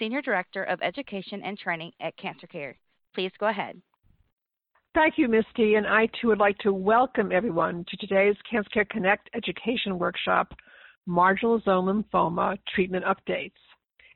Senior 0.00 0.22
Director 0.22 0.64
of 0.64 0.80
Education 0.80 1.42
and 1.44 1.58
Training 1.58 1.92
at 2.00 2.16
Cancer 2.16 2.46
Care. 2.46 2.78
Please 3.14 3.30
go 3.38 3.48
ahead. 3.48 3.80
Thank 4.94 5.18
you, 5.18 5.28
Misty, 5.28 5.74
and 5.74 5.86
I 5.86 6.08
too 6.20 6.28
would 6.28 6.38
like 6.38 6.56
to 6.60 6.72
welcome 6.72 7.30
everyone 7.30 7.84
to 7.88 7.96
today's 7.98 8.34
Cancer 8.50 8.70
Care 8.70 8.86
Connect 8.86 9.28
education 9.34 9.98
workshop, 9.98 10.54
Marginal 11.06 11.60
Zone 11.60 11.84
Lymphoma 11.84 12.56
Treatment 12.74 13.04
Updates. 13.04 13.52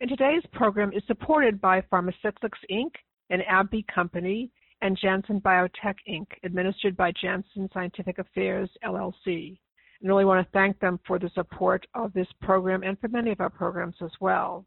And 0.00 0.08
today's 0.08 0.42
program 0.54 0.90
is 0.94 1.02
supported 1.06 1.60
by 1.60 1.82
Pharmacyclics 1.92 2.64
Inc., 2.72 2.90
an 3.28 3.42
AbbVie 3.48 3.86
company, 3.94 4.50
and 4.80 4.98
Janssen 5.00 5.40
Biotech 5.40 5.96
Inc., 6.08 6.26
administered 6.44 6.96
by 6.96 7.12
Janssen 7.20 7.68
Scientific 7.74 8.18
Affairs 8.18 8.70
LLC. 8.82 9.58
And 10.00 10.08
really 10.08 10.24
want 10.24 10.44
to 10.44 10.52
thank 10.52 10.80
them 10.80 10.98
for 11.06 11.18
the 11.18 11.30
support 11.34 11.86
of 11.94 12.12
this 12.14 12.28
program 12.40 12.82
and 12.82 12.98
for 12.98 13.08
many 13.08 13.32
of 13.32 13.40
our 13.40 13.50
programs 13.50 13.96
as 14.02 14.12
well. 14.18 14.64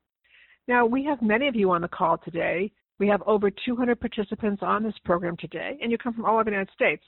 Now, 0.68 0.86
we 0.86 1.06
have 1.06 1.22
many 1.22 1.48
of 1.48 1.56
you 1.56 1.72
on 1.72 1.82
the 1.82 1.88
call 1.88 2.18
today. 2.18 2.72
We 3.00 3.08
have 3.08 3.22
over 3.26 3.50
200 3.50 4.00
participants 4.00 4.62
on 4.62 4.84
this 4.84 4.98
program 5.06 5.38
today, 5.38 5.78
and 5.82 5.92
you 5.92 5.98
come 5.98 6.14
from 6.14 6.26
all 6.26 6.36
over 6.36 6.46
the 6.46 6.52
United 6.52 6.74
States. 6.74 7.04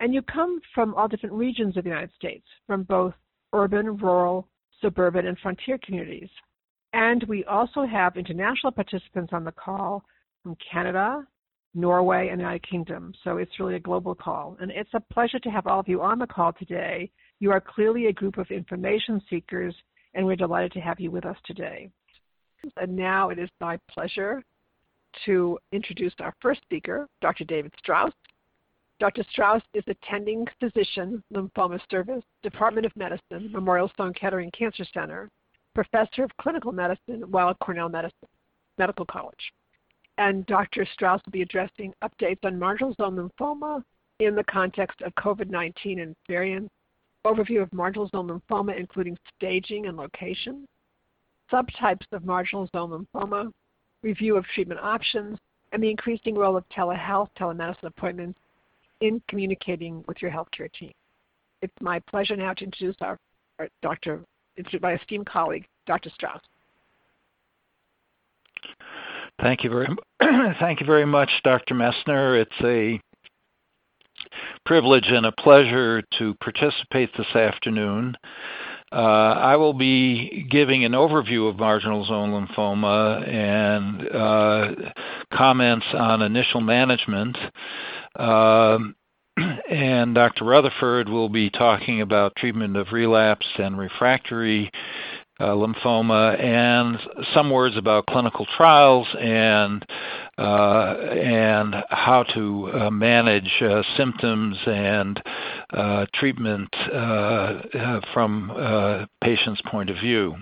And 0.00 0.14
you 0.14 0.22
come 0.22 0.60
from 0.74 0.94
all 0.94 1.06
different 1.06 1.34
regions 1.34 1.76
of 1.76 1.84
the 1.84 1.90
United 1.90 2.12
States, 2.16 2.46
from 2.66 2.82
both 2.84 3.12
urban, 3.52 3.98
rural, 3.98 4.48
suburban, 4.80 5.26
and 5.26 5.38
frontier 5.38 5.78
communities. 5.84 6.30
And 6.94 7.22
we 7.24 7.44
also 7.44 7.84
have 7.84 8.16
international 8.16 8.72
participants 8.72 9.32
on 9.32 9.44
the 9.44 9.52
call 9.52 10.02
from 10.42 10.56
Canada, 10.72 11.26
Norway, 11.74 12.28
and 12.28 12.38
the 12.38 12.44
United 12.44 12.68
Kingdom. 12.68 13.12
So 13.22 13.36
it's 13.36 13.60
really 13.60 13.74
a 13.74 13.80
global 13.80 14.14
call. 14.14 14.56
And 14.60 14.70
it's 14.70 14.94
a 14.94 15.00
pleasure 15.12 15.38
to 15.40 15.50
have 15.50 15.66
all 15.66 15.80
of 15.80 15.88
you 15.88 16.00
on 16.00 16.18
the 16.18 16.26
call 16.26 16.52
today. 16.54 17.10
You 17.38 17.50
are 17.50 17.60
clearly 17.60 18.06
a 18.06 18.12
group 18.12 18.38
of 18.38 18.50
information 18.50 19.20
seekers, 19.28 19.74
and 20.14 20.24
we're 20.24 20.36
delighted 20.36 20.72
to 20.72 20.80
have 20.80 21.00
you 21.00 21.10
with 21.10 21.26
us 21.26 21.36
today. 21.44 21.90
And 22.76 22.96
now 22.96 23.30
it 23.30 23.38
is 23.38 23.48
my 23.60 23.78
pleasure 23.90 24.42
to 25.24 25.58
introduce 25.72 26.14
our 26.20 26.34
first 26.40 26.60
speaker, 26.62 27.06
Dr. 27.20 27.44
David 27.44 27.72
Straus. 27.78 28.12
Dr. 29.00 29.24
Straus 29.30 29.62
is 29.74 29.84
attending 29.86 30.46
physician, 30.60 31.22
lymphoma 31.32 31.80
service, 31.90 32.22
Department 32.42 32.86
of 32.86 32.96
Medicine, 32.96 33.50
Memorial 33.52 33.90
Sloan 33.96 34.14
Kettering 34.14 34.50
Cancer 34.56 34.84
Center, 34.94 35.28
professor 35.74 36.22
of 36.22 36.30
clinical 36.40 36.72
medicine, 36.72 37.30
Weill 37.30 37.54
Cornell 37.54 37.88
Medicine, 37.88 38.28
Medical 38.78 39.04
College. 39.06 39.52
And 40.16 40.46
Dr. 40.46 40.86
Straus 40.92 41.20
will 41.26 41.32
be 41.32 41.42
addressing 41.42 41.92
updates 42.04 42.44
on 42.44 42.58
marginal 42.58 42.94
zone 42.94 43.16
lymphoma 43.16 43.82
in 44.20 44.36
the 44.36 44.44
context 44.44 45.00
of 45.02 45.12
COVID 45.16 45.50
19 45.50 45.98
and 45.98 46.14
variants, 46.28 46.70
overview 47.26 47.62
of 47.62 47.72
marginal 47.72 48.08
zone 48.08 48.28
lymphoma, 48.28 48.78
including 48.78 49.18
staging 49.36 49.86
and 49.86 49.96
location, 49.96 50.66
subtypes 51.52 52.06
of 52.12 52.24
marginal 52.24 52.68
zone 52.74 53.06
lymphoma, 53.14 53.52
review 54.02 54.36
of 54.36 54.44
treatment 54.54 54.80
options, 54.80 55.38
and 55.72 55.82
the 55.82 55.90
increasing 55.90 56.34
role 56.34 56.56
of 56.56 56.64
telehealth, 56.68 57.28
telemedicine 57.38 57.84
appointments 57.84 58.38
in 59.00 59.20
communicating 59.28 60.04
with 60.06 60.20
your 60.22 60.30
healthcare 60.30 60.72
team. 60.72 60.92
It's 61.62 61.74
my 61.80 61.98
pleasure 62.00 62.36
now 62.36 62.52
to 62.54 62.64
introduce 62.64 62.96
our, 63.00 63.18
our 63.58 63.68
Dr. 63.82 64.20
my 64.80 64.94
esteemed 64.94 65.26
colleague, 65.26 65.66
Dr. 65.86 66.10
Straus. 66.10 66.40
Thank 69.40 69.64
you 69.64 69.70
very, 69.70 69.88
thank 70.60 70.80
you 70.80 70.86
very 70.86 71.04
much, 71.04 71.30
Dr. 71.42 71.74
Messner. 71.74 72.40
It's 72.40 72.52
a 72.62 73.00
privilege 74.64 75.06
and 75.08 75.26
a 75.26 75.32
pleasure 75.32 76.02
to 76.18 76.34
participate 76.34 77.10
this 77.16 77.34
afternoon. 77.34 78.14
Uh, 78.92 78.96
I 78.96 79.56
will 79.56 79.74
be 79.74 80.46
giving 80.50 80.84
an 80.84 80.92
overview 80.92 81.48
of 81.48 81.56
marginal 81.56 82.04
zone 82.04 82.30
lymphoma 82.30 83.26
and 83.28 84.08
uh, 84.08 84.90
comments 85.32 85.86
on 85.92 86.22
initial 86.22 86.60
management. 86.60 87.36
Um, 88.16 88.94
and 89.68 90.14
Dr. 90.14 90.44
Rutherford 90.44 91.08
will 91.08 91.28
be 91.28 91.50
talking 91.50 92.02
about 92.02 92.36
treatment 92.36 92.76
of 92.76 92.92
relapsed 92.92 93.58
and 93.58 93.76
refractory 93.76 94.70
lymphoma 95.40 96.38
and 96.40 96.98
some 97.34 97.50
words 97.50 97.76
about 97.76 98.06
clinical 98.06 98.46
trials 98.56 99.08
and 99.18 99.84
uh, 100.38 100.96
and 101.12 101.76
how 101.90 102.24
to 102.34 102.70
uh, 102.72 102.90
manage 102.90 103.62
uh, 103.62 103.82
symptoms 103.96 104.56
and 104.66 105.22
uh, 105.72 106.06
treatment 106.14 106.74
uh, 106.92 108.00
from 108.12 108.50
a 108.50 109.08
patient's 109.22 109.60
point 109.70 109.90
of 109.90 109.96
view. 109.96 110.34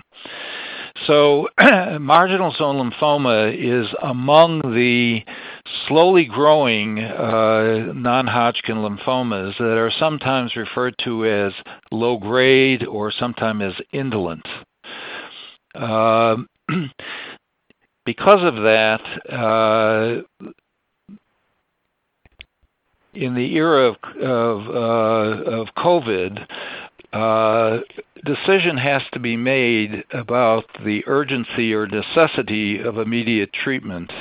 So, 1.07 1.47
marginal 1.99 2.53
zone 2.57 2.91
lymphoma 2.91 3.53
is 3.53 3.87
among 4.01 4.61
the 4.73 5.23
slowly 5.87 6.25
growing 6.25 6.99
uh, 6.99 7.91
non 7.93 8.27
Hodgkin 8.27 8.77
lymphomas 8.77 9.57
that 9.57 9.77
are 9.77 9.91
sometimes 9.99 10.55
referred 10.55 10.95
to 11.03 11.25
as 11.25 11.53
low 11.91 12.17
grade 12.17 12.85
or 12.85 13.11
sometimes 13.11 13.63
as 13.63 13.85
indolent. 13.91 14.45
Uh, 15.75 16.37
because 18.05 18.43
of 18.43 18.55
that, 18.55 19.01
uh, 19.31 20.21
in 23.13 23.35
the 23.35 23.55
era 23.55 23.95
of 24.21 25.65
uh, 25.67 25.71
COVID, 25.77 26.47
uh, 27.13 27.79
decision 28.25 28.77
has 28.77 29.03
to 29.13 29.19
be 29.19 29.37
made 29.37 30.03
about 30.11 30.65
the 30.83 31.03
urgency 31.05 31.73
or 31.73 31.85
necessity 31.85 32.79
of 32.79 32.97
immediate 32.97 33.53
treatment. 33.53 34.11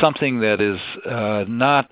Something 0.00 0.40
that 0.40 0.60
is 0.60 0.78
not 1.48 1.90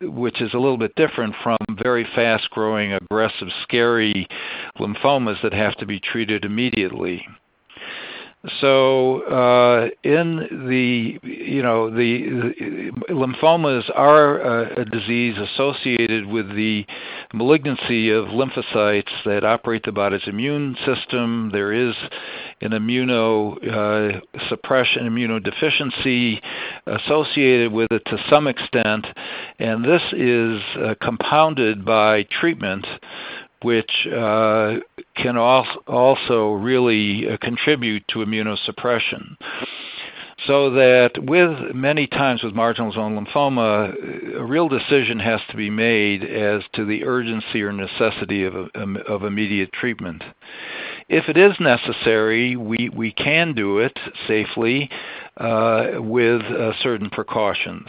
which 0.00 0.40
is 0.40 0.52
a 0.54 0.58
little 0.58 0.76
bit 0.76 0.94
different 0.96 1.34
from 1.42 1.56
very 1.82 2.06
fast 2.14 2.48
growing, 2.50 2.92
aggressive, 2.92 3.48
scary 3.62 4.28
lymphomas 4.78 5.40
that 5.42 5.52
have 5.52 5.74
to 5.76 5.86
be 5.86 6.00
treated 6.00 6.44
immediately. 6.44 7.26
So 8.60 9.22
uh, 9.22 9.88
in 10.02 10.66
the 10.68 11.18
you 11.22 11.62
know 11.62 11.88
the, 11.88 12.52
the 13.08 13.14
lymphomas 13.14 13.90
are 13.94 14.38
a, 14.40 14.82
a, 14.82 14.84
disease 14.84 15.36
associated 15.38 16.26
with 16.26 16.54
the 16.54 16.84
malignancy 17.32 18.10
of 18.10 18.26
lymphocytes 18.26 19.10
that 19.24 19.44
operate 19.44 19.84
the 19.84 19.92
body's 19.92 20.26
immune 20.26 20.76
system. 20.84 21.50
There 21.52 21.72
is 21.72 21.94
an 22.60 22.72
immunosuppression, 22.72 24.22
uh, 24.52 25.08
immunodeficiency 25.08 26.42
associated 26.86 27.72
with 27.72 27.90
it 27.92 28.02
to 28.06 28.18
some 28.30 28.46
extent, 28.46 29.06
and 29.58 29.82
this 29.82 30.02
is 30.12 30.60
uh, 30.76 30.94
compounded 31.00 31.82
by 31.84 32.24
treatment 32.24 32.86
which 33.64 34.06
uh, 34.06 34.76
can 35.16 35.36
also 35.36 36.52
really 36.52 37.28
uh, 37.28 37.36
contribute 37.38 38.06
to 38.08 38.18
immunosuppression. 38.18 39.36
So 40.46 40.70
that 40.72 41.12
with 41.22 41.74
many 41.74 42.06
times 42.06 42.42
with 42.42 42.54
marginal 42.54 42.92
zone 42.92 43.16
lymphoma, 43.16 44.36
a 44.36 44.44
real 44.44 44.68
decision 44.68 45.18
has 45.20 45.40
to 45.48 45.56
be 45.56 45.70
made 45.70 46.22
as 46.22 46.62
to 46.74 46.84
the 46.84 47.04
urgency 47.04 47.62
or 47.62 47.72
necessity 47.72 48.44
of, 48.44 48.54
um, 48.74 48.98
of 49.08 49.22
immediate 49.22 49.72
treatment. 49.72 50.22
If 51.08 51.30
it 51.30 51.38
is 51.38 51.52
necessary, 51.60 52.56
we, 52.56 52.90
we 52.94 53.12
can 53.12 53.54
do 53.54 53.78
it 53.78 53.98
safely 54.28 54.90
uh, 55.38 55.92
with 55.96 56.42
uh, 56.42 56.72
certain 56.82 57.08
precautions 57.08 57.88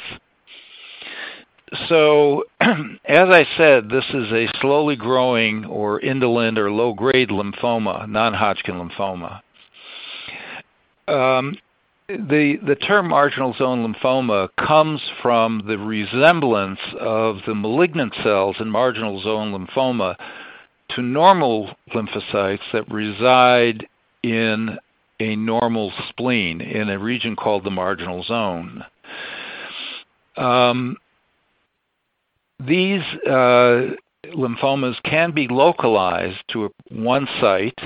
so, 1.87 2.43
as 2.61 3.29
I 3.29 3.45
said, 3.57 3.89
this 3.89 4.05
is 4.13 4.31
a 4.31 4.47
slowly 4.61 4.95
growing 4.95 5.65
or 5.65 5.99
indolent 5.99 6.57
or 6.59 6.71
low 6.71 6.93
grade 6.93 7.29
lymphoma, 7.29 8.07
non 8.07 8.33
Hodgkin 8.33 8.75
lymphoma. 8.75 9.41
Um, 11.07 11.57
the, 12.07 12.57
the 12.65 12.75
term 12.75 13.09
marginal 13.09 13.53
zone 13.57 13.93
lymphoma 13.93 14.49
comes 14.57 15.01
from 15.21 15.63
the 15.67 15.77
resemblance 15.77 16.79
of 16.99 17.37
the 17.47 17.55
malignant 17.55 18.13
cells 18.23 18.57
in 18.59 18.69
marginal 18.69 19.21
zone 19.21 19.51
lymphoma 19.51 20.15
to 20.89 21.01
normal 21.01 21.75
lymphocytes 21.93 22.59
that 22.73 22.91
reside 22.91 23.87
in 24.21 24.77
a 25.19 25.35
normal 25.35 25.91
spleen 26.09 26.61
in 26.61 26.89
a 26.89 26.99
region 26.99 27.35
called 27.35 27.63
the 27.63 27.71
marginal 27.71 28.23
zone. 28.23 28.83
Um, 30.37 30.97
these 32.59 33.01
uh, 33.27 33.95
lymphomas 34.33 35.01
can 35.03 35.31
be 35.31 35.47
localized 35.47 36.43
to 36.51 36.71
one 36.89 37.27
site 37.39 37.79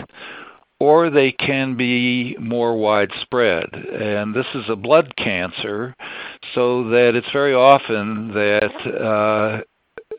or 0.80 1.10
they 1.10 1.32
can 1.32 1.76
be 1.76 2.38
more 2.40 2.78
widespread. 2.78 3.66
And 3.74 4.34
this 4.34 4.46
is 4.56 4.64
a 4.70 4.76
blood 4.76 5.14
cancer, 5.18 5.94
so 6.56 6.90
that 6.90 7.16
it's 7.16 7.32
very 7.34 7.54
often 7.54 8.30
that 8.30 9.64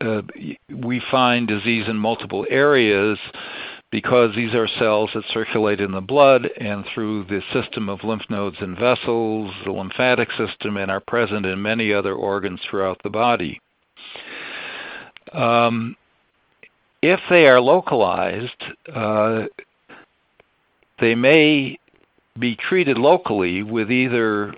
uh, 0.01 0.05
uh, 0.05 0.21
we 0.69 1.01
find 1.09 1.47
disease 1.47 1.85
in 1.87 1.97
multiple 1.97 2.45
areas 2.49 3.17
because 3.91 4.33
these 4.35 4.53
are 4.53 4.67
cells 4.79 5.09
that 5.13 5.23
circulate 5.33 5.81
in 5.81 5.91
the 5.91 5.99
blood 5.99 6.47
and 6.59 6.85
through 6.93 7.25
the 7.25 7.41
system 7.51 7.89
of 7.89 8.03
lymph 8.03 8.23
nodes 8.29 8.55
and 8.61 8.77
vessels, 8.77 9.51
the 9.65 9.71
lymphatic 9.71 10.29
system, 10.37 10.77
and 10.77 10.89
are 10.89 11.01
present 11.01 11.45
in 11.45 11.61
many 11.61 11.91
other 11.91 12.13
organs 12.13 12.59
throughout 12.69 13.01
the 13.03 13.09
body. 13.09 13.59
Um, 15.33 15.95
if 17.01 17.19
they 17.29 17.47
are 17.47 17.59
localized, 17.59 18.63
uh, 18.93 19.45
they 20.99 21.15
may 21.15 21.79
be 22.39 22.55
treated 22.55 22.97
locally 22.97 23.63
with 23.63 23.91
either 23.91 24.53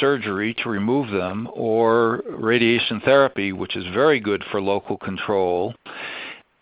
surgery 0.00 0.54
to 0.54 0.68
remove 0.68 1.10
them 1.10 1.48
or 1.52 2.22
radiation 2.28 3.00
therapy, 3.00 3.52
which 3.52 3.76
is 3.76 3.84
very 3.92 4.20
good 4.20 4.44
for 4.50 4.60
local 4.60 4.96
control. 4.96 5.74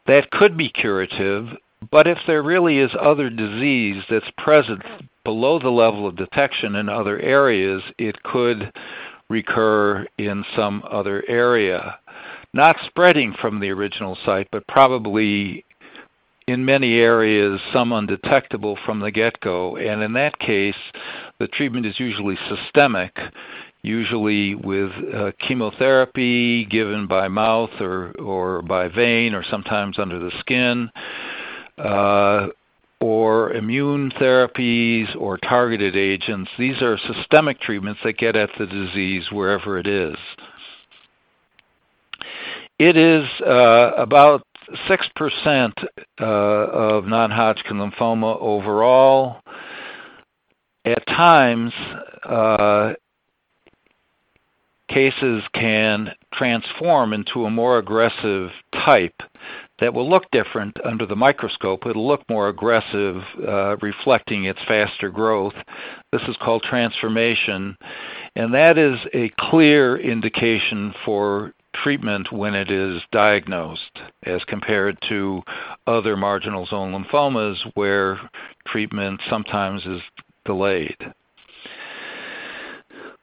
That 0.06 0.30
could 0.30 0.56
be 0.56 0.68
curative, 0.68 1.48
but 1.90 2.06
if 2.06 2.18
there 2.26 2.42
really 2.42 2.78
is 2.78 2.90
other 3.00 3.28
disease 3.30 4.02
that's 4.08 4.30
present 4.38 4.82
below 5.24 5.58
the 5.58 5.70
level 5.70 6.06
of 6.06 6.16
detection 6.16 6.76
in 6.76 6.88
other 6.88 7.18
areas, 7.18 7.82
it 7.98 8.22
could 8.22 8.72
recur 9.28 10.06
in 10.18 10.44
some 10.54 10.82
other 10.90 11.24
area. 11.28 11.98
Not 12.56 12.76
spreading 12.86 13.34
from 13.38 13.60
the 13.60 13.68
original 13.68 14.16
site, 14.24 14.48
but 14.50 14.66
probably 14.66 15.66
in 16.48 16.64
many 16.64 16.94
areas 16.94 17.60
some 17.70 17.92
undetectable 17.92 18.78
from 18.86 18.98
the 18.98 19.10
get-go. 19.10 19.76
And 19.76 20.02
in 20.02 20.14
that 20.14 20.38
case, 20.38 20.74
the 21.38 21.48
treatment 21.48 21.84
is 21.84 22.00
usually 22.00 22.38
systemic, 22.48 23.14
usually 23.82 24.54
with 24.54 24.90
uh, 25.14 25.32
chemotherapy 25.46 26.64
given 26.64 27.06
by 27.06 27.28
mouth 27.28 27.78
or, 27.78 28.12
or 28.12 28.62
by 28.62 28.88
vein 28.88 29.34
or 29.34 29.44
sometimes 29.50 29.98
under 29.98 30.18
the 30.18 30.32
skin, 30.40 30.90
uh, 31.76 32.46
or 33.02 33.52
immune 33.52 34.10
therapies 34.12 35.14
or 35.14 35.36
targeted 35.36 35.94
agents. 35.94 36.50
These 36.58 36.80
are 36.80 36.96
systemic 36.96 37.60
treatments 37.60 38.00
that 38.02 38.16
get 38.16 38.34
at 38.34 38.48
the 38.58 38.64
disease 38.64 39.24
wherever 39.30 39.78
it 39.78 39.86
is. 39.86 40.16
It 42.78 42.96
is 42.99 43.25
uh, 43.40 43.93
about 43.96 44.46
6% 44.87 45.73
uh, 46.20 46.25
of 46.25 47.06
non-Hodgkin 47.06 47.78
lymphoma 47.78 48.37
overall. 48.38 49.40
At 50.84 51.06
times, 51.06 51.73
uh, 52.23 52.93
cases 54.90 55.43
can 55.55 56.11
transform 56.34 57.14
into 57.14 57.46
a 57.46 57.50
more 57.50 57.78
aggressive 57.78 58.50
type 58.84 59.23
that 59.81 59.94
will 59.94 60.08
look 60.08 60.25
different 60.31 60.76
under 60.84 61.06
the 61.06 61.17
microscope. 61.17 61.87
It'll 61.87 62.06
look 62.06 62.28
more 62.28 62.49
aggressive, 62.49 63.23
reflecting 63.82 64.44
its 64.44 64.61
faster 64.69 65.11
growth. 65.11 65.55
This 66.12 66.23
is 66.28 66.37
called 66.40 66.62
transformation, 66.62 67.76
and 68.37 68.55
that 68.55 68.78
is 68.78 68.99
a 69.12 69.31
clear 69.50 69.99
indication 69.99 70.94
for 71.05 71.52
treatment 71.82 72.32
when 72.32 72.55
it 72.55 72.70
is 72.70 73.02
diagnosed 73.12 73.99
as 74.25 74.43
compared 74.44 74.99
to 75.08 75.43
other 75.87 76.17
marginal 76.17 76.67
zone 76.67 76.93
lymphomas 76.93 77.56
where 77.75 78.19
treatment 78.67 79.20
sometimes 79.28 79.84
is 79.87 80.00
delayed. 80.44 80.96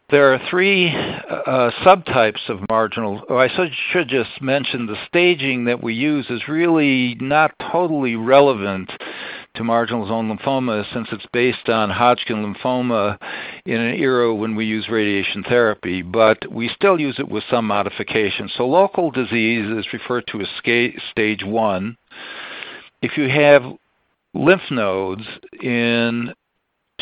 There 0.10 0.34
are 0.34 0.40
three 0.50 0.90
uh, 0.90 1.72
subtypes 1.84 2.48
of 2.48 2.60
marginal. 2.70 3.24
Oh, 3.30 3.38
I 3.38 3.48
should 3.92 4.10
just 4.10 4.42
mention 4.42 4.86
the 4.86 4.98
staging 5.08 5.66
that 5.66 5.82
we 5.82 5.96
use 5.96 6.28
is 6.30 6.48
really 6.48 7.16
not 7.20 7.52
totally 7.72 8.16
relevant 8.16 8.92
to 9.56 9.64
marginal 9.64 10.08
zone 10.08 10.36
lymphoma 10.36 10.84
since 10.94 11.08
it's 11.12 11.28
based 11.32 11.70
on 11.70 11.92
Hodgkin 11.92 12.38
lymphoma 12.38 13.20
in 13.66 13.80
an 13.80 13.96
era 13.96 14.34
when 14.34 14.56
we 14.56 14.66
use 14.66 14.90
radiation 14.90 15.44
therapy, 15.44 16.02
but 16.02 16.52
we 16.52 16.70
still 16.70 17.00
use 17.00 17.20
it 17.20 17.30
with 17.30 17.44
some 17.52 17.68
modifications. 17.68 18.52
So 18.58 18.66
local 18.68 19.12
disease 19.12 19.66
is 19.70 19.94
referred 19.94 20.26
to 20.32 20.42
as 20.42 20.48
stage 21.12 21.44
one. 21.44 21.98
If 23.04 23.16
you 23.16 23.30
have 23.30 23.62
lymph 24.34 24.72
nodes 24.72 25.24
in 25.62 26.34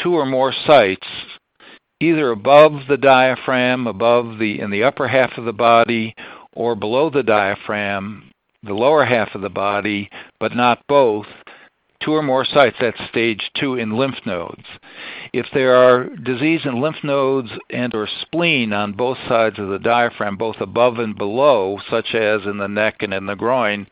two 0.03 0.13
or 0.15 0.25
more 0.25 0.53
sites, 0.67 1.07
either 2.01 2.31
above 2.31 2.87
the 2.89 2.97
diaphragm, 2.97 3.87
above 3.87 4.39
the 4.39 4.59
in 4.59 4.71
the 4.71 4.83
upper 4.83 5.07
half 5.07 5.37
of 5.37 5.45
the 5.45 5.53
body, 5.53 6.15
or 6.53 6.75
below 6.75 7.09
the 7.09 7.23
diaphragm, 7.23 8.31
the 8.63 8.73
lower 8.73 9.05
half 9.05 9.35
of 9.35 9.41
the 9.41 9.49
body, 9.49 10.09
but 10.39 10.53
not 10.53 10.85
both, 10.87 11.27
two 12.03 12.13
or 12.13 12.21
more 12.21 12.45
sites, 12.45 12.77
that's 12.79 12.97
stage 13.09 13.51
two 13.55 13.75
in 13.75 13.91
lymph 13.91 14.17
nodes. 14.25 14.65
If 15.33 15.45
there 15.53 15.75
are 15.75 16.09
disease 16.09 16.61
in 16.65 16.81
lymph 16.81 17.03
nodes 17.03 17.49
and 17.69 17.93
or 17.95 18.07
spleen 18.21 18.73
on 18.73 18.93
both 18.93 19.17
sides 19.27 19.59
of 19.59 19.69
the 19.69 19.79
diaphragm, 19.79 20.35
both 20.35 20.57
above 20.59 20.99
and 20.99 21.17
below, 21.17 21.79
such 21.89 22.13
as 22.13 22.41
in 22.45 22.57
the 22.57 22.67
neck 22.67 22.97
and 22.99 23.13
in 23.13 23.25
the 23.27 23.35
groin, 23.35 23.87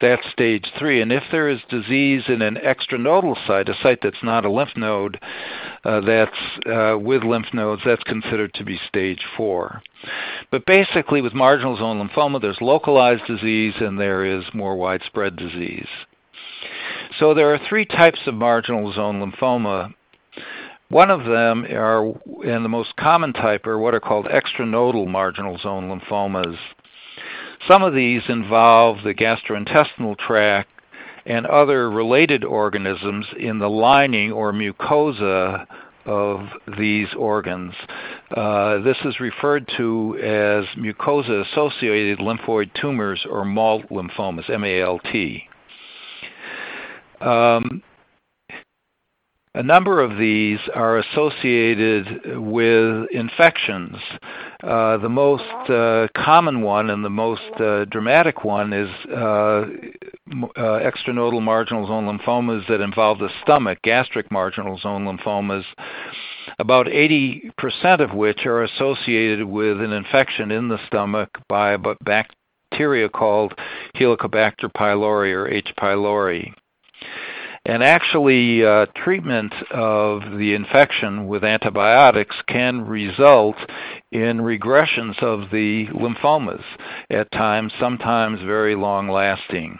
that's 0.00 0.30
stage 0.30 0.66
three. 0.78 1.00
And 1.00 1.10
if 1.10 1.22
there 1.30 1.48
is 1.48 1.60
disease 1.68 2.24
in 2.28 2.42
an 2.42 2.56
extranodal 2.56 3.36
site, 3.46 3.68
a 3.68 3.74
site 3.82 4.00
that's 4.02 4.22
not 4.22 4.44
a 4.44 4.50
lymph 4.50 4.76
node, 4.76 5.18
uh, 5.84 6.00
that's 6.00 6.66
uh, 6.66 6.98
with 6.98 7.24
lymph 7.24 7.54
nodes, 7.54 7.82
that's 7.84 8.04
considered 8.04 8.52
to 8.54 8.64
be 8.64 8.78
stage 8.88 9.24
four. 9.36 9.82
But 10.50 10.66
basically, 10.66 11.22
with 11.22 11.32
marginal 11.32 11.76
zone 11.76 12.06
lymphoma, 12.06 12.40
there's 12.40 12.60
localized 12.60 13.24
disease 13.26 13.74
and 13.80 13.98
there 13.98 14.24
is 14.24 14.44
more 14.52 14.76
widespread 14.76 15.36
disease. 15.36 15.88
So 17.18 17.34
there 17.34 17.52
are 17.52 17.60
three 17.68 17.84
types 17.84 18.20
of 18.26 18.34
marginal 18.34 18.92
zone 18.92 19.20
lymphoma. 19.20 19.94
One 20.88 21.10
of 21.10 21.24
them 21.24 21.64
are, 21.64 22.04
and 22.44 22.64
the 22.64 22.68
most 22.68 22.96
common 22.96 23.32
type, 23.32 23.66
are 23.66 23.78
what 23.78 23.94
are 23.94 24.00
called 24.00 24.26
extranodal 24.26 25.08
marginal 25.08 25.58
zone 25.58 25.88
lymphomas. 25.88 26.56
Some 27.68 27.82
of 27.82 27.94
these 27.94 28.22
involve 28.28 29.02
the 29.02 29.14
gastrointestinal 29.14 30.18
tract 30.18 30.68
and 31.24 31.46
other 31.46 31.90
related 31.90 32.44
organisms 32.44 33.26
in 33.38 33.58
the 33.58 33.70
lining 33.70 34.32
or 34.32 34.52
mucosa 34.52 35.66
of 36.04 36.48
these 36.76 37.08
organs. 37.16 37.74
Uh, 38.36 38.78
this 38.78 38.96
is 39.04 39.20
referred 39.20 39.70
to 39.76 40.18
as 40.18 40.64
mucosa 40.76 41.46
associated 41.46 42.18
lymphoid 42.18 42.70
tumors 42.80 43.24
or 43.30 43.44
MALT 43.44 43.88
lymphomas, 43.90 44.50
M 44.50 44.64
A 44.64 44.80
L 44.80 44.98
T. 44.98 45.48
Um, 47.22 47.82
a 49.54 49.62
number 49.62 50.00
of 50.00 50.16
these 50.16 50.60
are 50.74 50.96
associated 50.96 52.38
with 52.38 53.06
infections. 53.10 53.96
Uh, 54.62 54.96
the 54.96 55.10
most 55.10 55.70
uh, 55.70 56.08
common 56.16 56.62
one 56.62 56.88
and 56.88 57.04
the 57.04 57.10
most 57.10 57.60
uh, 57.60 57.84
dramatic 57.84 58.44
one 58.44 58.72
is 58.72 58.88
uh, 59.10 59.14
uh, 59.14 59.66
extranodal 60.56 61.42
marginal 61.42 61.86
zone 61.86 62.06
lymphomas 62.06 62.66
that 62.68 62.80
involve 62.80 63.18
the 63.18 63.28
stomach, 63.42 63.78
gastric 63.82 64.30
marginal 64.30 64.78
zone 64.78 65.04
lymphomas, 65.04 65.64
about 66.58 66.86
80% 66.86 67.50
of 68.00 68.14
which 68.14 68.46
are 68.46 68.62
associated 68.62 69.44
with 69.44 69.82
an 69.82 69.92
infection 69.92 70.50
in 70.50 70.68
the 70.68 70.78
stomach 70.86 71.28
by 71.46 71.72
a 71.72 71.78
bacteria 72.02 73.10
called 73.10 73.52
Helicobacter 73.96 74.72
pylori 74.72 75.34
or 75.34 75.46
H. 75.46 75.74
pylori. 75.78 76.54
And 77.64 77.82
actually, 77.84 78.64
uh, 78.64 78.86
treatment 79.04 79.52
of 79.70 80.36
the 80.36 80.54
infection 80.54 81.28
with 81.28 81.44
antibiotics 81.44 82.34
can 82.48 82.86
result 82.86 83.54
in 84.10 84.38
regressions 84.38 85.22
of 85.22 85.50
the 85.50 85.86
lymphomas 85.92 86.64
at 87.08 87.30
times, 87.30 87.72
sometimes 87.78 88.40
very 88.40 88.74
long 88.74 89.08
lasting. 89.08 89.78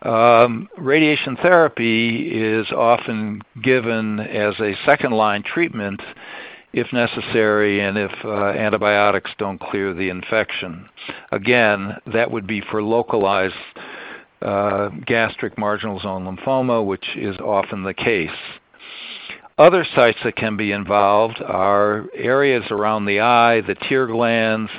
Um, 0.00 0.68
radiation 0.78 1.36
therapy 1.36 2.28
is 2.32 2.66
often 2.72 3.42
given 3.62 4.18
as 4.18 4.54
a 4.58 4.74
second 4.86 5.12
line 5.12 5.42
treatment 5.42 6.00
if 6.72 6.90
necessary 6.92 7.80
and 7.80 7.98
if 7.98 8.10
uh, 8.24 8.46
antibiotics 8.46 9.30
don't 9.38 9.60
clear 9.60 9.92
the 9.92 10.08
infection. 10.08 10.88
Again, 11.30 11.98
that 12.12 12.30
would 12.30 12.46
be 12.46 12.62
for 12.62 12.82
localized 12.82 13.54
gastric 15.06 15.58
marginal 15.58 16.00
zone 16.00 16.24
lymphoma, 16.24 16.84
which 16.84 17.06
is 17.16 17.36
often 17.38 17.82
the 17.84 17.94
case. 17.94 18.30
other 19.58 19.84
sites 19.94 20.18
that 20.24 20.36
can 20.36 20.56
be 20.56 20.72
involved 20.72 21.40
are 21.42 22.06
areas 22.14 22.64
around 22.70 23.04
the 23.04 23.20
eye, 23.20 23.60
the 23.60 23.74
tear 23.74 24.06
glands, 24.06 24.70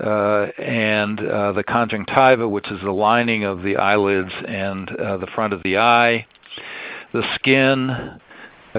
uh, 0.00 0.46
and 0.58 1.20
uh, 1.20 1.52
the 1.52 1.62
conjunctiva, 1.62 2.48
which 2.48 2.68
is 2.70 2.80
the 2.82 2.90
lining 2.90 3.44
of 3.44 3.62
the 3.62 3.76
eyelids 3.76 4.32
and 4.48 4.90
uh, 4.96 5.16
the 5.18 5.28
front 5.28 5.52
of 5.52 5.62
the 5.62 5.78
eye. 5.78 6.26
The 7.12 7.22
skin, 7.36 8.18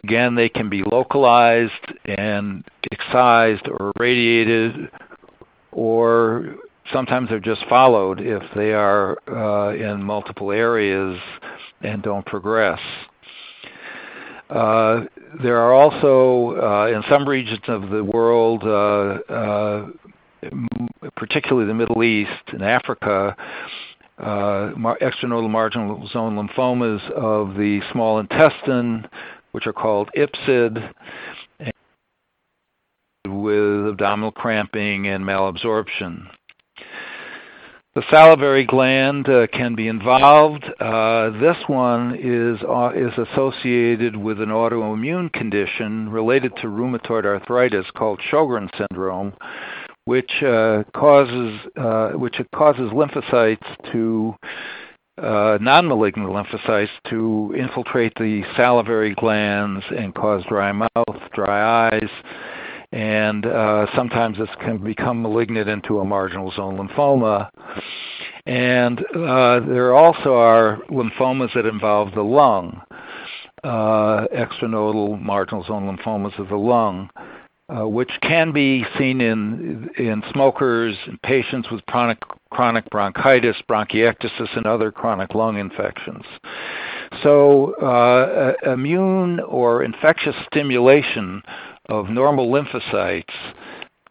again, 0.04 0.36
they 0.36 0.50
can 0.50 0.70
be 0.70 0.84
localized 0.84 1.72
and 2.04 2.66
excised 2.92 3.68
or 3.70 3.94
irradiated 3.96 4.90
or 5.72 6.56
sometimes 6.92 7.30
they're 7.30 7.40
just 7.40 7.66
followed 7.68 8.20
if 8.20 8.44
they 8.56 8.74
are 8.74 9.18
uh, 9.30 9.74
in 9.74 10.04
multiple 10.04 10.52
areas 10.52 11.20
and 11.82 12.02
don't 12.04 12.26
progress. 12.26 12.80
Uh, 14.50 15.06
there 15.42 15.58
are 15.58 15.74
also, 15.74 16.56
uh, 16.62 16.96
in 16.96 17.04
some 17.10 17.28
regions 17.28 17.64
of 17.68 17.90
the 17.90 18.04
world, 18.04 18.64
uh, 18.64 19.88
particularly 21.16 21.68
the 21.68 21.74
Middle 21.74 22.04
East 22.04 22.30
and 22.48 22.62
Africa, 22.62 23.36
uh, 24.20 24.72
extranodal 25.02 25.50
marginal 25.50 26.08
zone 26.10 26.36
lymphomas 26.36 27.10
of 27.12 27.56
the 27.56 27.82
small 27.92 28.20
intestine, 28.20 29.08
which 29.54 29.66
are 29.66 29.74
called 29.74 30.10
IPSID, 30.16 30.92
with 33.26 33.88
abdominal 33.88 34.32
cramping 34.32 35.08
and 35.08 35.24
malabsorption. 35.24 36.28
The 37.96 38.04
salivary 38.10 38.66
gland 38.66 39.30
uh, 39.30 39.46
can 39.54 39.76
be 39.76 39.88
involved. 39.88 40.66
Uh, 40.80 41.30
this 41.40 41.58
one 41.68 42.16
is, 42.16 42.60
uh, 42.68 42.90
is 42.96 43.14
associated 43.30 44.16
with 44.16 44.42
an 44.42 44.50
autoimmune 44.50 45.32
condition 45.32 46.10
related 46.10 46.56
to 46.58 46.68
rheumatoid 46.68 47.24
arthritis 47.24 47.86
called 47.96 48.20
Sjogren 48.32 48.68
syndrome, 48.76 49.34
which 50.06 50.32
uh, 50.42 50.84
causes 50.96 51.60
uh, 51.78 52.10
which 52.14 52.42
causes 52.56 52.90
lymphocytes 52.92 53.92
to 53.92 54.34
uh, 55.20 55.60
non-malignant 55.62 56.32
lymphocytes 56.32 56.90
to 57.12 57.54
infiltrate 57.56 58.16
the 58.16 58.42
salivary 58.58 59.14
glands 59.14 59.86
and 59.96 60.16
cause 60.16 60.44
dry 60.50 60.72
mouth, 60.72 61.20
dry 61.36 61.90
eyes, 61.92 62.10
and 62.94 63.48
uh, 63.48 63.88
sometimes 63.96 64.38
this 64.38 64.50
can 64.62 64.78
become 64.78 65.24
malignant 65.24 65.68
into 65.68 66.00
a 66.00 66.06
marginal 66.06 66.52
zone 66.52 66.78
lymphoma. 66.78 67.50
And 68.46 69.00
uh, 69.00 69.62
there 69.62 69.96
also 69.96 70.36
are 70.36 70.78
lymphomas 70.92 71.52
that 71.56 71.66
involve 71.66 72.14
the 72.14 72.22
lung, 72.22 72.82
uh, 73.64 74.28
extranodal 74.28 75.20
marginal 75.20 75.64
zone 75.64 75.98
lymphomas 75.98 76.38
of 76.38 76.50
the 76.50 76.56
lung. 76.56 77.10
Uh, 77.70 77.88
which 77.88 78.12
can 78.22 78.52
be 78.52 78.86
seen 79.00 79.22
in 79.22 79.90
in 79.98 80.22
smokers, 80.34 80.98
patients 81.24 81.72
with 81.72 81.84
chronic 81.86 82.22
chronic 82.52 82.88
bronchitis, 82.90 83.56
bronchiectasis, 83.70 84.58
and 84.58 84.66
other 84.66 84.92
chronic 84.92 85.34
lung 85.34 85.58
infections. 85.58 86.26
So, 87.24 87.74
uh, 87.76 88.54
immune 88.70 89.40
or 89.40 89.82
infectious 89.82 90.36
stimulation 90.52 91.42
of 91.90 92.10
normal 92.10 92.50
lymphocytes 92.52 93.34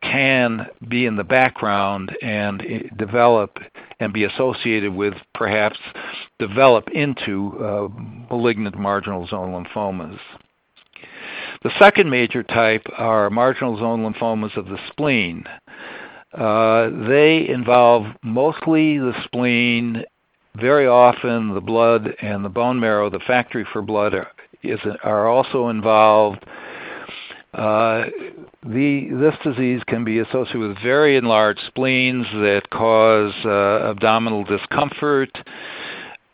can 0.02 0.66
be 0.88 1.06
in 1.06 1.16
the 1.16 1.24
background 1.24 2.14
and 2.22 2.90
develop 2.96 3.58
and 4.00 4.12
be 4.12 4.24
associated 4.24 4.92
with 4.94 5.14
perhaps 5.34 5.78
develop 6.38 6.88
into 6.90 7.52
uh, 7.58 7.88
malignant 8.30 8.76
marginal 8.76 9.26
zone 9.26 9.52
lymphomas. 9.52 10.18
The 11.62 11.70
second 11.78 12.10
major 12.10 12.42
type 12.42 12.84
are 12.98 13.30
marginal 13.30 13.78
zone 13.78 14.02
lymphomas 14.02 14.56
of 14.56 14.66
the 14.66 14.78
spleen. 14.88 15.44
Uh, 16.32 16.88
they 17.08 17.46
involve 17.48 18.06
mostly 18.22 18.98
the 18.98 19.14
spleen, 19.24 20.04
very 20.56 20.86
often 20.86 21.54
the 21.54 21.60
blood 21.60 22.14
and 22.20 22.44
the 22.44 22.48
bone 22.48 22.80
marrow, 22.80 23.08
the 23.08 23.20
factory 23.20 23.66
for 23.72 23.82
blood, 23.82 24.14
are, 24.14 24.28
is, 24.62 24.80
are 25.04 25.28
also 25.28 25.68
involved. 25.68 26.44
Uh, 27.54 28.04
this 28.64 29.34
disease 29.44 29.82
can 29.86 30.04
be 30.04 30.20
associated 30.20 30.58
with 30.58 30.82
very 30.82 31.16
enlarged 31.16 31.60
spleens 31.66 32.26
that 32.32 32.62
cause 32.70 33.34
uh, 33.44 33.90
abdominal 33.90 34.44
discomfort. 34.44 35.30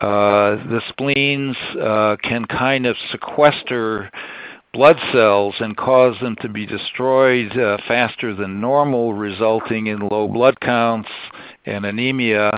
Uh, 0.00 0.54
the 0.70 0.80
spleens 0.90 1.56
can 2.22 2.44
kind 2.44 2.86
of 2.86 2.96
sequester 3.10 4.10
blood 4.72 4.96
cells 5.12 5.56
and 5.58 5.76
cause 5.76 6.14
them 6.20 6.36
to 6.40 6.48
be 6.48 6.66
destroyed 6.66 7.50
faster 7.88 8.32
than 8.34 8.60
normal, 8.60 9.12
resulting 9.12 9.88
in 9.88 9.98
low 9.98 10.28
blood 10.28 10.60
counts 10.60 11.08
and 11.66 11.84
anemia. 11.84 12.52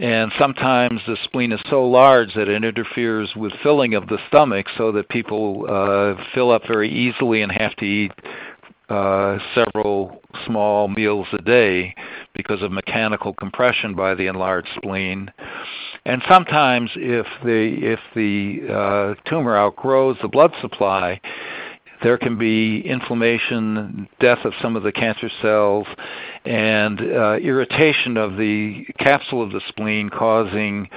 And 0.00 0.30
sometimes 0.38 1.00
the 1.08 1.16
spleen 1.24 1.50
is 1.50 1.60
so 1.68 1.84
large 1.84 2.34
that 2.34 2.48
it 2.48 2.62
interferes 2.62 3.34
with 3.34 3.52
filling 3.64 3.94
of 3.94 4.06
the 4.06 4.18
stomach 4.28 4.66
so 4.76 4.92
that 4.92 5.08
people 5.08 5.66
uh, 5.68 6.14
fill 6.34 6.52
up 6.52 6.62
very 6.68 6.88
easily 6.88 7.42
and 7.42 7.50
have 7.50 7.74
to 7.76 7.84
eat 7.84 8.12
uh, 8.88 9.38
several 9.56 10.22
small 10.46 10.86
meals 10.86 11.26
a 11.32 11.42
day 11.42 11.94
because 12.34 12.62
of 12.62 12.70
mechanical 12.70 13.34
compression 13.34 13.94
by 13.96 14.14
the 14.14 14.28
enlarged 14.28 14.68
spleen. 14.76 15.32
And 16.06 16.22
sometimes, 16.30 16.90
if 16.94 17.26
the 17.44 17.76
if 17.82 18.00
the 18.14 18.72
uh, 18.72 19.28
tumor 19.28 19.56
outgrows 19.56 20.16
the 20.22 20.28
blood 20.28 20.52
supply, 20.60 21.20
there 22.02 22.18
can 22.18 22.38
be 22.38 22.80
inflammation, 22.80 24.08
death 24.20 24.44
of 24.44 24.52
some 24.62 24.76
of 24.76 24.82
the 24.82 24.92
cancer 24.92 25.30
cells, 25.42 25.86
and 26.44 27.00
uh, 27.00 27.36
irritation 27.36 28.16
of 28.16 28.36
the 28.36 28.84
capsule 28.98 29.42
of 29.42 29.50
the 29.52 29.60
spleen, 29.68 30.08
causing 30.08 30.88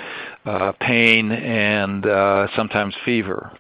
uh, 0.46 0.72
pain 0.80 1.32
and 1.32 2.06
uh, 2.06 2.48
sometimes 2.56 2.96
fever. 3.06 3.52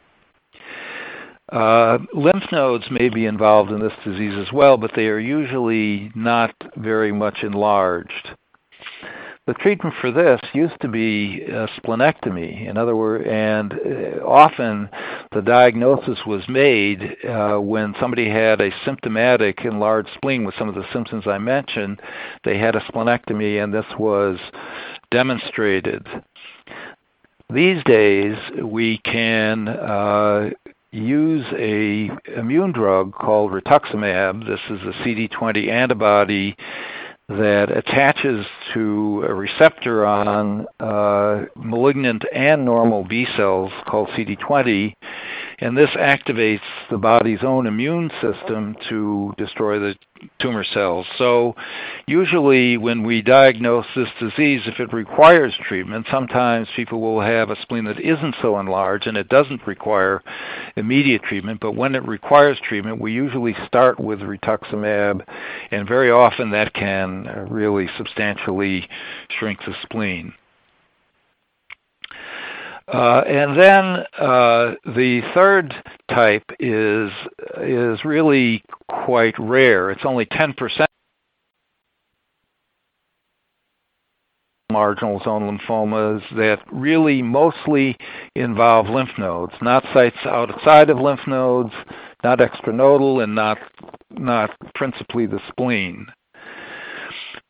Uh, 1.51 1.97
lymph 2.13 2.45
nodes 2.51 2.85
may 2.91 3.09
be 3.09 3.25
involved 3.25 3.71
in 3.71 3.79
this 3.81 3.91
disease 4.05 4.33
as 4.37 4.53
well, 4.53 4.77
but 4.77 4.91
they 4.95 5.07
are 5.07 5.19
usually 5.19 6.11
not 6.15 6.53
very 6.77 7.11
much 7.11 7.39
enlarged. 7.43 8.29
The 9.47 9.55
treatment 9.55 9.95
for 9.99 10.11
this 10.11 10.39
used 10.53 10.79
to 10.81 10.87
be 10.87 11.41
a 11.41 11.67
splenectomy. 11.79 12.69
In 12.69 12.77
other 12.77 12.95
words, 12.95 13.25
and 13.27 13.73
uh, 13.73 14.23
often 14.23 14.87
the 15.31 15.41
diagnosis 15.41 16.19
was 16.27 16.47
made 16.47 17.17
uh, 17.27 17.57
when 17.57 17.95
somebody 17.99 18.29
had 18.29 18.61
a 18.61 18.69
symptomatic 18.85 19.65
enlarged 19.65 20.09
spleen 20.13 20.45
with 20.45 20.53
some 20.59 20.69
of 20.69 20.75
the 20.75 20.85
symptoms 20.93 21.25
I 21.25 21.39
mentioned. 21.39 21.99
They 22.43 22.59
had 22.59 22.75
a 22.75 22.81
splenectomy, 22.81 23.63
and 23.63 23.73
this 23.73 23.85
was 23.97 24.37
demonstrated. 25.09 26.05
These 27.51 27.83
days, 27.83 28.37
we 28.63 28.99
can 28.99 29.67
uh, 29.67 30.51
use 30.91 31.45
a 31.57 32.11
immune 32.37 32.73
drug 32.73 33.13
called 33.13 33.53
rituximab. 33.53 34.45
This 34.45 34.59
is 34.69 34.85
a 34.85 34.93
CD20 35.03 35.67
antibody 35.67 36.55
that 37.37 37.71
attaches 37.75 38.45
to 38.73 39.23
a 39.27 39.33
receptor 39.33 40.05
on 40.05 40.65
uh, 40.79 41.45
malignant 41.55 42.23
and 42.33 42.65
normal 42.65 43.03
B 43.03 43.25
cells 43.35 43.71
called 43.87 44.09
CD20 44.09 44.95
and 45.61 45.77
this 45.77 45.91
activates 45.91 46.59
the 46.89 46.97
body's 46.97 47.43
own 47.43 47.67
immune 47.67 48.09
system 48.19 48.75
to 48.89 49.31
destroy 49.37 49.77
the 49.79 49.95
tumor 50.39 50.63
cells. 50.63 51.05
So, 51.17 51.55
usually, 52.07 52.77
when 52.77 53.03
we 53.03 53.21
diagnose 53.21 53.85
this 53.95 54.09
disease, 54.19 54.61
if 54.65 54.79
it 54.79 54.91
requires 54.91 55.53
treatment, 55.67 56.07
sometimes 56.11 56.67
people 56.75 56.99
will 56.99 57.21
have 57.21 57.51
a 57.51 57.61
spleen 57.61 57.85
that 57.85 57.99
isn't 57.99 58.35
so 58.41 58.59
enlarged 58.59 59.05
and 59.05 59.17
it 59.17 59.29
doesn't 59.29 59.65
require 59.67 60.23
immediate 60.75 61.21
treatment. 61.23 61.59
But 61.59 61.75
when 61.75 61.93
it 61.93 62.07
requires 62.07 62.59
treatment, 62.67 62.99
we 62.99 63.13
usually 63.13 63.55
start 63.67 63.99
with 63.99 64.19
rituximab, 64.19 65.23
and 65.69 65.87
very 65.87 66.09
often 66.09 66.51
that 66.51 66.73
can 66.73 67.47
really 67.49 67.87
substantially 67.97 68.89
shrink 69.29 69.59
the 69.65 69.75
spleen. 69.83 70.33
Uh, 72.93 73.21
and 73.25 73.57
then 73.57 73.83
uh, 74.19 74.75
the 74.85 75.21
third 75.33 75.73
type 76.09 76.43
is 76.59 77.09
is 77.61 78.03
really 78.03 78.61
quite 79.05 79.35
rare. 79.39 79.91
It's 79.91 80.03
only 80.03 80.25
10% 80.25 80.85
marginal 84.71 85.21
zone 85.23 85.57
lymphomas 85.57 86.21
that 86.35 86.59
really 86.71 87.21
mostly 87.21 87.97
involve 88.35 88.87
lymph 88.87 89.17
nodes, 89.17 89.53
not 89.61 89.83
sites 89.93 90.17
outside 90.25 90.89
of 90.89 90.97
lymph 90.97 91.27
nodes, 91.27 91.73
not 92.23 92.39
extranodal, 92.39 93.23
and 93.23 93.35
not 93.35 93.57
not 94.09 94.51
principally 94.75 95.25
the 95.25 95.39
spleen. 95.49 96.07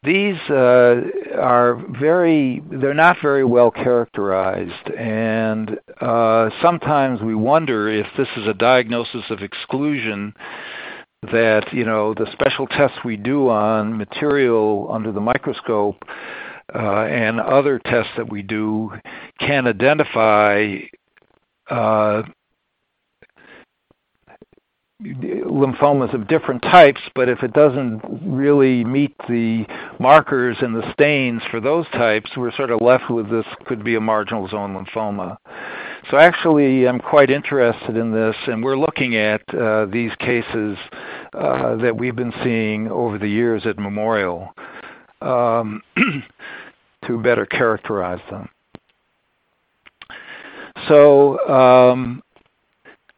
These 0.03 0.37
uh, 0.49 1.01
are 1.39 1.75
very 1.99 2.61
they're 2.71 2.93
not 2.93 3.17
very 3.21 3.43
well 3.43 3.71
characterized 3.71 4.89
and 4.97 5.79
uh, 5.99 6.49
sometimes 6.61 7.21
we 7.21 7.35
wonder 7.35 7.89
if 7.89 8.07
this 8.17 8.27
is 8.37 8.47
a 8.47 8.53
diagnosis 8.53 9.23
of 9.29 9.41
exclusion 9.41 10.33
that 11.31 11.71
you 11.71 11.85
know 11.85 12.13
the 12.13 12.27
special 12.31 12.65
tests 12.67 12.97
we 13.05 13.15
do 13.15 13.47
on 13.49 13.97
material 13.97 14.87
under 14.91 15.11
the 15.11 15.21
microscope 15.21 16.03
uh, 16.73 17.03
and 17.03 17.39
other 17.39 17.79
tests 17.79 18.11
that 18.17 18.29
we 18.29 18.41
do 18.41 18.91
can 19.39 19.67
identify 19.67 20.77
uh, 21.69 22.23
lymphomas 25.03 26.13
of 26.13 26.27
different 26.27 26.61
types, 26.61 27.01
but 27.15 27.27
if 27.27 27.43
it 27.43 27.53
doesn't 27.53 28.01
really 28.23 28.83
meet 28.83 29.15
the 29.27 29.65
markers 29.99 30.57
and 30.61 30.75
the 30.75 30.91
stains 30.93 31.41
for 31.49 31.59
those 31.59 31.85
types, 31.89 32.29
we're 32.37 32.51
sort 32.51 32.71
of 32.71 32.81
left 32.81 33.09
with 33.09 33.29
this 33.29 33.45
could 33.65 33.83
be 33.83 33.95
a 33.95 34.01
marginal 34.01 34.47
zone 34.47 34.75
lymphoma. 34.75 35.37
So 36.09 36.17
actually, 36.17 36.87
I'm 36.87 36.99
quite 36.99 37.29
interested 37.29 37.95
in 37.95 38.11
this, 38.11 38.35
and 38.47 38.63
we're 38.63 38.77
looking 38.77 39.15
at 39.15 39.41
uh, 39.53 39.85
these 39.85 40.11
cases 40.19 40.77
uh, 41.33 41.75
that 41.77 41.95
we've 41.97 42.15
been 42.15 42.33
seeing 42.43 42.89
over 42.89 43.17
the 43.17 43.27
years 43.27 43.65
at 43.65 43.77
Memorial 43.77 44.53
um, 45.21 45.81
to 47.05 47.21
better 47.21 47.45
characterize 47.45 48.21
them. 48.29 48.49
So 50.87 51.39
um, 51.47 52.23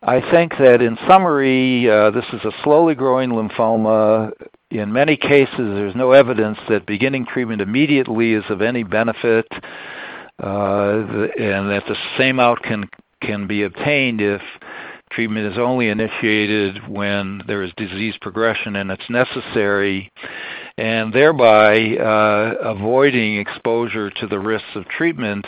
I 0.05 0.19
think 0.31 0.57
that 0.57 0.81
in 0.81 0.97
summary, 1.07 1.89
uh, 1.89 2.11
this 2.11 2.25
is 2.33 2.41
a 2.43 2.51
slowly 2.63 2.93
growing 2.93 3.29
lymphoma. 3.29 4.31
In 4.69 4.91
many 4.91 5.15
cases, 5.15 5.55
there's 5.57 5.95
no 5.95 6.11
evidence 6.11 6.57
that 6.67 6.85
beginning 6.85 7.25
treatment 7.25 7.61
immediately 7.61 8.33
is 8.33 8.43
of 8.49 8.61
any 8.61 8.83
benefit, 8.83 9.47
uh, 9.51 9.59
and 10.43 11.69
that 11.69 11.83
the 11.87 11.95
same 12.17 12.41
outcome 12.41 12.89
can 13.21 13.47
be 13.47 13.63
obtained 13.63 14.19
if 14.19 14.41
treatment 15.09 15.53
is 15.53 15.57
only 15.57 15.87
initiated 15.87 16.85
when 16.89 17.41
there 17.47 17.63
is 17.63 17.71
disease 17.77 18.15
progression 18.19 18.75
and 18.75 18.91
it's 18.91 19.09
necessary, 19.09 20.11
and 20.77 21.13
thereby 21.13 21.95
uh, 21.95 22.55
avoiding 22.61 23.37
exposure 23.37 24.09
to 24.09 24.27
the 24.27 24.39
risks 24.39 24.75
of 24.75 24.85
treatment 24.89 25.45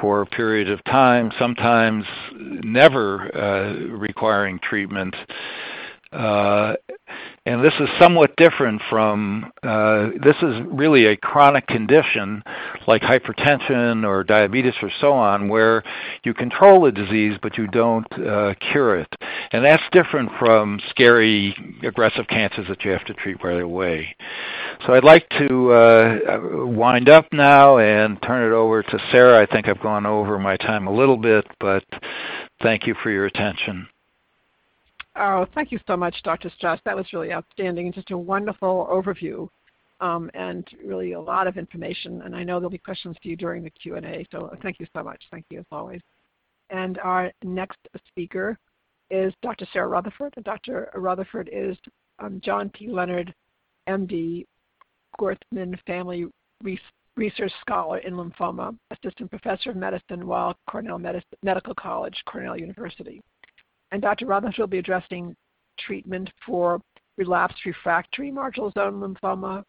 for 0.00 0.22
a 0.22 0.26
period 0.26 0.70
of 0.70 0.82
time, 0.84 1.32
sometimes 1.38 2.04
never 2.34 3.34
uh, 3.36 3.74
requiring 3.96 4.58
treatment. 4.60 5.14
Uh, 6.12 6.74
and 7.46 7.62
this 7.62 7.74
is 7.78 7.88
somewhat 8.00 8.34
different 8.36 8.82
from, 8.90 9.52
uh, 9.62 10.08
this 10.22 10.36
is 10.42 10.60
really 10.66 11.06
a 11.06 11.16
chronic 11.16 11.66
condition 11.68 12.42
like 12.88 13.02
hypertension 13.02 14.04
or 14.04 14.24
diabetes 14.24 14.74
or 14.82 14.90
so 15.00 15.12
on, 15.12 15.48
where 15.48 15.84
you 16.24 16.34
control 16.34 16.82
the 16.82 16.92
disease 16.92 17.38
but 17.40 17.56
you 17.56 17.68
don't 17.68 18.06
uh, 18.14 18.54
cure 18.72 18.98
it. 18.98 19.14
And 19.52 19.64
that's 19.64 19.82
different 19.92 20.30
from 20.40 20.80
scary, 20.90 21.54
aggressive 21.84 22.26
cancers 22.28 22.66
that 22.68 22.84
you 22.84 22.90
have 22.90 23.04
to 23.04 23.14
treat 23.14 23.42
right 23.44 23.60
away. 23.60 24.16
So 24.86 24.94
I'd 24.94 25.04
like 25.04 25.28
to 25.38 25.70
uh, 25.70 26.18
wind 26.66 27.08
up 27.08 27.32
now 27.32 27.78
and 27.78 28.20
turn 28.22 28.50
it 28.50 28.54
over 28.54 28.82
to 28.82 28.98
Sarah. 29.12 29.40
I 29.40 29.46
think 29.46 29.68
I've 29.68 29.80
gone 29.80 30.04
over 30.04 30.38
my 30.38 30.56
time 30.56 30.88
a 30.88 30.92
little 30.92 31.16
bit, 31.16 31.46
but 31.60 31.84
thank 32.60 32.86
you 32.86 32.94
for 33.02 33.10
your 33.10 33.26
attention. 33.26 33.88
Oh, 35.18 35.46
thank 35.54 35.72
you 35.72 35.78
so 35.86 35.96
much, 35.96 36.14
Dr. 36.24 36.50
Straus. 36.56 36.78
That 36.84 36.96
was 36.96 37.06
really 37.12 37.32
outstanding 37.32 37.86
and 37.86 37.94
just 37.94 38.10
a 38.10 38.18
wonderful 38.18 38.86
overview 38.90 39.48
um, 40.00 40.30
and 40.34 40.66
really 40.84 41.12
a 41.12 41.20
lot 41.20 41.46
of 41.46 41.56
information. 41.56 42.22
And 42.22 42.36
I 42.36 42.42
know 42.44 42.58
there'll 42.58 42.70
be 42.70 42.78
questions 42.78 43.16
for 43.22 43.28
you 43.28 43.36
during 43.36 43.64
the 43.64 43.70
Q&A, 43.70 44.26
so 44.30 44.54
thank 44.62 44.78
you 44.78 44.86
so 44.94 45.02
much. 45.02 45.22
Thank 45.30 45.46
you 45.50 45.60
as 45.60 45.66
always. 45.72 46.00
And 46.68 46.98
our 46.98 47.32
next 47.42 47.78
speaker 48.08 48.58
is 49.10 49.32
Dr. 49.42 49.66
Sarah 49.72 49.88
Rutherford. 49.88 50.34
And 50.36 50.44
Dr. 50.44 50.90
Rutherford 50.94 51.48
is 51.50 51.76
um, 52.18 52.40
John 52.44 52.68
P. 52.70 52.88
Leonard, 52.88 53.34
MD, 53.88 54.44
Gorthman 55.18 55.78
Family 55.86 56.26
Research 57.16 57.52
Scholar 57.62 57.98
in 57.98 58.14
Lymphoma, 58.14 58.76
Assistant 58.90 59.30
Professor 59.30 59.70
of 59.70 59.76
Medicine, 59.76 60.26
Weill 60.26 60.54
Cornell 60.68 60.98
Medical 61.42 61.74
College, 61.74 62.16
Cornell 62.26 62.58
University. 62.58 63.22
And 63.92 64.02
Dr. 64.02 64.26
Rutherford 64.26 64.58
will 64.58 64.66
be 64.66 64.78
addressing 64.78 65.34
treatment 65.78 66.30
for 66.44 66.80
relapsed 67.16 67.64
refractory 67.64 68.30
marginal 68.30 68.70
zone 68.72 69.00
lymphoma, 69.00 69.62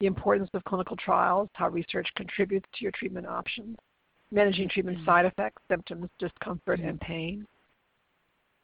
the 0.00 0.06
importance 0.06 0.50
of 0.54 0.64
clinical 0.64 0.96
trials, 0.96 1.48
how 1.54 1.68
research 1.68 2.08
contributes 2.16 2.68
to 2.74 2.84
your 2.84 2.92
treatment 2.92 3.26
options, 3.26 3.76
managing 4.30 4.68
treatment 4.68 4.98
mm-hmm. 4.98 5.06
side 5.06 5.26
effects, 5.26 5.62
symptoms, 5.68 6.08
discomfort, 6.18 6.80
and 6.80 7.00
mm-hmm. 7.00 7.12
pain, 7.12 7.46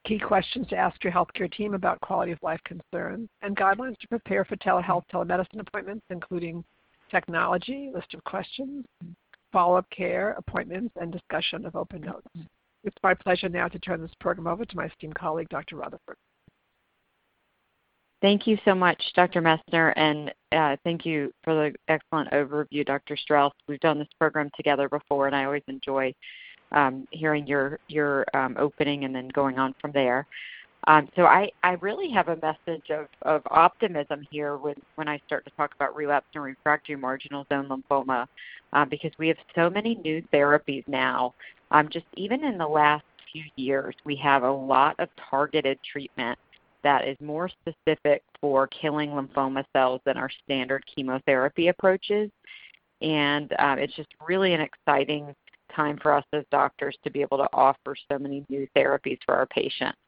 key 0.04 0.18
questions 0.18 0.66
to 0.68 0.76
ask 0.76 1.02
your 1.02 1.12
healthcare 1.12 1.50
team 1.50 1.74
about 1.74 2.00
quality 2.00 2.32
of 2.32 2.38
life 2.42 2.60
concerns, 2.64 3.28
and 3.42 3.56
guidelines 3.56 3.98
to 3.98 4.08
prepare 4.08 4.44
for 4.44 4.56
telehealth 4.56 5.04
mm-hmm. 5.12 5.18
telemedicine 5.18 5.60
appointments, 5.60 6.04
including 6.10 6.64
technology, 7.10 7.90
list 7.94 8.14
of 8.14 8.24
questions, 8.24 8.84
follow-up 9.52 9.86
care, 9.90 10.34
appointments, 10.38 10.94
and 11.00 11.12
discussion 11.12 11.66
of 11.66 11.76
open 11.76 12.00
notes. 12.00 12.26
Mm-hmm. 12.36 12.46
It's 12.84 12.96
my 13.02 13.14
pleasure 13.14 13.48
now 13.48 13.68
to 13.68 13.78
turn 13.78 14.00
this 14.00 14.10
program 14.20 14.46
over 14.46 14.64
to 14.64 14.76
my 14.76 14.86
esteemed 14.86 15.14
colleague, 15.14 15.48
Dr. 15.48 15.76
Rutherford. 15.76 16.16
Thank 18.20 18.46
you 18.46 18.56
so 18.64 18.74
much, 18.74 19.02
Dr. 19.16 19.42
Messner, 19.42 19.92
and 19.96 20.32
uh, 20.52 20.76
thank 20.84 21.04
you 21.04 21.32
for 21.42 21.54
the 21.54 21.74
excellent 21.88 22.30
overview, 22.30 22.86
Dr. 22.86 23.16
Straus. 23.16 23.52
We've 23.66 23.80
done 23.80 23.98
this 23.98 24.08
program 24.18 24.48
together 24.56 24.88
before, 24.88 25.26
and 25.26 25.34
I 25.34 25.44
always 25.44 25.64
enjoy 25.66 26.14
um, 26.70 27.06
hearing 27.10 27.46
your 27.46 27.80
your 27.88 28.24
um, 28.32 28.56
opening 28.58 29.04
and 29.04 29.14
then 29.14 29.28
going 29.28 29.58
on 29.58 29.74
from 29.80 29.90
there. 29.90 30.26
Um, 30.86 31.08
so 31.14 31.26
I, 31.26 31.50
I 31.62 31.72
really 31.74 32.10
have 32.10 32.28
a 32.28 32.36
message 32.36 32.90
of, 32.90 33.06
of 33.22 33.42
optimism 33.50 34.26
here 34.30 34.56
when, 34.56 34.74
when 34.96 35.06
I 35.06 35.20
start 35.26 35.44
to 35.44 35.50
talk 35.52 35.74
about 35.74 35.94
relapsed 35.94 36.30
and 36.34 36.42
refractory 36.42 36.96
marginal 36.96 37.46
zone 37.52 37.68
lymphoma 37.68 38.26
uh, 38.72 38.84
because 38.84 39.12
we 39.16 39.28
have 39.28 39.36
so 39.54 39.70
many 39.70 39.94
new 39.96 40.22
therapies 40.32 40.86
now 40.88 41.34
um, 41.72 41.88
just 41.88 42.06
even 42.14 42.44
in 42.44 42.58
the 42.58 42.66
last 42.66 43.04
few 43.32 43.44
years, 43.56 43.94
we 44.04 44.14
have 44.16 44.42
a 44.42 44.50
lot 44.50 44.94
of 44.98 45.08
targeted 45.30 45.78
treatment 45.90 46.38
that 46.84 47.06
is 47.06 47.16
more 47.20 47.48
specific 47.48 48.22
for 48.40 48.66
killing 48.66 49.10
lymphoma 49.10 49.64
cells 49.72 50.00
than 50.04 50.16
our 50.16 50.30
standard 50.44 50.84
chemotherapy 50.94 51.68
approaches. 51.68 52.30
And 53.00 53.52
um, 53.58 53.78
it's 53.78 53.94
just 53.94 54.08
really 54.26 54.52
an 54.52 54.60
exciting 54.60 55.34
time 55.74 55.98
for 56.02 56.12
us 56.12 56.24
as 56.32 56.44
doctors 56.50 56.96
to 57.04 57.10
be 57.10 57.22
able 57.22 57.38
to 57.38 57.48
offer 57.52 57.96
so 58.10 58.18
many 58.18 58.44
new 58.48 58.66
therapies 58.76 59.18
for 59.24 59.34
our 59.34 59.46
patients. 59.46 59.98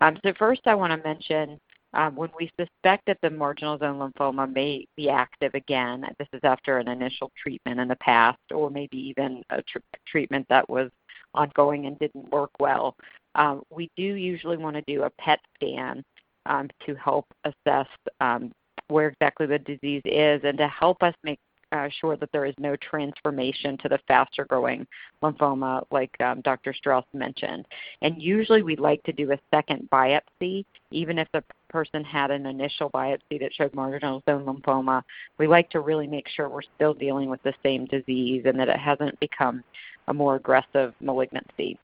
Um, 0.00 0.16
so, 0.24 0.32
first, 0.38 0.62
I 0.66 0.74
want 0.74 0.92
to 0.92 1.08
mention 1.08 1.60
um, 1.94 2.16
when 2.16 2.30
we 2.38 2.50
suspect 2.58 3.04
that 3.06 3.18
the 3.22 3.28
marginal 3.30 3.78
zone 3.78 3.98
lymphoma 3.98 4.50
may 4.52 4.86
be 4.96 5.10
active 5.10 5.54
again, 5.54 6.06
this 6.18 6.28
is 6.32 6.40
after 6.42 6.78
an 6.78 6.88
initial 6.88 7.30
treatment 7.40 7.78
in 7.78 7.88
the 7.88 7.96
past, 7.96 8.38
or 8.52 8.70
maybe 8.70 8.96
even 8.96 9.42
a 9.50 9.60
tr- 9.62 9.78
treatment 10.06 10.46
that 10.48 10.68
was 10.70 10.90
ongoing 11.34 11.86
and 11.86 11.98
didn't 11.98 12.30
work 12.30 12.50
well, 12.60 12.96
um, 13.34 13.62
we 13.70 13.90
do 13.96 14.02
usually 14.02 14.56
want 14.56 14.76
to 14.76 14.82
do 14.82 15.02
a 15.04 15.10
PET 15.10 15.40
scan 15.54 16.04
um, 16.46 16.68
to 16.86 16.94
help 16.94 17.26
assess 17.44 17.86
um, 18.20 18.52
where 18.88 19.08
exactly 19.08 19.46
the 19.46 19.58
disease 19.58 20.02
is 20.04 20.40
and 20.44 20.58
to 20.58 20.68
help 20.68 21.02
us 21.02 21.14
make 21.22 21.38
uh, 21.72 21.88
sure 22.00 22.16
that 22.16 22.30
there 22.32 22.44
is 22.44 22.54
no 22.58 22.76
transformation 22.76 23.78
to 23.78 23.88
the 23.88 23.98
faster 24.06 24.44
growing 24.44 24.86
lymphoma, 25.22 25.82
like 25.90 26.14
um, 26.20 26.42
Dr. 26.42 26.74
Straus 26.74 27.04
mentioned. 27.14 27.66
And 28.02 28.20
usually 28.20 28.62
we 28.62 28.76
like 28.76 29.02
to 29.04 29.12
do 29.12 29.32
a 29.32 29.38
second 29.50 29.88
biopsy, 29.90 30.66
even 30.90 31.18
if 31.18 31.28
the 31.32 31.42
person 31.72 32.04
had 32.04 32.30
an 32.30 32.46
initial 32.46 32.90
biopsy 32.90 33.40
that 33.40 33.54
showed 33.54 33.74
marginal 33.74 34.22
zone 34.28 34.44
lymphoma. 34.44 35.02
We 35.38 35.46
like 35.46 35.70
to 35.70 35.80
really 35.80 36.06
make 36.06 36.28
sure 36.28 36.48
we're 36.48 36.62
still 36.76 36.94
dealing 36.94 37.28
with 37.30 37.42
the 37.42 37.54
same 37.62 37.86
disease 37.86 38.42
and 38.44 38.58
that 38.60 38.68
it 38.68 38.78
hasn't 38.78 39.18
become 39.20 39.64
a 40.08 40.14
more 40.14 40.36
aggressive 40.36 40.94
malignancy. 41.00 41.78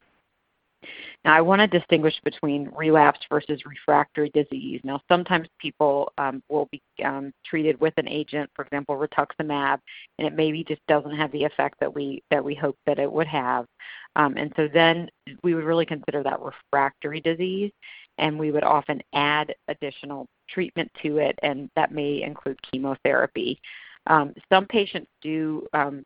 Now, 1.24 1.34
I 1.34 1.40
want 1.40 1.60
to 1.60 1.66
distinguish 1.66 2.14
between 2.22 2.70
relapse 2.76 3.18
versus 3.28 3.66
refractory 3.66 4.30
disease. 4.30 4.80
Now, 4.84 5.00
sometimes 5.08 5.48
people 5.58 6.12
um, 6.16 6.42
will 6.48 6.68
be 6.70 6.80
um, 7.04 7.32
treated 7.44 7.80
with 7.80 7.94
an 7.96 8.08
agent, 8.08 8.48
for 8.54 8.64
example, 8.64 8.96
rituximab, 8.96 9.78
and 10.18 10.26
it 10.26 10.34
maybe 10.34 10.62
just 10.62 10.80
doesn't 10.86 11.16
have 11.16 11.32
the 11.32 11.42
effect 11.42 11.80
that 11.80 11.92
we 11.92 12.22
that 12.30 12.44
we 12.44 12.54
hope 12.54 12.76
that 12.86 13.00
it 13.00 13.10
would 13.10 13.26
have. 13.26 13.66
Um, 14.14 14.36
and 14.36 14.52
so 14.56 14.68
then 14.72 15.08
we 15.42 15.54
would 15.54 15.64
really 15.64 15.86
consider 15.86 16.22
that 16.22 16.40
refractory 16.40 17.20
disease, 17.20 17.72
and 18.18 18.38
we 18.38 18.50
would 18.50 18.64
often 18.64 19.02
add 19.14 19.54
additional 19.68 20.26
treatment 20.48 20.90
to 21.02 21.18
it, 21.18 21.38
and 21.42 21.70
that 21.76 21.92
may 21.92 22.22
include 22.22 22.58
chemotherapy. 22.70 23.60
Um, 24.06 24.34
some 24.50 24.66
patients 24.66 25.08
do 25.22 25.66
um, 25.72 26.04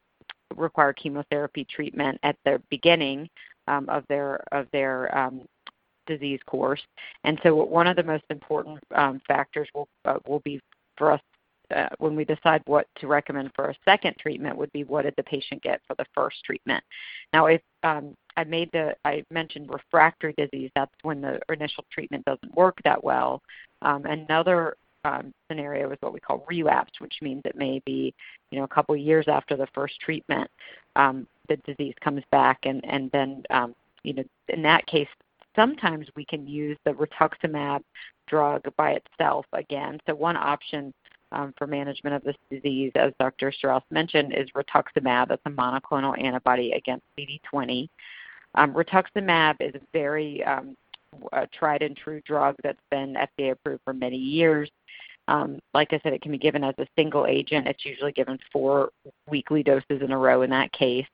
require 0.56 0.92
chemotherapy 0.92 1.64
treatment 1.64 2.18
at 2.22 2.36
the 2.44 2.62
beginning 2.70 3.28
um, 3.68 3.88
of 3.88 4.04
their 4.08 4.42
of 4.52 4.66
their 4.72 5.16
um, 5.16 5.42
disease 6.06 6.40
course. 6.46 6.82
And 7.24 7.38
so, 7.42 7.54
one 7.54 7.86
of 7.86 7.96
the 7.96 8.02
most 8.02 8.24
important 8.30 8.78
um, 8.94 9.20
factors 9.26 9.68
will 9.74 9.88
uh, 10.04 10.18
will 10.26 10.40
be 10.40 10.60
for 10.96 11.12
us 11.12 11.20
uh, 11.74 11.88
when 11.98 12.14
we 12.14 12.24
decide 12.24 12.62
what 12.66 12.86
to 12.98 13.06
recommend 13.06 13.50
for 13.54 13.70
a 13.70 13.74
second 13.84 14.14
treatment 14.18 14.56
would 14.56 14.72
be 14.72 14.84
what 14.84 15.02
did 15.02 15.14
the 15.16 15.22
patient 15.22 15.62
get 15.62 15.80
for 15.86 15.94
the 15.96 16.06
first 16.14 16.36
treatment. 16.44 16.82
Now, 17.32 17.46
if 17.46 17.62
um, 17.82 18.14
I 18.36 18.44
made 18.44 18.70
the 18.72 18.94
I 19.04 19.24
mentioned 19.30 19.70
refractory 19.70 20.34
disease, 20.36 20.70
that's 20.74 20.94
when 21.02 21.20
the 21.20 21.40
initial 21.48 21.84
treatment 21.90 22.24
doesn't 22.24 22.54
work 22.54 22.78
that 22.84 23.02
well. 23.02 23.42
Um, 23.82 24.04
another 24.06 24.76
um, 25.04 25.34
scenario 25.48 25.90
is 25.90 25.98
what 26.00 26.12
we 26.12 26.20
call 26.20 26.44
relapse, 26.48 26.92
which 26.98 27.14
means 27.20 27.42
it 27.44 27.56
may 27.56 27.82
be 27.84 28.14
you 28.50 28.58
know 28.58 28.64
a 28.64 28.68
couple 28.68 28.96
years 28.96 29.26
after 29.28 29.56
the 29.56 29.66
first 29.74 30.00
treatment, 30.00 30.50
um, 30.96 31.26
the 31.48 31.56
disease 31.58 31.94
comes 32.00 32.22
back, 32.30 32.60
and 32.64 32.84
and 32.84 33.10
then 33.12 33.42
um, 33.50 33.74
you 34.02 34.14
know 34.14 34.24
in 34.48 34.62
that 34.62 34.86
case 34.86 35.08
sometimes 35.54 36.06
we 36.16 36.24
can 36.24 36.46
use 36.46 36.78
the 36.84 36.92
rituximab 36.92 37.82
drug 38.26 38.62
by 38.76 38.92
itself 38.92 39.44
again. 39.52 40.00
So 40.06 40.14
one 40.14 40.36
option 40.36 40.94
um, 41.32 41.54
for 41.56 41.66
management 41.66 42.14
of 42.14 42.22
this 42.22 42.36
disease, 42.50 42.92
as 42.94 43.12
Dr. 43.18 43.52
Straus 43.52 43.82
mentioned, 43.90 44.34
is 44.34 44.48
rituximab. 44.50 45.28
That's 45.28 45.42
a 45.46 45.50
monoclonal 45.50 46.20
antibody 46.22 46.72
against 46.72 47.04
CD20. 47.18 47.88
Um, 48.54 48.74
rituximab 48.74 49.56
is 49.60 49.74
a 49.74 49.80
very 49.92 50.44
um, 50.44 50.76
tried 51.52 51.82
and 51.82 51.96
true 51.96 52.20
drug 52.26 52.56
that's 52.62 52.80
been 52.90 53.14
FDA 53.14 53.52
approved 53.52 53.82
for 53.84 53.92
many 53.92 54.16
years. 54.16 54.70
Um, 55.28 55.60
like 55.72 55.92
I 55.92 56.00
said, 56.02 56.12
it 56.12 56.20
can 56.20 56.32
be 56.32 56.38
given 56.38 56.64
as 56.64 56.74
a 56.78 56.86
single 56.96 57.26
agent. 57.26 57.66
It's 57.66 57.84
usually 57.84 58.12
given 58.12 58.38
four 58.52 58.90
weekly 59.28 59.62
doses 59.62 60.02
in 60.02 60.10
a 60.10 60.18
row 60.18 60.42
in 60.42 60.50
that 60.50 60.72
case. 60.72 61.06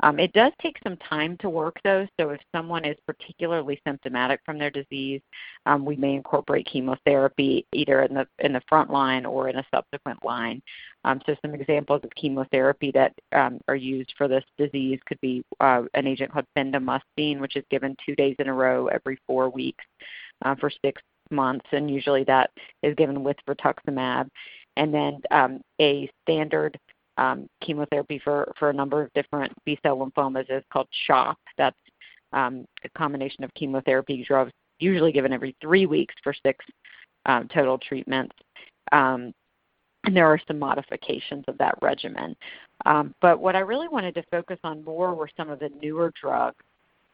Um, 0.00 0.18
it 0.18 0.32
does 0.34 0.52
take 0.60 0.76
some 0.82 0.96
time 0.98 1.38
to 1.38 1.48
work 1.48 1.78
though, 1.82 2.06
so 2.20 2.30
if 2.30 2.40
someone 2.54 2.84
is 2.84 2.96
particularly 3.06 3.80
symptomatic 3.86 4.40
from 4.44 4.58
their 4.58 4.70
disease, 4.70 5.22
um, 5.64 5.86
we 5.86 5.96
may 5.96 6.14
incorporate 6.14 6.66
chemotherapy 6.66 7.66
either 7.72 8.02
in 8.02 8.14
the 8.14 8.26
in 8.40 8.52
the 8.52 8.62
front 8.68 8.90
line 8.90 9.24
or 9.24 9.48
in 9.48 9.56
a 9.56 9.66
subsequent 9.74 10.22
line. 10.24 10.60
Um, 11.04 11.20
so 11.24 11.34
some 11.40 11.54
examples 11.54 12.02
of 12.04 12.14
chemotherapy 12.14 12.90
that 12.92 13.14
um, 13.32 13.58
are 13.68 13.76
used 13.76 14.12
for 14.18 14.28
this 14.28 14.44
disease 14.58 15.00
could 15.06 15.20
be 15.20 15.42
uh, 15.60 15.82
an 15.94 16.06
agent 16.06 16.32
called 16.32 16.46
bendamustine, 16.56 17.40
which 17.40 17.56
is 17.56 17.64
given 17.70 17.96
two 18.04 18.14
days 18.16 18.36
in 18.38 18.48
a 18.48 18.54
row 18.54 18.88
every 18.88 19.18
four 19.26 19.48
weeks 19.48 19.84
uh, 20.44 20.54
for 20.56 20.70
six 20.84 21.00
months, 21.30 21.66
and 21.72 21.90
usually 21.90 22.24
that 22.24 22.50
is 22.82 22.94
given 22.96 23.24
with 23.24 23.36
rituximab. 23.48 24.28
And 24.76 24.92
then 24.92 25.22
um, 25.30 25.60
a 25.80 26.10
standard 26.22 26.78
chemotherapy 27.62 28.20
for, 28.22 28.52
a 28.60 28.72
number 28.72 29.02
of 29.02 29.12
different 29.14 29.52
B 29.64 29.78
cell 29.82 29.98
lymphomas 29.98 30.50
is 30.50 30.62
called 30.72 30.88
CHOP. 31.06 31.38
That's 31.56 31.76
um, 32.32 32.66
a 32.84 32.88
combination 32.90 33.44
of 33.44 33.52
chemotherapy 33.54 34.24
drugs, 34.26 34.52
usually 34.78 35.12
given 35.12 35.32
every 35.32 35.56
three 35.60 35.86
weeks 35.86 36.14
for 36.22 36.34
six 36.44 36.64
um, 37.26 37.48
total 37.48 37.78
treatments. 37.78 38.34
Um, 38.92 39.32
and 40.04 40.16
there 40.16 40.26
are 40.26 40.40
some 40.46 40.58
modifications 40.58 41.44
of 41.48 41.58
that 41.58 41.74
regimen. 41.82 42.36
Um, 42.84 43.14
but 43.20 43.40
what 43.40 43.56
I 43.56 43.60
really 43.60 43.88
wanted 43.88 44.14
to 44.14 44.22
focus 44.30 44.58
on 44.62 44.84
more 44.84 45.14
were 45.14 45.28
some 45.36 45.50
of 45.50 45.58
the 45.58 45.70
newer 45.82 46.12
drugs 46.20 46.64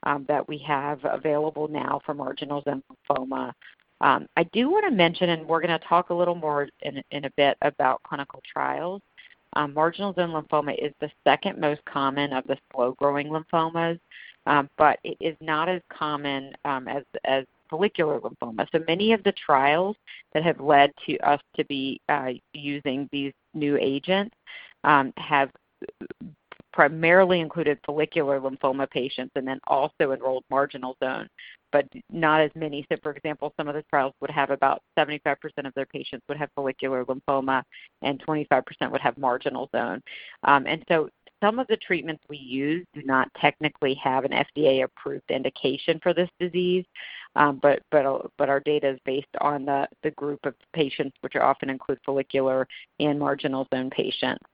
um, 0.03 0.25
that 0.29 0.47
we 0.47 0.59
have 0.59 1.01
available 1.05 1.69
now 1.69 2.01
for 2.05 2.13
marginal 2.13 2.63
zone 2.63 2.83
lymphoma. 3.09 3.53
Um, 4.03 4.27
I 4.37 4.43
do 4.53 4.69
want 4.69 4.85
to 4.85 4.91
mention, 4.91 5.31
and 5.31 5.47
we're 5.47 5.61
going 5.61 5.79
to 5.79 5.87
talk 5.87 6.11
a 6.11 6.15
little 6.15 6.35
more 6.35 6.69
in, 6.81 7.03
in 7.13 7.25
a 7.25 7.31
bit 7.37 7.57
about 7.63 8.03
clinical 8.03 8.43
trials, 8.53 9.01
um, 9.55 9.75
marginal 9.75 10.15
zone 10.15 10.31
lymphoma 10.31 10.75
is 10.79 10.93
the 11.01 11.11
second 11.25 11.59
most 11.59 11.85
common 11.85 12.33
of 12.33 12.45
the 12.47 12.57
slow-growing 12.73 13.29
lymphomas, 13.29 13.99
um, 14.47 14.69
but 14.77 14.99
it 15.05 15.17
is 15.21 15.37
not 15.41 15.69
as 15.69 15.81
common 15.89 16.53
um, 16.65 16.89
as, 16.89 17.05
as 17.25 17.45
follicular 17.69 18.21
lymphoma. 18.21 18.67
So 18.73 18.83
many 18.87 19.13
of 19.13 19.23
the 19.25 19.33
trials 19.33 19.97
that 20.33 20.43
have 20.43 20.61
led 20.61 20.93
to 21.07 21.19
us 21.19 21.41
to 21.57 21.65
be 21.65 22.01
uh, 22.09 22.33
using 22.53 23.09
these 23.13 23.33
new 23.55 23.77
agents 23.79 24.35
um, 24.85 25.13
have 25.17 25.51
primarily 26.73 27.41
included 27.41 27.79
follicular 27.85 28.41
lymphoma 28.41 28.89
patients 28.91 29.33
and 29.37 29.47
then 29.47 29.61
also 29.67 30.13
enrolled 30.13 30.45
marginal 30.51 30.97
zone 31.03 31.29
but 31.73 31.89
not 32.11 32.41
as 32.41 32.51
many. 32.55 32.87
So, 32.93 32.97
for 33.03 33.13
example, 33.13 33.53
some 33.57 33.67
of 33.67 33.75
the 33.75 33.83
trials 33.91 34.13
would 34.21 34.31
have 34.31 34.51
about 34.51 34.83
75% 34.97 35.37
of 35.65 35.75
their 35.75 35.87
patients 35.87 36.23
would 36.29 36.37
have 36.37 36.51
follicular 36.55 37.05
lymphoma, 37.05 37.63
and 38.03 38.25
25% 38.25 38.63
would 38.93 39.01
have 39.01 39.19
marginal 39.19 39.69
zone. 39.75 40.01
Um, 40.45 40.67
and 40.67 40.85
so, 40.89 41.09
some 41.43 41.59
of 41.59 41.67
the 41.67 41.77
treatments 41.79 42.23
we 42.29 42.37
use 42.37 42.87
do 42.95 43.03
not 43.03 43.29
technically 43.41 43.95
have 43.95 44.25
an 44.25 44.31
FDA-approved 44.31 45.29
indication 45.29 45.99
for 46.01 46.15
this 46.15 46.29
disease, 46.39 46.85
um, 47.35 47.59
but 47.61 47.83
but 47.91 48.31
but 48.39 48.49
our 48.49 48.61
data 48.61 48.91
is 48.91 49.01
based 49.05 49.27
on 49.41 49.65
the 49.65 49.89
the 50.05 50.13
group 50.13 50.39
of 50.45 50.55
patients, 50.73 51.17
which 51.23 51.35
often 51.35 51.69
include 51.69 51.99
follicular 52.07 52.69
and 53.01 53.19
marginal 53.19 53.67
zone 53.75 53.91
patients. 53.91 54.45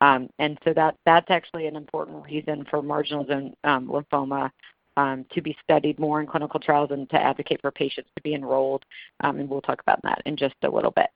Um, 0.00 0.28
and 0.38 0.58
so 0.64 0.72
that 0.74 0.96
that's 1.06 1.30
actually 1.30 1.66
an 1.66 1.76
important 1.76 2.24
reason 2.24 2.66
for 2.68 2.82
marginal 2.82 3.26
zone 3.26 3.54
um, 3.64 3.88
lymphoma 3.88 4.50
um, 4.96 5.24
to 5.32 5.40
be 5.40 5.56
studied 5.62 5.98
more 5.98 6.20
in 6.20 6.26
clinical 6.26 6.60
trials 6.60 6.90
and 6.90 7.08
to 7.10 7.20
advocate 7.20 7.60
for 7.60 7.70
patients 7.70 8.10
to 8.16 8.22
be 8.22 8.34
enrolled. 8.34 8.84
Um, 9.20 9.38
and 9.38 9.48
we'll 9.48 9.62
talk 9.62 9.80
about 9.80 10.00
that 10.02 10.22
in 10.26 10.36
just 10.36 10.54
a 10.62 10.70
little 10.70 10.90
bit. 10.90 11.08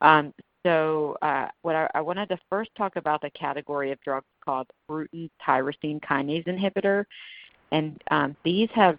Um, 0.00 0.32
so 0.64 1.16
uh, 1.22 1.48
what 1.62 1.74
I, 1.74 1.88
I, 1.94 2.00
wanted 2.00 2.28
to 2.30 2.38
first 2.50 2.70
talk 2.76 2.96
about 2.96 3.22
the 3.22 3.30
category 3.30 3.92
of 3.92 4.00
drugs 4.02 4.26
called 4.44 4.66
Bruton 4.88 5.30
tyrosine 5.46 6.00
kinase 6.00 6.46
inhibitor. 6.46 7.04
And 7.72 8.02
um, 8.10 8.36
these 8.44 8.68
have 8.74 8.98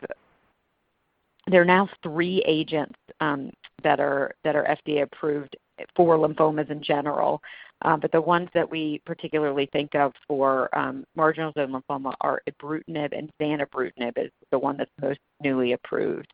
there 1.48 1.62
are 1.62 1.65
now 1.65 1.89
three 2.04 2.44
agents 2.48 2.96
that 3.20 4.00
are 4.00 4.32
that 4.44 4.56
are 4.56 4.78
FDA 4.86 5.04
approved 5.04 5.56
for 5.96 6.17
lymphomas 6.17 6.70
in 6.70 6.82
general. 6.84 7.41
Um, 7.84 8.00
but 8.00 8.12
the 8.12 8.22
ones 8.22 8.50
that 8.54 8.70
we 8.70 9.02
particularly 9.06 9.67
think 9.72 9.96
of 9.96 10.13
for 10.28 10.76
um, 10.78 11.04
marginal 11.15 11.52
zone 11.54 11.72
lymphoma 11.72 12.13
are 12.22 12.41
ibrutinib 12.50 13.17
and 13.17 13.32
zanubrutinib 13.41 14.17
is 14.17 14.32
the 14.52 14.60
one 14.60 14.78
that's 14.78 14.91
most 15.02 15.20
newly 15.41 15.74
approved. 15.74 16.32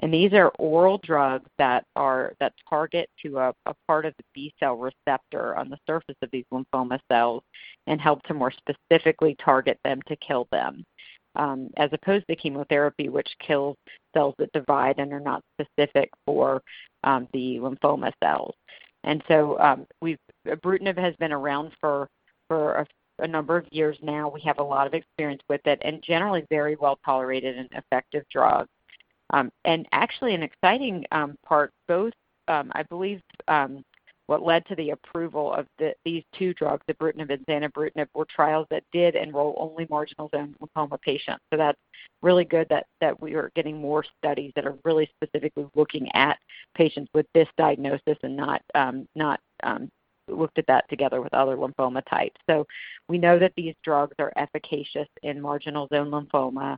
And 0.00 0.14
these 0.14 0.32
are 0.32 0.52
oral 0.58 0.98
drugs 0.98 1.50
that 1.58 1.84
target 1.96 3.10
to 3.22 3.38
a, 3.38 3.54
part 3.86 4.06
of 4.06 4.14
the 4.16 4.24
B 4.32 4.54
cell 4.60 4.76
receptor 4.76 5.56
on 5.56 5.68
the 5.68 5.78
surface 5.86 6.16
of 6.22 6.30
these 6.30 6.44
lymphoma 6.52 7.00
cells 7.10 7.42
and 7.86 8.00
help 8.00 8.22
to 8.24 8.34
more 8.34 8.52
specifically 8.52 9.36
target 9.42 9.78
them 9.84 10.00
to 10.02 10.16
kill 10.16 10.46
them. 10.52 10.84
Um, 11.36 11.70
as 11.76 11.90
opposed 11.92 12.26
to 12.28 12.36
chemotherapy, 12.36 13.08
which 13.08 13.28
kills 13.38 13.76
cells 14.14 14.34
that 14.38 14.52
divide 14.52 14.98
and 14.98 15.12
are 15.12 15.20
not 15.20 15.44
specific 15.60 16.10
for 16.26 16.62
um, 17.04 17.28
the 17.32 17.58
lymphoma 17.58 18.12
cells. 18.22 18.54
And 19.04 19.22
so 19.28 19.58
um, 19.60 19.86
we've 20.00 20.18
ibrutinib 20.46 20.98
has 20.98 21.14
been 21.16 21.32
around 21.32 21.72
for 21.80 22.08
for 22.48 22.72
a, 22.74 22.86
a 23.20 23.28
number 23.28 23.56
of 23.56 23.66
years 23.70 23.96
now. 24.02 24.28
We 24.28 24.40
have 24.42 24.58
a 24.58 24.62
lot 24.62 24.86
of 24.86 24.94
experience 24.94 25.42
with 25.48 25.66
it, 25.66 25.80
and 25.82 26.02
generally 26.02 26.44
very 26.50 26.76
well 26.76 26.98
tolerated 27.04 27.58
and 27.58 27.68
effective 27.72 28.24
drug. 28.30 28.66
Um, 29.30 29.50
and 29.64 29.86
actually, 29.92 30.34
an 30.34 30.42
exciting 30.42 31.04
um, 31.12 31.36
part, 31.44 31.72
both 31.86 32.12
um, 32.48 32.72
I 32.74 32.82
believe 32.82 33.20
um, 33.46 33.84
what 34.28 34.42
led 34.42 34.64
to 34.66 34.76
the 34.76 34.90
approval 34.90 35.54
of 35.54 35.66
the, 35.78 35.94
these 36.04 36.22
two 36.38 36.52
drugs, 36.52 36.84
ibrutinib 36.90 37.32
and 37.32 37.46
zanubrutinib, 37.46 38.08
were 38.14 38.26
trials 38.26 38.66
that 38.70 38.84
did 38.92 39.16
enroll 39.16 39.56
only 39.58 39.86
marginal 39.88 40.28
zone 40.34 40.54
lymphoma 40.60 41.00
patients. 41.00 41.42
So 41.50 41.56
that's 41.56 41.78
really 42.20 42.44
good 42.44 42.68
that, 42.68 42.84
we 43.20 43.34
are 43.34 43.50
getting 43.56 43.78
more 43.78 44.04
studies 44.18 44.52
that 44.54 44.66
are 44.66 44.76
really 44.84 45.10
specifically 45.16 45.66
looking 45.74 46.08
at 46.14 46.38
patients 46.74 47.10
with 47.14 47.26
this 47.32 47.48
diagnosis 47.56 48.18
and 48.22 48.36
not 48.36 48.60
um, 48.74 49.08
not 49.14 49.40
um, 49.62 49.90
looked 50.28 50.58
at 50.58 50.66
that 50.66 50.88
together 50.90 51.22
with 51.22 51.32
other 51.32 51.56
lymphoma 51.56 52.02
types. 52.04 52.38
So 52.48 52.66
we 53.08 53.16
know 53.16 53.38
that 53.38 53.52
these 53.56 53.74
drugs 53.82 54.14
are 54.18 54.32
efficacious 54.36 55.08
in 55.22 55.40
marginal 55.40 55.88
zone 55.88 56.10
lymphoma. 56.10 56.76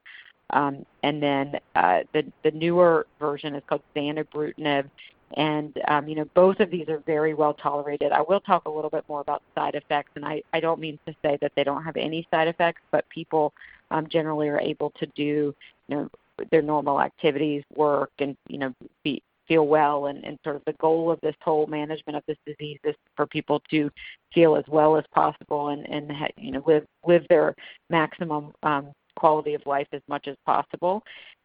Um, 0.51 0.85
and 1.03 1.23
then 1.23 1.59
uh, 1.75 2.01
the, 2.13 2.25
the 2.45 2.53
newer 2.53 3.07
version 3.19 3.55
is 3.55 3.63
called 3.69 3.83
zanubrutinib, 3.95 4.89
and 5.37 5.79
um, 5.89 6.09
you 6.09 6.15
know 6.15 6.25
both 6.35 6.61
of 6.61 6.71
these 6.71 6.89
are 6.89 7.03
very 7.07 7.35
well 7.35 7.55
tolerated. 7.55 8.13
I 8.13 8.23
will 8.23 8.41
talk 8.41 8.67
a 8.67 8.71
little 8.71 8.91
bit 8.91 9.05
more 9.09 9.21
about 9.21 9.43
side 9.55 9.75
effects, 9.75 10.11
and 10.17 10.25
I, 10.25 10.43
I 10.53 10.61
don't 10.61 10.81
mean 10.81 10.99
to 11.07 11.15
say 11.23 11.39
that 11.41 11.53
they 11.57 11.65
don't 11.65 11.85
have 11.85 11.97
any 11.97 12.27
side 12.31 12.49
effects, 12.49 12.83
but 12.91 13.09
people 13.09 13.53
um, 13.91 14.09
generally 14.09 14.49
are 14.49 14.61
able 14.61 14.91
to 14.99 15.07
do 15.15 15.55
you 15.89 15.97
know 15.97 16.09
their 16.51 16.63
normal 16.63 17.01
activities, 17.01 17.63
work, 17.75 18.11
and 18.19 18.37
you 18.49 18.59
know 18.59 18.75
be, 19.05 19.23
feel 19.47 19.67
well. 19.67 20.07
And, 20.07 20.25
and 20.25 20.39
sort 20.45 20.57
of 20.57 20.63
the 20.67 20.73
goal 20.75 21.11
of 21.11 21.21
this 21.21 21.37
whole 21.43 21.67
management 21.67 22.17
of 22.17 22.23
this 22.27 22.39
disease 22.47 22.79
is 22.85 22.95
for 23.17 23.27
people 23.27 23.63
to 23.71 23.91
feel 24.33 24.57
as 24.57 24.65
well 24.69 24.97
as 24.97 25.05
possible 25.15 25.69
and 25.69 25.89
and 25.89 26.13
you 26.37 26.53
know 26.53 26.63
live 26.67 26.87
live 27.07 27.27
their 27.29 27.55
maximum 27.89 28.53
um, 28.63 28.93
quality 29.17 29.55
of 29.55 29.65
life 29.67 29.89
as 29.93 30.03
much 30.09 30.27
as 30.27 30.37
possible. 30.47 31.03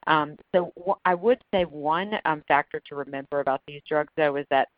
Um, 0.07 0.37
so 0.53 0.71
I 1.03 1.15
would 1.15 1.41
say 1.51 1.63
one 1.63 2.19
um, 2.25 2.43
factor 2.47 2.81
to 2.87 2.95
remember 2.95 3.39
about 3.39 3.61
these 3.67 3.81
drugs, 3.87 4.13
though, 4.15 4.35
is 4.35 4.45
that 4.49 4.69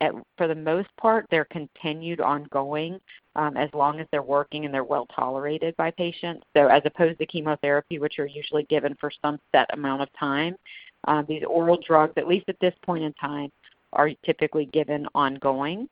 at, 0.00 0.14
for 0.38 0.48
the 0.48 0.54
most 0.54 0.88
part, 0.96 1.26
they're 1.30 1.44
continued 1.46 2.20
ongoing 2.20 2.98
um, 3.36 3.56
as 3.56 3.68
long 3.74 4.00
as 4.00 4.06
they're 4.10 4.22
working 4.22 4.64
and 4.64 4.72
they're 4.72 4.84
well 4.84 5.06
tolerated 5.14 5.76
by 5.76 5.90
patients. 5.90 6.44
So 6.56 6.68
as 6.68 6.82
opposed 6.86 7.18
to 7.18 7.26
chemotherapy, 7.26 7.98
which 7.98 8.18
are 8.18 8.26
usually 8.26 8.62
given 8.64 8.96
for 8.98 9.10
some 9.22 9.38
set 9.52 9.72
amount 9.74 10.02
of 10.02 10.08
time, 10.18 10.56
these 11.28 11.42
oral 11.46 11.78
drugs, 11.86 12.14
at 12.16 12.26
least 12.26 12.48
at 12.48 12.58
this 12.60 12.74
point 12.82 13.04
in 13.04 13.12
time, 13.14 13.50
are 13.92 14.10
typically 14.24 14.66
given 14.66 15.06
ongoing. 15.14 15.88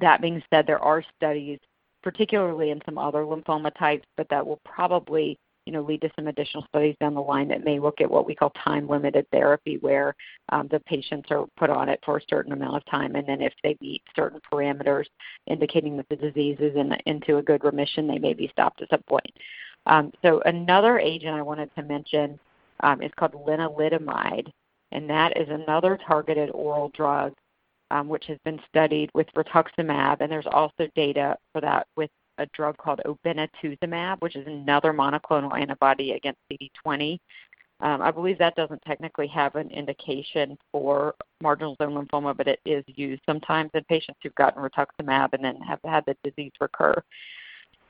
That 0.00 0.22
being 0.22 0.42
said, 0.48 0.66
there 0.66 0.78
are 0.82 1.04
studies, 1.16 1.58
particularly 2.02 2.70
in 2.70 2.80
some 2.86 2.96
other 2.96 3.24
lymphoma 3.24 3.76
types, 3.78 4.06
but 4.16 4.28
that 4.30 4.46
will 4.46 4.60
probably 4.64 5.38
you 5.66 5.72
know, 5.72 5.82
lead 5.82 6.00
to 6.00 6.10
some 6.16 6.26
additional 6.26 6.64
studies 6.68 6.96
down 7.00 7.14
the 7.14 7.20
line 7.20 7.48
that 7.48 7.64
may 7.64 7.78
look 7.78 8.00
at 8.00 8.10
what 8.10 8.26
we 8.26 8.34
call 8.34 8.50
time-limited 8.50 9.26
therapy, 9.30 9.78
where 9.80 10.14
um, 10.48 10.68
the 10.70 10.80
patients 10.80 11.28
are 11.30 11.46
put 11.56 11.70
on 11.70 11.88
it 11.88 12.00
for 12.04 12.16
a 12.16 12.22
certain 12.28 12.52
amount 12.52 12.76
of 12.76 12.84
time, 12.86 13.14
and 13.14 13.26
then 13.26 13.40
if 13.40 13.52
they 13.62 13.76
meet 13.80 14.02
certain 14.16 14.40
parameters 14.52 15.06
indicating 15.46 15.96
that 15.96 16.08
the 16.08 16.16
disease 16.16 16.56
is 16.60 16.74
in, 16.76 16.92
into 17.06 17.36
a 17.36 17.42
good 17.42 17.62
remission, 17.64 18.06
they 18.06 18.18
may 18.18 18.34
be 18.34 18.48
stopped 18.48 18.82
at 18.82 18.90
some 18.90 19.02
point. 19.08 19.32
Um, 19.86 20.12
so 20.22 20.40
another 20.44 20.98
agent 20.98 21.34
I 21.34 21.42
wanted 21.42 21.70
to 21.76 21.82
mention 21.82 22.38
um, 22.80 23.02
is 23.02 23.12
called 23.16 23.32
lenalidomide, 23.32 24.50
and 24.90 25.08
that 25.08 25.36
is 25.36 25.48
another 25.48 25.98
targeted 26.06 26.50
oral 26.50 26.90
drug 26.94 27.34
which 28.06 28.24
has 28.26 28.38
been 28.44 28.58
studied 28.70 29.10
with 29.12 29.26
rituximab, 29.36 30.22
and 30.22 30.32
there's 30.32 30.46
also 30.50 30.88
data 30.96 31.36
for 31.52 31.60
that 31.60 31.86
with 31.94 32.08
a 32.42 32.46
drug 32.54 32.76
called 32.76 33.00
obinutuzumab, 33.06 34.20
which 34.20 34.36
is 34.36 34.46
another 34.46 34.92
monoclonal 34.92 35.58
antibody 35.58 36.12
against 36.12 36.40
CD20. 36.50 37.18
Um, 37.80 38.00
I 38.00 38.12
believe 38.12 38.38
that 38.38 38.54
doesn't 38.54 38.82
technically 38.82 39.26
have 39.28 39.56
an 39.56 39.68
indication 39.70 40.56
for 40.70 41.14
marginal 41.40 41.76
zone 41.82 41.94
lymphoma, 41.94 42.36
but 42.36 42.46
it 42.46 42.60
is 42.64 42.84
used 42.86 43.22
sometimes 43.26 43.70
in 43.74 43.82
patients 43.84 44.20
who've 44.22 44.34
gotten 44.36 44.62
rituximab 44.62 45.30
and 45.32 45.44
then 45.44 45.56
have 45.56 45.80
had 45.84 46.04
the 46.06 46.16
disease 46.22 46.52
recur. 46.60 46.94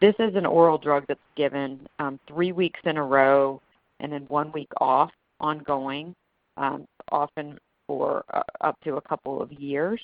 This 0.00 0.14
is 0.18 0.34
an 0.34 0.46
oral 0.46 0.78
drug 0.78 1.04
that's 1.08 1.20
given 1.36 1.86
um, 1.98 2.18
three 2.26 2.52
weeks 2.52 2.80
in 2.84 2.96
a 2.96 3.02
row 3.02 3.60
and 4.00 4.10
then 4.12 4.24
one 4.28 4.50
week 4.52 4.70
off 4.80 5.10
ongoing, 5.40 6.14
um, 6.56 6.86
often 7.10 7.58
for 7.86 8.24
uh, 8.32 8.42
up 8.62 8.76
to 8.84 8.96
a 8.96 9.00
couple 9.02 9.42
of 9.42 9.52
years. 9.52 10.00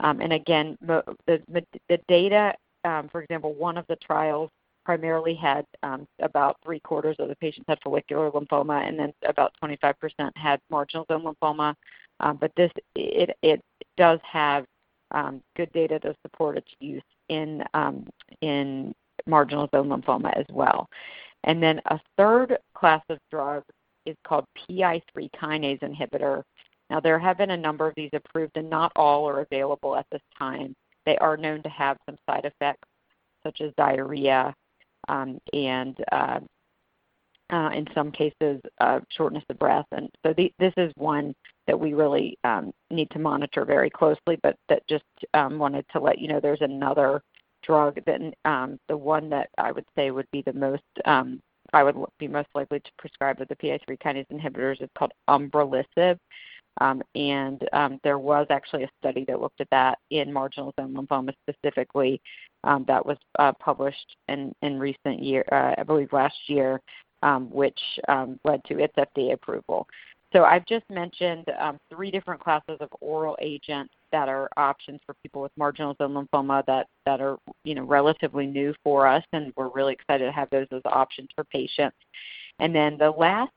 Um, 0.00 0.20
and 0.20 0.32
again, 0.32 0.76
the, 0.82 1.02
the 1.26 1.98
data 2.08 2.54
um, 2.84 3.08
for 3.08 3.22
example, 3.22 3.54
one 3.54 3.76
of 3.76 3.86
the 3.88 3.96
trials 3.96 4.50
primarily 4.84 5.34
had 5.34 5.66
um, 5.82 6.06
about 6.20 6.56
three 6.64 6.80
quarters 6.80 7.16
of 7.18 7.28
the 7.28 7.36
patients 7.36 7.66
had 7.68 7.78
follicular 7.82 8.30
lymphoma, 8.30 8.86
and 8.86 8.98
then 8.98 9.12
about 9.26 9.52
25% 9.62 9.94
had 10.36 10.60
marginal 10.70 11.06
zone 11.10 11.22
lymphoma. 11.22 11.74
Um, 12.20 12.36
but 12.36 12.52
this 12.56 12.70
it 12.94 13.36
it 13.42 13.62
does 13.96 14.20
have 14.30 14.64
um, 15.12 15.42
good 15.56 15.72
data 15.72 15.98
to 16.00 16.14
support 16.22 16.56
its 16.56 16.70
use 16.80 17.02
in 17.28 17.62
um, 17.74 18.06
in 18.40 18.94
marginal 19.26 19.68
zone 19.74 19.88
lymphoma 19.88 20.32
as 20.38 20.46
well. 20.50 20.88
And 21.44 21.62
then 21.62 21.80
a 21.86 21.98
third 22.16 22.58
class 22.74 23.02
of 23.08 23.18
drugs 23.30 23.66
is 24.06 24.16
called 24.26 24.44
PI3 24.68 25.30
kinase 25.40 25.80
inhibitor. 25.80 26.42
Now 26.90 27.00
there 27.00 27.18
have 27.18 27.38
been 27.38 27.50
a 27.50 27.56
number 27.56 27.86
of 27.86 27.94
these 27.94 28.10
approved, 28.12 28.56
and 28.56 28.68
not 28.68 28.92
all 28.96 29.28
are 29.28 29.40
available 29.40 29.96
at 29.96 30.06
this 30.10 30.22
time. 30.38 30.74
They 31.06 31.16
are 31.18 31.36
known 31.36 31.62
to 31.62 31.68
have 31.68 31.96
some 32.06 32.16
side 32.28 32.44
effects 32.44 32.88
such 33.42 33.60
as 33.60 33.72
diarrhea 33.76 34.54
um, 35.08 35.38
and 35.52 35.96
uh, 36.12 36.40
uh, 37.50 37.70
in 37.70 37.86
some 37.94 38.12
cases 38.12 38.60
uh, 38.80 39.00
shortness 39.08 39.44
of 39.48 39.58
breath. 39.58 39.86
And 39.92 40.08
so 40.24 40.32
the, 40.36 40.52
this 40.58 40.72
is 40.76 40.92
one 40.96 41.34
that 41.66 41.78
we 41.78 41.94
really 41.94 42.38
um, 42.44 42.72
need 42.90 43.10
to 43.10 43.18
monitor 43.18 43.64
very 43.64 43.90
closely, 43.90 44.38
but 44.42 44.56
that 44.68 44.86
just 44.88 45.04
um, 45.34 45.58
wanted 45.58 45.84
to 45.92 46.00
let 46.00 46.18
you 46.18 46.28
know 46.28 46.40
there's 46.40 46.60
another 46.60 47.22
drug 47.62 47.98
that 48.06 48.20
um, 48.44 48.78
the 48.88 48.96
one 48.96 49.28
that 49.30 49.50
I 49.58 49.72
would 49.72 49.84
say 49.96 50.10
would 50.10 50.30
be 50.32 50.42
the 50.42 50.52
most 50.52 50.82
um, 51.04 51.40
I 51.72 51.82
would 51.82 51.96
be 52.18 52.26
most 52.26 52.48
likely 52.54 52.80
to 52.80 52.90
prescribe 52.98 53.40
of 53.40 53.48
the 53.48 53.56
PI3 53.56 53.98
kinase 53.98 54.26
inhibitors 54.32 54.82
is 54.82 54.88
called 54.96 55.12
umbralisib. 55.28 56.18
Um, 56.80 57.02
and 57.14 57.68
um, 57.72 58.00
there 58.04 58.18
was 58.18 58.46
actually 58.50 58.84
a 58.84 58.90
study 59.00 59.24
that 59.26 59.40
looked 59.40 59.60
at 59.60 59.70
that 59.70 59.98
in 60.10 60.32
marginal 60.32 60.72
zone 60.78 60.94
lymphoma 60.94 61.32
specifically 61.48 62.20
um, 62.64 62.84
that 62.88 63.04
was 63.04 63.18
uh, 63.38 63.52
published 63.60 64.16
in, 64.28 64.54
recent 64.62 65.22
year, 65.22 65.44
uh, 65.52 65.74
I 65.78 65.82
believe 65.82 66.12
last 66.12 66.36
year, 66.46 66.80
which 67.50 67.80
led 68.44 68.64
to 68.64 68.78
its 68.78 68.94
FDA 68.96 69.34
approval. 69.34 69.86
So 70.32 70.44
I've 70.44 70.64
just 70.66 70.88
mentioned 70.88 71.46
three 71.92 72.10
different 72.10 72.40
classes 72.40 72.76
of 72.80 72.88
oral 73.00 73.36
agents 73.42 73.92
that 74.12 74.28
are 74.28 74.48
options 74.56 75.00
for 75.04 75.14
people 75.22 75.42
with 75.42 75.50
marginal 75.56 75.96
zone 75.96 76.14
lymphoma 76.14 76.64
that, 76.66 76.86
are 77.20 77.38
you 77.64 77.74
know 77.74 77.82
relatively 77.82 78.46
new 78.46 78.72
for 78.84 79.06
us, 79.06 79.24
and 79.32 79.52
we're 79.56 79.70
really 79.70 79.92
excited 79.92 80.24
to 80.24 80.32
have 80.32 80.48
those 80.50 80.68
as 80.70 80.82
options 80.84 81.28
for 81.34 81.44
patients. 81.44 81.96
And 82.60 82.74
then 82.74 82.96
the 82.98 83.10
last 83.10 83.52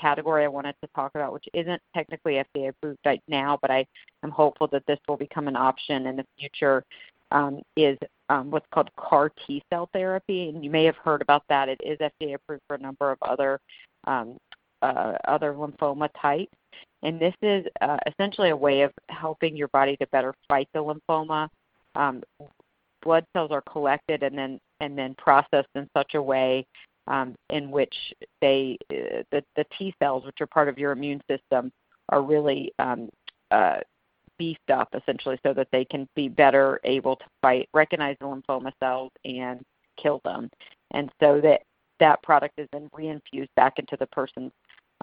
category 0.00 0.44
I 0.44 0.48
wanted 0.48 0.74
to 0.82 0.88
talk 0.94 1.12
about, 1.14 1.32
which 1.32 1.48
isn't 1.52 1.80
technically 1.94 2.34
FDA 2.34 2.68
approved 2.68 2.98
right 3.04 3.22
now, 3.28 3.58
but 3.60 3.70
I 3.70 3.86
am 4.22 4.30
hopeful 4.30 4.68
that 4.68 4.84
this 4.86 4.98
will 5.08 5.16
become 5.16 5.48
an 5.48 5.56
option 5.56 6.06
in 6.06 6.16
the 6.16 6.26
future, 6.38 6.84
um, 7.30 7.62
is 7.76 7.98
um, 8.28 8.50
what's 8.50 8.66
called 8.72 8.90
CAR 8.96 9.30
T 9.46 9.62
cell 9.70 9.88
therapy. 9.92 10.48
And 10.48 10.64
you 10.64 10.70
may 10.70 10.84
have 10.84 10.96
heard 10.96 11.22
about 11.22 11.44
that. 11.48 11.68
It 11.68 11.80
is 11.84 11.98
FDA 11.98 12.34
approved 12.34 12.62
for 12.68 12.76
a 12.76 12.80
number 12.80 13.10
of 13.10 13.18
other 13.22 13.60
um, 14.04 14.36
uh, 14.82 15.12
other 15.28 15.52
lymphoma 15.54 16.08
types. 16.20 16.52
And 17.02 17.20
this 17.20 17.34
is 17.42 17.66
uh, 17.80 17.98
essentially 18.06 18.50
a 18.50 18.56
way 18.56 18.82
of 18.82 18.92
helping 19.08 19.56
your 19.56 19.68
body 19.68 19.96
to 19.98 20.06
better 20.08 20.34
fight 20.48 20.68
the 20.74 20.80
lymphoma. 20.80 21.48
Um, 21.94 22.22
blood 23.02 23.24
cells 23.32 23.50
are 23.50 23.62
collected 23.62 24.22
and 24.22 24.36
then 24.36 24.58
and 24.80 24.96
then 24.96 25.14
processed 25.14 25.68
in 25.74 25.88
such 25.96 26.14
a 26.14 26.22
way 26.22 26.66
um, 27.06 27.34
in 27.50 27.70
which 27.70 27.94
they 28.40 28.76
uh, 28.90 29.22
the, 29.30 29.44
the 29.56 29.64
T 29.78 29.94
cells, 30.00 30.24
which 30.24 30.40
are 30.40 30.46
part 30.46 30.68
of 30.68 30.78
your 30.78 30.92
immune 30.92 31.20
system, 31.28 31.72
are 32.08 32.22
really 32.22 32.72
um, 32.78 33.08
uh, 33.50 33.78
beefed 34.38 34.70
up 34.70 34.88
essentially 34.94 35.38
so 35.44 35.52
that 35.54 35.68
they 35.72 35.84
can 35.84 36.08
be 36.16 36.28
better 36.28 36.80
able 36.84 37.16
to 37.16 37.24
fight, 37.40 37.68
recognize 37.74 38.16
the 38.20 38.26
lymphoma 38.26 38.72
cells, 38.80 39.10
and 39.24 39.60
kill 40.00 40.20
them. 40.24 40.50
And 40.92 41.10
so 41.20 41.40
that 41.40 41.62
that 42.00 42.22
product 42.22 42.58
is 42.58 42.68
then 42.72 42.90
reinfused 42.94 43.48
back 43.56 43.78
into 43.78 43.96
the 43.98 44.06
person's 44.06 44.52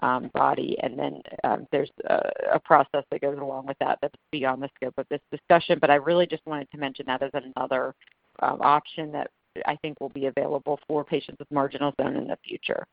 um, 0.02 0.30
body, 0.34 0.76
and 0.82 0.98
then 0.98 1.20
um, 1.44 1.66
there's 1.72 1.90
a, 2.08 2.20
a, 2.54 2.60
process 2.60 3.04
that 3.10 3.20
goes 3.20 3.38
along 3.38 3.66
with 3.66 3.76
that 3.80 3.98
that's 4.00 4.14
beyond 4.32 4.62
the 4.62 4.70
scope 4.74 4.94
of 4.96 5.06
this 5.10 5.20
discussion. 5.30 5.78
But 5.78 5.90
I 5.90 5.96
really 5.96 6.26
just 6.26 6.44
wanted 6.46 6.70
to 6.70 6.78
mention 6.78 7.04
that 7.06 7.22
as 7.22 7.30
another 7.34 7.94
um, 8.40 8.60
option 8.62 9.12
that 9.12 9.30
I 9.66 9.76
think 9.76 10.00
will 10.00 10.10
be 10.10 10.26
available 10.26 10.78
for 10.86 11.04
patients 11.04 11.38
with 11.38 11.50
marginal 11.50 11.92
zone 12.00 12.16
in 12.16 12.28
the 12.28 12.38
future. 12.46 12.86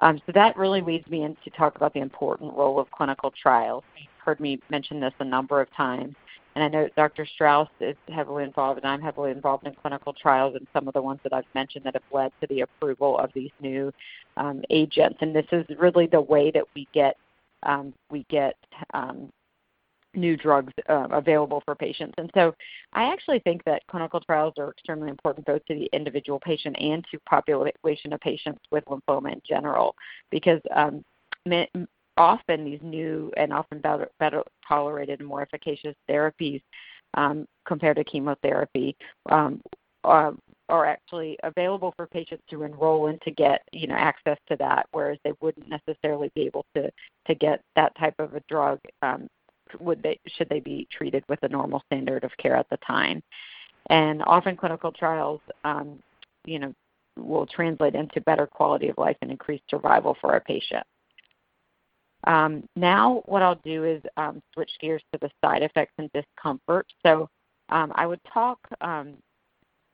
Um, 0.00 0.20
so 0.26 0.32
that 0.32 0.56
really 0.56 0.80
leads 0.80 1.06
me 1.08 1.24
into 1.24 1.50
talk 1.56 1.76
about 1.76 1.92
the 1.92 2.00
important 2.00 2.54
role 2.54 2.78
of 2.78 2.90
clinical 2.90 3.32
trials. 3.40 3.82
You've 3.96 4.08
heard 4.24 4.40
me 4.40 4.60
mention 4.70 5.00
this 5.00 5.14
a 5.18 5.24
number 5.24 5.60
of 5.60 5.72
times, 5.74 6.14
and 6.54 6.62
I 6.62 6.68
know 6.68 6.88
Dr. 6.96 7.26
Straus 7.26 7.68
is 7.80 7.96
heavily 8.08 8.44
involved, 8.44 8.80
and 8.82 8.90
I'm 8.90 9.00
heavily 9.00 9.32
involved 9.32 9.66
in 9.66 9.74
clinical 9.74 10.12
trials, 10.12 10.54
and 10.54 10.66
some 10.72 10.86
of 10.86 10.94
the 10.94 11.02
ones 11.02 11.20
that 11.24 11.32
I've 11.32 11.44
mentioned 11.54 11.84
that 11.84 11.94
have 11.94 12.02
led 12.12 12.32
to 12.40 12.46
the 12.48 12.60
approval 12.60 13.18
of 13.18 13.30
these 13.34 13.50
new 13.60 13.92
um, 14.36 14.62
agents. 14.70 15.18
And 15.20 15.34
this 15.34 15.46
is 15.52 15.66
really 15.78 16.06
the 16.06 16.20
way 16.20 16.50
that 16.52 16.64
we 16.74 16.86
get 16.92 17.16
um, 17.64 17.92
we 18.10 18.24
get 18.30 18.56
um, 18.94 19.32
new 20.14 20.36
drugs 20.36 20.72
uh, 20.88 21.06
available 21.10 21.62
for 21.64 21.74
patients. 21.74 22.14
And 22.18 22.30
so 22.34 22.54
I 22.92 23.12
actually 23.12 23.40
think 23.40 23.62
that 23.64 23.86
clinical 23.88 24.20
trials 24.20 24.54
are 24.58 24.70
extremely 24.70 25.10
important 25.10 25.46
both 25.46 25.64
to 25.66 25.74
the 25.74 25.88
individual 25.92 26.40
patient 26.40 26.76
and 26.80 27.04
to 27.10 27.18
population 27.20 28.12
of 28.12 28.20
patients 28.20 28.60
with 28.70 28.84
lymphoma 28.86 29.32
in 29.32 29.42
general 29.46 29.94
because 30.30 30.60
um, 30.74 31.04
often 32.16 32.64
these 32.64 32.80
new 32.82 33.30
and 33.36 33.52
often 33.52 33.80
better, 33.80 34.08
better 34.18 34.42
tolerated 34.66 35.20
and 35.20 35.28
more 35.28 35.42
efficacious 35.42 35.94
therapies 36.08 36.62
um, 37.14 37.46
compared 37.66 37.96
to 37.96 38.04
chemotherapy 38.04 38.96
um, 39.30 39.60
are, 40.04 40.34
are 40.68 40.84
actually 40.84 41.38
available 41.44 41.94
for 41.96 42.06
patients 42.06 42.42
to 42.50 42.62
enroll 42.62 43.06
in 43.08 43.18
to 43.20 43.30
get 43.30 43.62
you 43.72 43.86
know 43.86 43.94
access 43.94 44.36
to 44.48 44.56
that, 44.56 44.86
whereas 44.92 45.18
they 45.24 45.32
wouldn't 45.40 45.68
necessarily 45.68 46.30
be 46.34 46.42
able 46.42 46.66
to 46.74 46.90
to 47.26 47.34
get 47.34 47.62
that 47.74 47.96
type 47.98 48.14
of 48.18 48.34
a 48.34 48.42
drug 48.48 48.78
um, 49.02 49.28
would 49.80 50.02
they 50.02 50.18
should 50.26 50.48
they 50.48 50.60
be 50.60 50.86
treated 50.90 51.24
with 51.28 51.42
a 51.42 51.48
normal 51.48 51.82
standard 51.86 52.24
of 52.24 52.30
care 52.38 52.56
at 52.56 52.68
the 52.70 52.78
time? 52.78 53.22
And 53.90 54.22
often 54.26 54.56
clinical 54.56 54.92
trials, 54.92 55.40
um, 55.64 55.98
you 56.44 56.58
know, 56.58 56.74
will 57.16 57.46
translate 57.46 57.94
into 57.94 58.20
better 58.20 58.46
quality 58.46 58.88
of 58.88 58.98
life 58.98 59.16
and 59.22 59.30
increased 59.30 59.64
survival 59.68 60.16
for 60.20 60.32
our 60.32 60.40
patient. 60.40 60.84
Um, 62.24 62.64
now, 62.76 63.22
what 63.26 63.42
I'll 63.42 63.60
do 63.64 63.84
is 63.84 64.02
um, 64.16 64.42
switch 64.52 64.70
gears 64.80 65.02
to 65.12 65.18
the 65.20 65.30
side 65.42 65.62
effects 65.62 65.94
and 65.98 66.10
discomfort. 66.12 66.86
So, 67.04 67.28
um, 67.70 67.92
I 67.94 68.06
would 68.06 68.20
talk 68.32 68.58
um, 68.80 69.14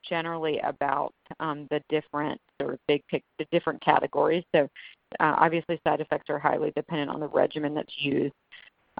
generally 0.08 0.58
about 0.60 1.14
um, 1.40 1.66
the 1.70 1.82
different 1.88 2.40
sort 2.60 2.74
of 2.74 2.80
big 2.88 3.02
the 3.10 3.46
different 3.52 3.82
categories. 3.84 4.44
So, 4.54 4.68
uh, 5.20 5.34
obviously, 5.38 5.80
side 5.84 6.00
effects 6.00 6.30
are 6.30 6.38
highly 6.38 6.72
dependent 6.74 7.10
on 7.10 7.20
the 7.20 7.28
regimen 7.28 7.74
that's 7.74 7.94
used. 7.98 8.34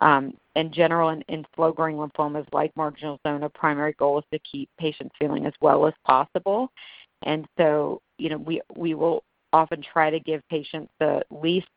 Um, 0.03 0.35
in 0.57 0.73
general, 0.73 1.11
in, 1.11 1.23
in 1.29 1.47
slow-growing 1.55 1.97
lymphomas 1.97 2.47
like 2.53 2.77
marginal 2.77 3.21
zone, 3.27 3.43
a 3.43 3.49
primary 3.49 3.93
goal 3.93 4.19
is 4.19 4.25
to 4.33 4.39
keep 4.41 4.69
patients 4.79 5.15
feeling 5.19 5.47
as 5.47 5.53
well 5.61 5.87
as 5.87 5.95
possible. 6.05 6.71
And 7.23 7.47
so, 7.57 8.01
you 8.19 8.29
know, 8.29 8.39
we 8.39 8.61
we 8.77 8.95
will 8.95 9.23
often 9.53 9.83
try 9.83 10.11
to 10.11 10.21
give 10.21 10.43
patients 10.49 10.93
the 10.99 11.23
least 11.31 11.69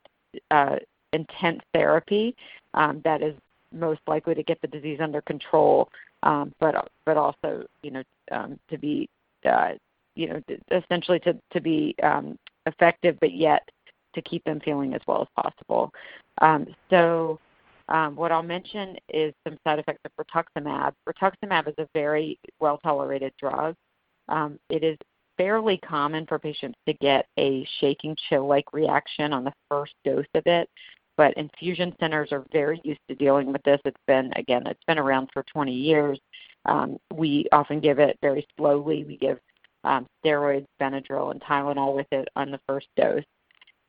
uh, 0.51 0.77
intense 1.13 1.61
therapy 1.73 2.35
um, 2.73 3.01
that 3.03 3.21
is 3.21 3.35
most 3.71 4.01
likely 4.07 4.33
to 4.33 4.43
get 4.43 4.59
the 4.61 4.67
disease 4.67 4.99
under 5.01 5.21
control, 5.21 5.89
um, 6.23 6.53
but 6.59 6.89
but 7.05 7.17
also 7.17 7.65
you 7.83 7.91
know 7.91 8.03
um, 8.31 8.59
to 8.69 8.77
be 8.77 9.07
uh, 9.45 9.71
you 10.15 10.27
know 10.29 10.41
essentially 10.71 11.19
to 11.19 11.37
to 11.51 11.61
be 11.61 11.95
um, 12.03 12.37
effective, 12.65 13.17
but 13.19 13.33
yet 13.33 13.69
to 14.13 14.21
keep 14.23 14.43
them 14.43 14.59
feeling 14.59 14.93
as 14.93 15.01
well 15.07 15.21
as 15.21 15.43
possible. 15.43 15.91
Um, 16.41 16.67
so. 16.89 17.39
Um, 17.89 18.15
what 18.15 18.31
I'll 18.31 18.43
mention 18.43 18.97
is 19.09 19.33
some 19.47 19.57
side 19.65 19.79
effects 19.79 20.01
of 20.05 20.11
rituximab. 20.25 20.93
Rituximab 21.07 21.67
is 21.67 21.75
a 21.77 21.87
very 21.93 22.37
well 22.59 22.79
tolerated 22.79 23.33
drug. 23.39 23.75
Um, 24.27 24.59
it 24.69 24.83
is 24.83 24.97
fairly 25.37 25.77
common 25.77 26.25
for 26.25 26.39
patients 26.39 26.77
to 26.87 26.93
get 26.93 27.27
a 27.39 27.65
shaking 27.79 28.15
chill 28.27 28.47
like 28.47 28.73
reaction 28.73 29.31
on 29.33 29.43
the 29.43 29.53
first 29.69 29.93
dose 30.03 30.25
of 30.33 30.43
it, 30.45 30.69
but 31.15 31.33
infusion 31.37 31.95
centers 31.99 32.31
are 32.31 32.43
very 32.51 32.81
used 32.83 32.99
to 33.07 33.15
dealing 33.15 33.51
with 33.53 33.61
this. 33.63 33.79
It's 33.85 33.97
been, 34.07 34.31
again, 34.35 34.65
it's 34.67 34.83
been 34.85 34.99
around 34.99 35.29
for 35.33 35.43
20 35.43 35.73
years. 35.73 36.19
Um, 36.65 36.97
we 37.13 37.47
often 37.51 37.79
give 37.79 37.99
it 37.99 38.17
very 38.21 38.45
slowly. 38.57 39.03
We 39.05 39.17
give 39.17 39.39
um, 39.83 40.07
steroids, 40.23 40.65
Benadryl, 40.81 41.31
and 41.31 41.41
Tylenol 41.41 41.95
with 41.95 42.07
it 42.11 42.27
on 42.35 42.51
the 42.51 42.59
first 42.67 42.87
dose. 42.97 43.23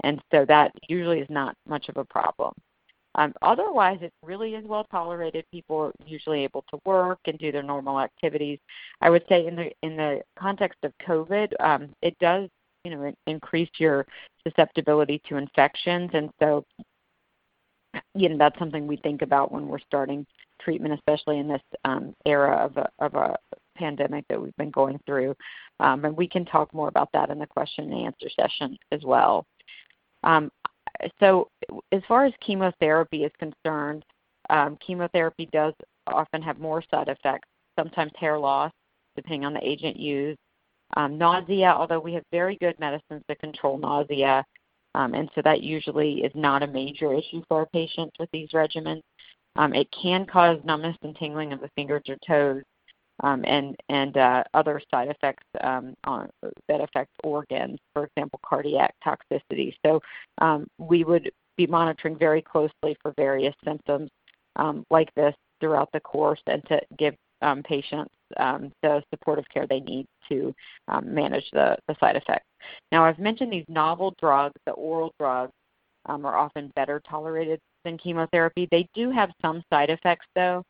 And 0.05 0.21
so 0.31 0.45
that 0.47 0.73
usually 0.89 1.19
is 1.19 1.31
not 1.31 1.57
much 1.67 1.89
of 1.89 1.97
a 1.97 2.05
problem. 2.05 2.53
Um, 3.19 3.35
otherwise, 3.43 3.99
it 4.01 4.13
really 4.23 4.55
is 4.55 4.65
well 4.65 4.85
tolerated. 4.93 5.45
People 5.51 5.77
are 5.77 5.93
usually 6.07 6.45
able 6.45 6.65
to 6.71 6.79
work 6.87 7.19
and 7.27 7.37
do 7.37 7.51
their 7.51 7.65
normal 7.65 7.99
activities. 7.99 8.61
I 9.01 9.11
would 9.11 9.25
say 9.29 9.45
in 9.49 9.57
the 9.57 9.73
in 9.83 9.97
the 9.97 10.21
context 10.39 10.79
of 10.85 10.93
COVID, 11.05 11.53
um, 11.59 11.91
it 12.01 12.17
does 12.21 12.49
you 12.85 12.93
know 12.93 13.13
increase 13.27 13.71
your 13.79 14.07
susceptibility 14.47 15.21
to 15.29 15.37
infections, 15.37 16.11
and 16.15 16.31
so 16.39 16.65
you 18.15 18.29
know 18.29 18.39
that's 18.39 18.59
something 18.61 18.87
we 18.87 18.99
think 18.99 19.23
about 19.23 19.51
when 19.51 19.67
we're 19.67 19.81
starting 19.81 20.25
treatment, 20.61 20.95
especially 20.95 21.41
in 21.41 21.49
this 21.49 21.63
um, 21.85 22.15
era 22.25 22.57
of 22.65 22.77
a, 22.77 22.89
of 23.01 23.15
a 23.15 23.35
pandemic 23.77 24.27
that 24.29 24.41
we've 24.41 24.57
been 24.57 24.71
going 24.71 25.01
through. 25.07 25.35
Um, 25.81 26.05
and 26.05 26.17
we 26.17 26.29
can 26.29 26.45
talk 26.45 26.73
more 26.73 26.89
about 26.89 27.11
that 27.15 27.31
in 27.31 27.41
the 27.41 27.47
question 27.49 27.93
and 27.93 28.07
answer 28.07 28.29
session 28.31 28.79
as 28.93 29.03
well. 29.03 29.45
Um, 30.23 30.53
so 31.21 31.49
as 31.93 32.03
far 32.09 32.25
as 32.25 32.33
chemotherapy 32.41 33.25
is 33.25 33.33
concerned, 33.39 34.05
um, 34.51 34.77
chemotherapy 34.85 35.49
does 35.53 35.75
often 36.07 36.43
have 36.43 36.59
more 36.59 36.83
side 36.91 37.09
effects, 37.09 37.49
sometimes 37.79 38.13
hair 38.19 38.39
loss, 38.39 38.73
depending 39.17 39.45
on 39.45 39.55
the 39.55 39.67
agent 39.67 39.97
used. 39.97 40.39
Um, 40.97 41.19
nausea, 41.19 41.69
although 41.69 42.01
we 42.01 42.15
have 42.15 42.23
very 42.33 42.57
good 42.57 42.79
medicines 42.81 43.23
to 43.29 43.37
control 43.37 43.79
nausea, 43.79 44.45
um, 44.95 45.15
and 45.15 45.31
so 45.35 45.43
that 45.43 45.63
usually 45.63 46.23
is 46.23 46.33
not 46.35 46.63
a 46.63 46.67
major 46.67 47.13
issue 47.13 47.43
for 47.47 47.59
our 47.59 47.67
patients 47.67 48.13
with 48.19 48.31
these 48.33 48.51
regimens. 48.51 49.03
Um, 49.57 49.75
it 49.75 49.89
can 49.91 50.25
cause 50.25 50.59
numbness 50.65 50.97
and 51.03 51.15
tingling 51.17 51.53
of 51.53 51.61
the 51.61 51.71
fingers 51.77 52.03
or 52.09 52.17
toes, 52.27 52.63
and 53.23 53.77
and 53.89 54.17
uh, 54.17 54.45
other 54.55 54.81
side 54.91 55.09
effects 55.09 55.45
um, 55.63 55.95
on, 56.05 56.29
that 56.69 56.81
affect 56.81 57.11
organs, 57.25 57.79
for 57.95 58.05
example, 58.05 58.41
cardiac 58.45 58.95
toxicity. 59.05 59.75
So 59.85 60.01
um, 60.39 60.67
we 60.79 61.05
would 61.05 61.31
be 61.57 61.67
monitoring 61.67 62.17
very 62.17 62.43
closely 62.43 62.97
for 63.03 63.13
various 63.17 63.55
symptoms 63.65 64.11
um, 64.57 64.85
like 64.91 65.13
this 65.15 65.35
throughout 65.61 65.89
the 65.93 66.01
course, 66.01 66.41
and 66.47 66.63
to 66.69 66.81
give 66.97 67.15
um, 67.43 67.63
patients 67.63 68.15
um, 68.37 68.73
the 68.83 69.03
supportive 69.13 69.45
care 69.53 69.67
they 69.67 69.81
need 69.81 70.07
to 70.29 70.55
manage 71.03 71.51
the, 71.53 71.77
the 71.89 71.97
side 72.01 72.17
effects. 72.17 72.47
Now, 72.93 73.05
I've 73.05 73.19
mentioned 73.19 73.53
these 73.53 73.65
novel 73.69 74.15
drugs, 74.21 74.61
the 74.67 74.73
oral 74.73 75.13
drugs, 75.19 75.53
are 76.07 76.39
often 76.39 76.73
better 76.75 77.01
tolerated 77.09 77.61
than 77.85 77.99
chemotherapy. 77.99 78.67
They 78.71 78.89
do 78.95 79.11
have 79.11 79.31
some 79.43 79.63
side 79.71 79.91
effects, 79.91 80.27
though. 80.35 80.63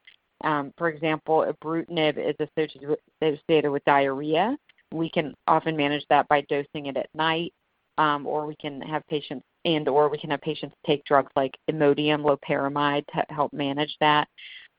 Um, 0.45 0.73
for 0.79 0.89
example, 0.89 1.45
ibrutinib 1.49 2.17
is 2.17 2.37
associated 2.39 3.71
with, 3.71 3.85
diarrhea. 3.85 4.57
We 4.93 5.11
can 5.11 5.35
often 5.47 5.77
manage 5.77 6.07
that 6.09 6.29
by 6.29 6.43
dosing 6.43 6.87
it 6.87 6.97
at 6.97 7.09
night, 7.15 7.53
um, 7.99 8.27
or 8.27 8.47
we 8.47 8.55
can 8.57 8.81
have 8.83 9.07
patients 9.09 9.45
and 9.65 9.89
or 9.89 10.09
we 10.09 10.19
can 10.19 10.31
have 10.31 10.41
patients 10.41 10.75
take 10.87 11.05
drugs 11.05 11.33
like 11.35 11.59
Imodium, 11.71 12.23
loperamide 12.23 13.05
to 13.09 13.25
help 13.35 13.53
manage 13.53 13.95
that. 14.01 14.29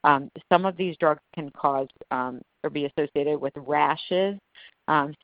Um, 0.06 0.32
some 0.52 0.66
of 0.66 0.78
these 0.78 0.96
drugs 0.98 1.22
can 1.36 1.52
cause 1.52 1.90
or 2.10 2.70
be 2.72 2.86
associated 2.86 3.40
with 3.40 3.54
rashes. 3.58 4.40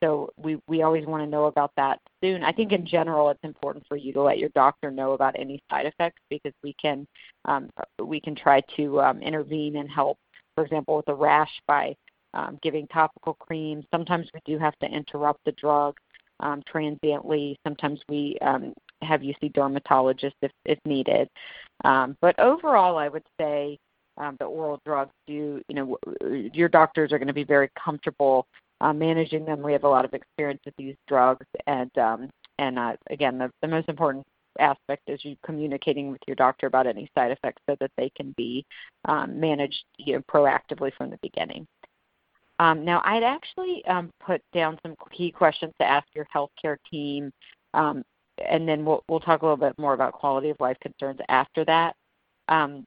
So 0.03 0.29
we, 0.37 0.59
we 0.67 0.83
always 0.83 1.05
want 1.07 1.23
to 1.23 1.29
know 1.29 1.45
about 1.45 1.71
that 1.77 1.99
soon. 2.21 2.43
I 2.43 2.51
think 2.51 2.71
in 2.71 2.85
general 2.85 3.29
it's 3.29 3.43
important 3.43 3.85
for 3.87 3.97
you 3.97 4.13
to 4.13 4.21
let 4.21 4.37
your 4.37 4.49
doctor 4.49 4.91
know 4.91 5.13
about 5.13 5.35
any 5.39 5.59
side 5.71 5.87
effects 5.87 6.21
because 6.29 6.53
we 6.61 6.75
can 6.79 7.07
we 8.03 8.19
can 8.19 8.35
try 8.35 8.61
to 8.75 8.99
intervene 9.21 9.77
and 9.77 9.89
help 9.89 10.17
for 10.55 10.63
example, 10.63 10.97
with 10.97 11.07
a 11.09 11.13
rash 11.13 11.51
by 11.67 11.95
um, 12.33 12.59
giving 12.61 12.87
topical 12.87 13.33
cream. 13.33 13.83
Sometimes 13.91 14.27
we 14.33 14.41
do 14.45 14.57
have 14.57 14.77
to 14.79 14.87
interrupt 14.87 15.43
the 15.45 15.51
drug 15.53 15.97
um, 16.39 16.63
transiently. 16.67 17.57
Sometimes 17.63 17.99
we 18.09 18.37
um, 18.41 18.73
have 19.01 19.23
you 19.23 19.33
see 19.39 19.49
dermatologists 19.49 20.33
if, 20.41 20.51
if 20.65 20.79
needed. 20.85 21.29
Um, 21.83 22.17
but 22.21 22.37
overall, 22.39 22.97
I 22.97 23.07
would 23.07 23.23
say 23.39 23.77
um, 24.17 24.37
the 24.39 24.45
oral 24.45 24.81
drugs 24.85 25.11
do, 25.27 25.61
you 25.67 25.75
know, 25.75 25.97
your 26.53 26.69
doctors 26.69 27.11
are 27.11 27.19
going 27.19 27.27
to 27.27 27.33
be 27.33 27.43
very 27.43 27.69
comfortable 27.81 28.47
uh, 28.81 28.93
managing 28.93 29.45
them. 29.45 29.61
We 29.61 29.73
have 29.73 29.83
a 29.83 29.89
lot 29.89 30.05
of 30.05 30.13
experience 30.13 30.61
with 30.65 30.75
these 30.77 30.95
drugs, 31.07 31.45
and 31.67 31.95
um, 31.97 32.29
and 32.59 32.79
uh, 32.79 32.93
again, 33.09 33.37
the, 33.37 33.51
the 33.61 33.67
most 33.67 33.89
important 33.89 34.25
aspect 34.59 35.03
is 35.07 35.23
you 35.23 35.35
communicating 35.45 36.11
with 36.11 36.21
your 36.27 36.35
doctor 36.35 36.67
about 36.67 36.87
any 36.87 37.09
side 37.15 37.31
effects 37.31 37.61
so 37.69 37.75
that 37.79 37.91
they 37.97 38.11
can 38.15 38.33
be 38.37 38.65
um, 39.05 39.39
managed 39.39 39.83
you 39.97 40.13
know, 40.15 40.21
proactively 40.31 40.93
from 40.95 41.09
the 41.09 41.19
beginning. 41.21 41.67
Um, 42.59 42.85
now, 42.85 43.01
I'd 43.03 43.23
actually 43.23 43.83
um, 43.85 44.11
put 44.25 44.41
down 44.53 44.79
some 44.81 44.95
key 45.11 45.31
questions 45.31 45.73
to 45.79 45.87
ask 45.87 46.07
your 46.13 46.27
healthcare 46.33 46.77
team, 46.89 47.31
um, 47.73 48.03
and 48.47 48.67
then 48.67 48.85
we'll, 48.85 49.03
we'll 49.09 49.19
talk 49.19 49.41
a 49.41 49.45
little 49.45 49.57
bit 49.57 49.77
more 49.77 49.93
about 49.93 50.13
quality 50.13 50.49
of 50.49 50.57
life 50.59 50.77
concerns 50.81 51.19
after 51.27 51.65
that. 51.65 51.95
Um, 52.47 52.85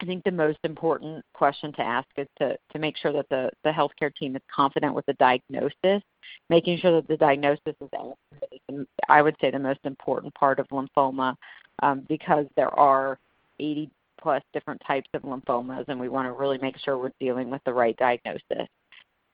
I 0.00 0.06
think 0.06 0.24
the 0.24 0.30
most 0.30 0.58
important 0.64 1.24
question 1.34 1.72
to 1.74 1.82
ask 1.82 2.08
is 2.16 2.26
to, 2.38 2.56
to 2.72 2.78
make 2.78 2.96
sure 2.96 3.12
that 3.12 3.28
the, 3.28 3.50
the 3.64 3.70
healthcare 3.70 4.14
team 4.14 4.34
is 4.34 4.42
confident 4.54 4.94
with 4.94 5.04
the 5.04 5.12
diagnosis, 5.14 6.02
making 6.48 6.78
sure 6.78 6.92
that 6.92 7.08
the 7.08 7.18
diagnosis 7.18 7.60
is 7.66 7.88
accurate. 7.92 8.88
I 9.08 9.20
would 9.20 9.36
say 9.40 9.50
the 9.50 9.58
most 9.58 9.80
important 9.84 10.34
part 10.34 10.58
of 10.58 10.68
lymphoma 10.68 11.34
um, 11.82 12.06
because 12.08 12.46
there 12.56 12.74
are 12.78 13.18
80 13.58 13.90
plus 14.20 14.42
different 14.52 14.80
types 14.86 15.08
of 15.14 15.22
lymphomas, 15.22 15.84
and 15.88 16.00
we 16.00 16.08
want 16.08 16.26
to 16.26 16.32
really 16.32 16.58
make 16.58 16.78
sure 16.78 16.96
we're 16.96 17.12
dealing 17.20 17.50
with 17.50 17.62
the 17.64 17.72
right 17.72 17.96
diagnosis. 17.96 18.68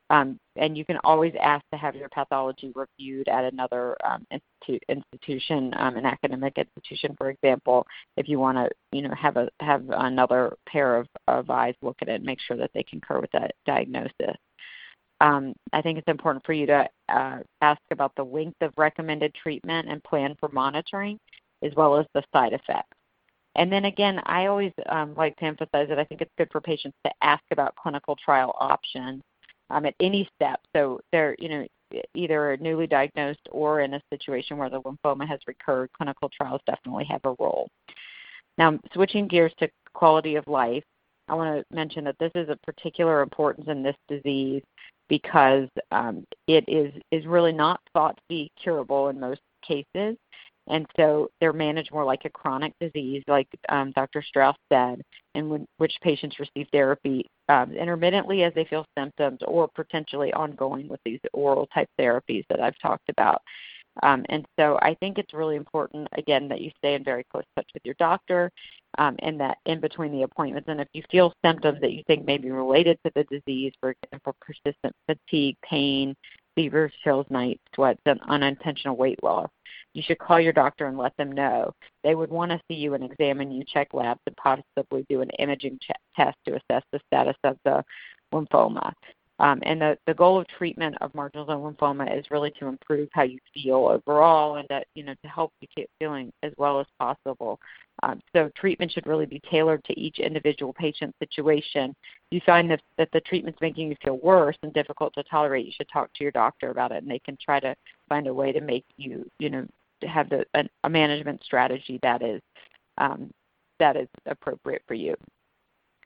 Um, 0.08 0.38
and 0.54 0.78
you 0.78 0.84
can 0.84 0.98
always 1.02 1.34
ask 1.40 1.64
to 1.72 1.76
have 1.76 1.96
your 1.96 2.08
pathology 2.08 2.72
reviewed 2.74 3.28
at 3.28 3.52
another 3.52 3.96
um, 4.04 4.24
institu- 4.32 4.80
institution, 4.88 5.74
um, 5.76 5.96
an 5.96 6.06
academic 6.06 6.56
institution, 6.58 7.14
for 7.18 7.30
example, 7.30 7.84
if 8.16 8.28
you 8.28 8.38
want 8.38 8.56
to, 8.56 8.70
you 8.92 9.02
know, 9.02 9.14
have 9.14 9.36
a 9.36 9.48
have 9.58 9.84
another 9.88 10.56
pair 10.68 10.96
of, 10.96 11.08
of 11.26 11.50
eyes 11.50 11.74
look 11.82 11.96
at 12.02 12.08
it 12.08 12.16
and 12.16 12.24
make 12.24 12.40
sure 12.40 12.56
that 12.56 12.70
they 12.72 12.84
concur 12.84 13.20
with 13.20 13.32
that 13.32 13.52
diagnosis. 13.66 14.36
Um, 15.20 15.54
I 15.72 15.82
think 15.82 15.98
it's 15.98 16.08
important 16.08 16.44
for 16.46 16.52
you 16.52 16.66
to 16.66 16.88
uh, 17.08 17.38
ask 17.60 17.80
about 17.90 18.12
the 18.16 18.24
length 18.24 18.60
of 18.60 18.72
recommended 18.76 19.34
treatment 19.34 19.88
and 19.88 20.04
plan 20.04 20.36
for 20.38 20.50
monitoring, 20.50 21.18
as 21.62 21.72
well 21.74 21.96
as 21.96 22.06
the 22.14 22.22
side 22.32 22.52
effects. 22.52 22.96
And 23.56 23.72
then 23.72 23.86
again, 23.86 24.20
I 24.26 24.46
always 24.46 24.72
um, 24.90 25.14
like 25.16 25.34
to 25.36 25.44
emphasize 25.44 25.88
that 25.88 25.98
I 25.98 26.04
think 26.04 26.20
it's 26.20 26.30
good 26.36 26.50
for 26.52 26.60
patients 26.60 26.96
to 27.06 27.12
ask 27.22 27.42
about 27.50 27.74
clinical 27.74 28.14
trial 28.22 28.54
options 28.60 29.22
um, 29.70 29.86
at 29.86 29.94
any 30.00 30.28
step. 30.34 30.60
So 30.74 31.00
they're, 31.12 31.36
you 31.38 31.48
know, 31.48 31.66
either 32.14 32.56
newly 32.60 32.86
diagnosed 32.86 33.48
or 33.50 33.80
in 33.80 33.94
a 33.94 34.02
situation 34.12 34.56
where 34.56 34.70
the 34.70 34.80
lymphoma 34.82 35.26
has 35.28 35.40
recurred, 35.46 35.90
clinical 35.96 36.28
trials 36.28 36.60
definitely 36.66 37.04
have 37.04 37.24
a 37.24 37.34
role. 37.38 37.68
Now, 38.58 38.78
switching 38.92 39.28
gears 39.28 39.52
to 39.58 39.68
quality 39.94 40.36
of 40.36 40.46
life, 40.46 40.84
I 41.28 41.34
want 41.34 41.58
to 41.58 41.74
mention 41.74 42.04
that 42.04 42.16
this 42.18 42.32
is 42.34 42.48
of 42.48 42.60
particular 42.62 43.22
importance 43.22 43.66
in 43.68 43.82
this 43.82 43.96
disease 44.08 44.62
because 45.08 45.68
um, 45.90 46.24
it 46.46 46.64
is, 46.68 46.92
is 47.10 47.26
really 47.26 47.52
not 47.52 47.80
thought 47.92 48.16
to 48.16 48.22
be 48.28 48.50
curable 48.60 49.08
in 49.08 49.20
most 49.20 49.40
cases. 49.66 50.16
And 50.68 50.86
so 50.96 51.30
they're 51.40 51.52
managed 51.52 51.92
more 51.92 52.04
like 52.04 52.24
a 52.24 52.30
chronic 52.30 52.72
disease, 52.80 53.22
like 53.28 53.48
um, 53.68 53.92
Dr. 53.92 54.22
Straus 54.22 54.56
said, 54.72 55.00
in 55.34 55.66
which 55.76 55.92
patients 56.02 56.38
receive 56.40 56.66
therapy 56.72 57.26
um, 57.48 57.72
intermittently 57.72 58.42
as 58.42 58.52
they 58.54 58.64
feel 58.64 58.84
symptoms 58.98 59.38
or 59.46 59.68
potentially 59.68 60.32
ongoing 60.32 60.88
with 60.88 61.00
these 61.04 61.20
oral 61.32 61.68
type 61.72 61.88
therapies 62.00 62.44
that 62.48 62.60
I've 62.60 62.78
talked 62.80 63.08
about. 63.08 63.42
Um, 64.02 64.24
and 64.28 64.44
so 64.58 64.78
I 64.82 64.94
think 64.94 65.18
it's 65.18 65.32
really 65.32 65.56
important, 65.56 66.08
again, 66.12 66.48
that 66.48 66.60
you 66.60 66.70
stay 66.78 66.94
in 66.94 67.04
very 67.04 67.24
close 67.30 67.44
touch 67.56 67.68
with 67.72 67.84
your 67.84 67.94
doctor 67.98 68.50
um, 68.98 69.16
and 69.20 69.40
that 69.40 69.58
in 69.66 69.80
between 69.80 70.12
the 70.12 70.22
appointments. 70.22 70.68
And 70.68 70.80
if 70.80 70.88
you 70.92 71.02
feel 71.10 71.32
symptoms 71.44 71.80
that 71.80 71.92
you 71.92 72.02
think 72.06 72.26
may 72.26 72.38
be 72.38 72.50
related 72.50 72.98
to 73.04 73.12
the 73.14 73.24
disease, 73.24 73.72
for 73.80 73.94
example, 74.02 74.36
persistent 74.40 74.94
fatigue, 75.06 75.56
pain, 75.62 76.14
fever, 76.54 76.90
chills, 77.04 77.26
night 77.30 77.60
sweats, 77.74 78.00
and 78.06 78.20
unintentional 78.28 78.96
weight 78.96 79.22
loss, 79.22 79.48
you 79.96 80.02
should 80.02 80.18
call 80.18 80.38
your 80.38 80.52
doctor 80.52 80.86
and 80.86 80.98
let 80.98 81.16
them 81.16 81.32
know. 81.32 81.72
They 82.04 82.14
would 82.14 82.30
want 82.30 82.50
to 82.50 82.60
see 82.68 82.74
you 82.74 82.92
and 82.92 83.02
examine 83.02 83.50
you, 83.50 83.64
check 83.64 83.94
labs, 83.94 84.20
and 84.26 84.36
possibly 84.36 85.06
do 85.08 85.22
an 85.22 85.30
imaging 85.38 85.78
ch- 85.78 85.90
test 86.14 86.36
to 86.44 86.52
assess 86.52 86.82
the 86.92 87.00
status 87.08 87.36
of 87.44 87.56
the 87.64 87.82
lymphoma. 88.32 88.92
Um, 89.38 89.60
and 89.62 89.80
the, 89.80 89.98
the 90.06 90.14
goal 90.14 90.38
of 90.38 90.46
treatment 90.48 90.96
of 91.00 91.14
marginal 91.14 91.46
zone 91.46 91.62
lymphoma 91.62 92.18
is 92.18 92.30
really 92.30 92.50
to 92.58 92.66
improve 92.66 93.08
how 93.12 93.22
you 93.22 93.38
feel 93.54 93.86
overall 93.86 94.56
and 94.56 94.66
that, 94.68 94.86
you 94.94 95.02
know, 95.02 95.14
to 95.22 95.28
help 95.28 95.52
you 95.60 95.68
keep 95.74 95.88
feeling 95.98 96.30
as 96.42 96.52
well 96.58 96.78
as 96.78 96.86
possible. 96.98 97.58
Um, 98.02 98.20
so 98.34 98.50
treatment 98.54 98.92
should 98.92 99.06
really 99.06 99.26
be 99.26 99.40
tailored 99.50 99.82
to 99.84 99.98
each 99.98 100.18
individual 100.18 100.74
patient 100.74 101.14
situation. 101.18 101.94
If 102.30 102.32
you 102.32 102.40
find 102.44 102.70
that, 102.70 102.80
that 102.98 103.08
the 103.12 103.20
treatment's 103.20 103.60
making 103.62 103.88
you 103.88 103.96
feel 104.02 104.18
worse 104.22 104.56
and 104.62 104.72
difficult 104.72 105.14
to 105.14 105.22
tolerate, 105.24 105.64
you 105.64 105.72
should 105.74 105.88
talk 105.88 106.10
to 106.14 106.24
your 106.24 106.32
doctor 106.32 106.70
about 106.70 106.92
it 106.92 107.02
and 107.02 107.10
they 107.10 107.18
can 107.18 107.38
try 107.42 107.60
to 107.60 107.74
find 108.10 108.26
a 108.26 108.34
way 108.34 108.52
to 108.52 108.60
make 108.60 108.84
you, 108.96 109.26
you 109.38 109.50
know, 109.50 109.66
have 110.02 110.28
the, 110.28 110.44
a, 110.54 110.64
a 110.84 110.88
management 110.88 111.42
strategy 111.44 111.98
that 112.02 112.22
is 112.22 112.40
um, 112.98 113.30
that 113.78 113.96
is 113.96 114.08
appropriate 114.26 114.82
for 114.86 114.94
you. 114.94 115.14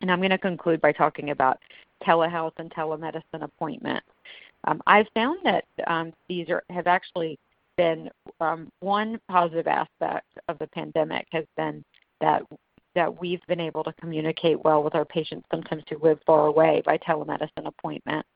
And 0.00 0.10
I'm 0.10 0.18
going 0.18 0.30
to 0.30 0.38
conclude 0.38 0.80
by 0.80 0.92
talking 0.92 1.30
about 1.30 1.58
telehealth 2.04 2.54
and 2.58 2.70
telemedicine 2.70 3.42
appointments. 3.42 4.06
Um, 4.64 4.82
I've 4.86 5.06
found 5.14 5.38
that 5.44 5.64
um, 5.86 6.12
these 6.28 6.48
are, 6.48 6.62
have 6.70 6.86
actually 6.86 7.38
been 7.76 8.10
um, 8.40 8.70
one 8.80 9.20
positive 9.28 9.66
aspect 9.66 10.26
of 10.48 10.58
the 10.58 10.66
pandemic 10.68 11.26
has 11.30 11.44
been 11.56 11.84
that 12.20 12.42
that 12.94 13.20
we've 13.20 13.40
been 13.46 13.60
able 13.60 13.84
to 13.84 13.92
communicate 13.94 14.62
well 14.64 14.82
with 14.82 14.96
our 14.96 15.04
patients 15.04 15.46
sometimes 15.50 15.84
who 15.88 15.96
live 16.02 16.18
far 16.26 16.46
away 16.46 16.82
by 16.84 16.98
telemedicine 16.98 17.66
appointment. 17.66 18.26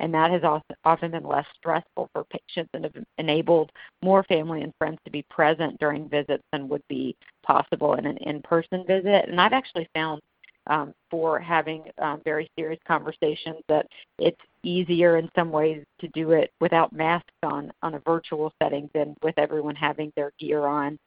And 0.00 0.12
that 0.12 0.30
has 0.30 0.42
often 0.84 1.10
been 1.12 1.24
less 1.24 1.46
stressful 1.56 2.10
for 2.12 2.24
patients 2.24 2.70
and 2.74 2.84
have 2.84 3.04
enabled 3.18 3.70
more 4.02 4.24
family 4.24 4.62
and 4.62 4.72
friends 4.76 4.98
to 5.04 5.10
be 5.10 5.22
present 5.30 5.78
during 5.78 6.08
visits 6.08 6.42
than 6.52 6.68
would 6.68 6.82
be 6.88 7.16
possible 7.44 7.94
in 7.94 8.06
an 8.06 8.16
in 8.18 8.42
person 8.42 8.84
visit. 8.86 9.28
And 9.28 9.40
I've 9.40 9.52
actually 9.52 9.88
found 9.94 10.20
um, 10.66 10.94
for 11.10 11.38
having 11.38 11.84
um, 11.98 12.20
very 12.24 12.50
serious 12.58 12.80
conversations. 12.86 13.58
That 13.68 13.86
it's 14.18 14.40
easier 14.62 15.18
in 15.18 15.28
some 15.34 15.50
ways 15.50 15.84
to 16.00 16.08
do 16.08 16.32
it 16.32 16.52
without 16.60 16.92
masks 16.92 17.30
on 17.42 17.70
on 17.82 17.94
a 17.94 18.00
virtual 18.00 18.52
setting 18.62 18.88
than 18.94 19.14
with 19.22 19.38
everyone 19.38 19.76
having 19.76 20.12
their 20.16 20.32
gear 20.38 20.66
on 20.66 20.98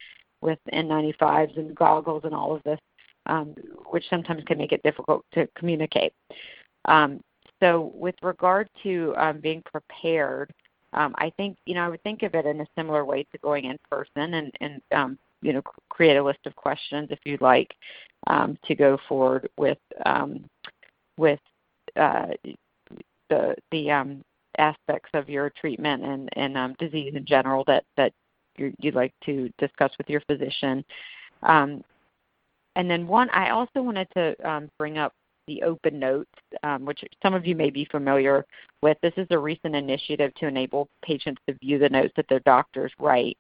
with 0.42 0.60
N95s 0.72 1.58
and 1.58 1.76
goggles 1.76 2.22
and 2.24 2.36
all 2.36 2.56
of 2.56 2.62
this, 2.64 2.80
um, 3.26 3.56
which 3.90 4.06
sometimes 4.10 4.44
can 4.46 4.58
make 4.58 4.72
it 4.72 4.84
difficult 4.84 5.26
to 5.34 5.48
communicate. 5.56 6.14
Um, 6.86 7.20
so, 7.60 7.92
with 7.96 8.16
regard 8.22 8.70
to 8.84 9.14
um, 9.18 9.40
being 9.40 9.64
prepared, 9.64 10.54
um, 10.94 11.16
I 11.18 11.32
think 11.38 11.58
you 11.66 11.76
know 11.76 11.84
I 11.84 11.90
would 11.90 12.04
think 12.04 12.24
of 12.24 12.36
it 12.36 12.46
in 12.46 12.62
a 12.62 12.68
similar 12.78 13.06
way 13.06 13.24
to 13.32 13.38
going 13.40 13.66
in 13.66 13.78
person 13.90 14.34
and 14.34 14.52
and 14.62 14.82
um, 14.92 15.18
you 15.42 15.54
know 15.54 15.62
create 15.90 16.18
a 16.18 16.24
list 16.24 16.40
of 16.46 16.56
questions 16.56 17.10
if 17.12 17.20
you'd 17.26 17.42
like 17.42 17.74
um, 18.28 18.58
to 18.66 18.76
go 18.76 18.98
forward 19.08 19.50
with 19.58 19.80
um, 20.06 20.46
with 21.18 21.40
uh, 21.96 22.28
the 23.30 23.56
the 23.72 23.92
um, 23.92 24.24
aspects 24.58 25.10
of 25.14 25.30
your 25.30 25.52
treatment 25.52 26.04
and, 26.04 26.30
and 26.34 26.58
um, 26.58 26.76
disease 26.80 27.14
in 27.16 27.26
general 27.26 27.64
that 27.68 27.84
that 27.96 28.14
you 28.58 28.74
would 28.84 28.96
like 28.96 29.14
to 29.24 29.52
discuss 29.58 29.92
with 29.98 30.10
your 30.10 30.22
physician. 30.22 30.84
Um, 31.44 31.84
and 32.76 32.90
then 32.90 33.08
one, 33.08 33.30
I 33.32 33.50
also 33.50 33.82
wanted 33.82 34.08
to 34.16 34.50
um, 34.50 34.70
bring 34.78 34.98
up 34.98 35.14
the 35.48 35.64
open 35.64 36.00
notes, 36.00 36.30
um, 36.64 36.86
which 36.86 37.04
some 37.24 37.34
of 37.34 37.46
you 37.46 37.56
may 37.56 37.70
be 37.70 37.86
familiar 37.86 38.46
with. 38.82 38.98
This 39.02 39.14
is 39.18 39.28
a 39.32 39.38
recent 39.38 39.76
initiative 39.76 40.34
to 40.36 40.48
enable 40.48 40.90
patients 41.04 41.42
to 41.48 41.56
view 41.56 41.80
the 41.80 41.90
notes 41.90 42.14
that 42.16 42.28
their 42.30 42.42
doctors 42.42 42.92
write. 43.00 43.38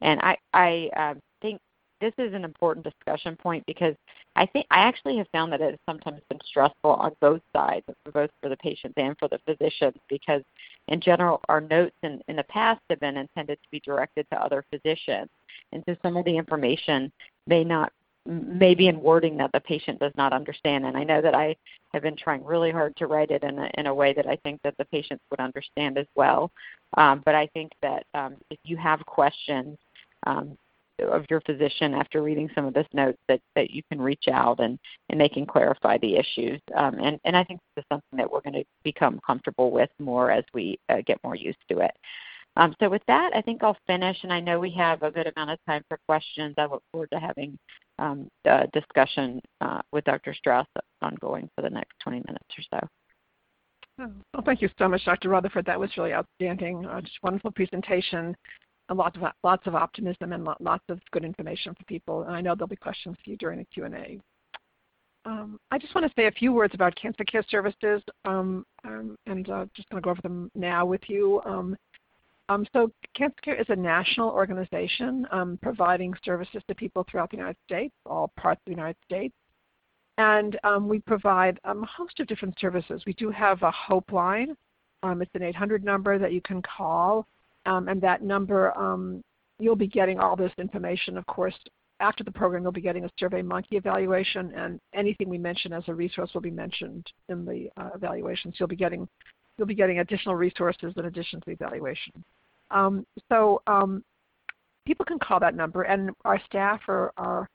And 0.00 0.20
I, 0.20 0.36
I 0.54 0.90
uh, 0.96 1.14
think 1.42 1.60
this 2.00 2.14
is 2.18 2.32
an 2.32 2.44
important 2.44 2.84
discussion 2.84 3.36
point 3.36 3.64
because 3.66 3.94
I 4.36 4.46
think 4.46 4.66
I 4.70 4.78
actually 4.78 5.18
have 5.18 5.28
found 5.32 5.52
that 5.52 5.60
it 5.60 5.70
has 5.70 5.78
sometimes 5.86 6.20
been 6.28 6.40
stressful 6.46 6.90
on 6.90 7.12
both 7.20 7.42
sides, 7.54 7.84
both 8.12 8.30
for 8.40 8.48
the 8.48 8.56
patients 8.56 8.94
and 8.96 9.16
for 9.18 9.28
the 9.28 9.40
physicians, 9.44 9.96
because 10.08 10.42
in 10.88 11.00
general 11.00 11.40
our 11.48 11.60
notes 11.60 11.96
in, 12.02 12.22
in 12.28 12.36
the 12.36 12.44
past 12.44 12.80
have 12.88 13.00
been 13.00 13.16
intended 13.16 13.58
to 13.62 13.68
be 13.70 13.80
directed 13.80 14.26
to 14.30 14.42
other 14.42 14.64
physicians. 14.70 15.28
And 15.72 15.82
so 15.86 15.96
some 16.02 16.16
of 16.16 16.24
the 16.24 16.36
information 16.36 17.12
may 17.46 17.64
not 17.64 17.92
may 18.26 18.74
be 18.74 18.88
in 18.88 19.00
wording 19.00 19.36
that 19.38 19.50
the 19.52 19.60
patient 19.60 19.98
does 19.98 20.12
not 20.16 20.32
understand. 20.32 20.84
And 20.84 20.96
I 20.96 21.04
know 21.04 21.22
that 21.22 21.34
I 21.34 21.56
have 21.92 22.02
been 22.02 22.16
trying 22.16 22.44
really 22.44 22.70
hard 22.70 22.96
to 22.96 23.06
write 23.06 23.30
it 23.30 23.42
in 23.42 23.58
a, 23.58 23.70
in 23.74 23.86
a 23.86 23.94
way 23.94 24.12
that 24.12 24.26
I 24.26 24.36
think 24.36 24.60
that 24.62 24.74
the 24.78 24.84
patients 24.86 25.22
would 25.30 25.40
understand 25.40 25.98
as 25.98 26.06
well. 26.14 26.50
Um, 26.96 27.22
but 27.24 27.34
I 27.34 27.46
think 27.48 27.72
that 27.82 28.04
um, 28.14 28.36
if 28.50 28.58
you 28.64 28.76
have 28.76 29.04
questions, 29.06 29.78
um, 30.26 30.56
of 31.02 31.24
your 31.30 31.40
physician 31.40 31.94
after 31.94 32.22
reading 32.22 32.50
some 32.54 32.66
of 32.66 32.74
this 32.74 32.86
notes 32.92 33.18
that, 33.28 33.40
that 33.54 33.70
you 33.70 33.82
can 33.90 34.00
reach 34.00 34.24
out 34.30 34.60
and, 34.60 34.78
and 35.08 35.20
they 35.20 35.28
can 35.28 35.46
clarify 35.46 35.98
the 35.98 36.16
issues. 36.16 36.60
Um, 36.76 36.98
and, 36.98 37.18
and 37.24 37.36
I 37.36 37.44
think 37.44 37.60
this 37.74 37.82
is 37.82 37.86
something 37.88 38.16
that 38.18 38.30
we're 38.30 38.42
going 38.42 38.54
to 38.54 38.64
become 38.84 39.20
comfortable 39.26 39.70
with 39.70 39.90
more 39.98 40.30
as 40.30 40.44
we 40.52 40.78
uh, 40.88 40.98
get 41.06 41.18
more 41.24 41.34
used 41.34 41.58
to 41.70 41.78
it. 41.78 41.92
Um, 42.56 42.74
so 42.80 42.88
with 42.88 43.02
that, 43.06 43.30
I 43.34 43.40
think 43.40 43.62
I'll 43.62 43.76
finish, 43.86 44.18
and 44.22 44.32
I 44.32 44.40
know 44.40 44.58
we 44.58 44.70
have 44.72 45.02
a 45.02 45.10
good 45.10 45.32
amount 45.34 45.50
of 45.50 45.58
time 45.66 45.84
for 45.88 45.98
questions. 46.08 46.54
I 46.58 46.66
look 46.66 46.82
forward 46.90 47.10
to 47.12 47.20
having 47.20 47.56
discussion 48.72 49.40
uh, 49.60 49.80
with 49.92 50.04
Dr. 50.04 50.34
Straus 50.34 50.66
ongoing 51.02 51.48
for 51.54 51.62
the 51.62 51.70
next 51.70 51.92
20 52.02 52.22
minutes 52.26 52.46
or 52.58 52.80
so. 52.80 52.88
Oh, 54.02 54.10
well, 54.32 54.42
thank 54.44 54.62
you 54.62 54.70
so 54.78 54.88
much, 54.88 55.04
Dr. 55.04 55.28
Rutherford. 55.28 55.66
That 55.66 55.78
was 55.78 55.90
really 55.96 56.14
outstanding. 56.14 56.86
Uh, 56.86 57.00
just 57.02 57.18
wonderful 57.22 57.50
presentation 57.50 58.34
lots 58.94 59.16
of 59.16 59.22
lots 59.44 59.66
of 59.66 59.74
optimism 59.74 60.32
and 60.32 60.46
lots 60.60 60.84
of 60.88 61.00
good 61.12 61.24
information 61.24 61.74
for 61.74 61.84
people. 61.84 62.22
And 62.22 62.34
I 62.34 62.40
know 62.40 62.54
there'll 62.54 62.68
be 62.68 62.76
questions 62.76 63.16
for 63.22 63.30
you 63.30 63.36
during 63.36 63.58
the 63.58 63.64
Q 63.66 63.84
and 63.84 63.94
A. 63.94 64.20
Um, 65.26 65.58
I 65.70 65.78
just 65.78 65.94
want 65.94 66.06
to 66.06 66.12
say 66.16 66.26
a 66.26 66.32
few 66.32 66.52
words 66.52 66.74
about 66.74 66.96
cancer 66.96 67.24
care 67.24 67.44
services, 67.50 68.02
um, 68.24 68.64
um, 68.84 69.16
and 69.26 69.48
uh, 69.50 69.66
just 69.76 69.88
going 69.90 70.02
to 70.02 70.04
go 70.04 70.10
over 70.10 70.22
them 70.22 70.50
now 70.54 70.86
with 70.86 71.02
you. 71.08 71.42
Um, 72.50 72.60
um, 72.60 72.66
so, 72.72 72.92
Cancer 73.14 73.40
Care 73.42 73.60
is 73.60 73.66
a 73.68 73.76
national 73.76 74.30
organization 74.30 75.26
um, 75.30 75.58
providing 75.62 76.12
services 76.24 76.62
to 76.66 76.74
people 76.74 77.06
throughout 77.08 77.30
the 77.30 77.36
United 77.36 77.56
States, 77.64 77.94
all 78.04 78.32
parts 78.36 78.60
of 78.60 78.64
the 78.66 78.76
United 78.76 78.96
States. 79.04 79.34
And 80.18 80.58
we 80.82 80.98
provide 80.98 81.58
a 81.64 81.74
host 81.86 82.20
of 82.20 82.26
different 82.26 82.58
services. 82.60 83.02
We 83.06 83.14
do 83.14 83.30
have 83.30 83.62
a 83.62 83.70
Hope 83.70 84.12
line. 84.12 84.54
it's 85.02 85.30
an 85.34 85.42
800 85.42 85.84
number 85.84 86.18
that 86.18 86.32
you 86.32 86.42
can 86.42 86.60
call 86.60 87.26
um, 87.66 87.88
and 87.88 88.00
that 88.02 88.22
number, 88.22 88.76
um, 88.76 89.22
you'll 89.58 89.76
be 89.76 89.86
getting 89.86 90.18
all 90.18 90.36
this 90.36 90.52
information, 90.58 91.16
of 91.16 91.26
course. 91.26 91.54
After 92.00 92.24
the 92.24 92.32
program, 92.32 92.62
you'll 92.62 92.72
be 92.72 92.80
getting 92.80 93.04
a 93.04 93.10
Survey 93.18 93.42
Monkey 93.42 93.76
evaluation, 93.76 94.52
and 94.54 94.80
anything 94.94 95.28
we 95.28 95.36
mention 95.36 95.72
as 95.72 95.84
a 95.86 95.94
resource 95.94 96.30
will 96.32 96.40
be 96.40 96.50
mentioned 96.50 97.06
in 97.28 97.44
the 97.44 97.68
uh, 97.76 97.90
evaluation. 97.94 98.50
So 98.52 98.56
you'll 98.60 98.68
be 98.68 98.76
getting 98.76 99.06
you'll 99.58 99.66
be 99.66 99.74
getting 99.74 99.98
additional 99.98 100.34
resources 100.34 100.94
in 100.96 101.04
addition 101.04 101.38
to 101.40 101.46
the 101.46 101.52
evaluation. 101.52 102.24
Um, 102.70 103.06
so 103.30 103.62
um, 103.66 104.04
people 104.86 105.04
can 105.04 105.18
call 105.18 105.40
that 105.40 105.54
number, 105.54 105.82
and 105.82 106.10
our 106.24 106.40
staff 106.46 106.80
are, 106.88 107.12
are 107.16 107.48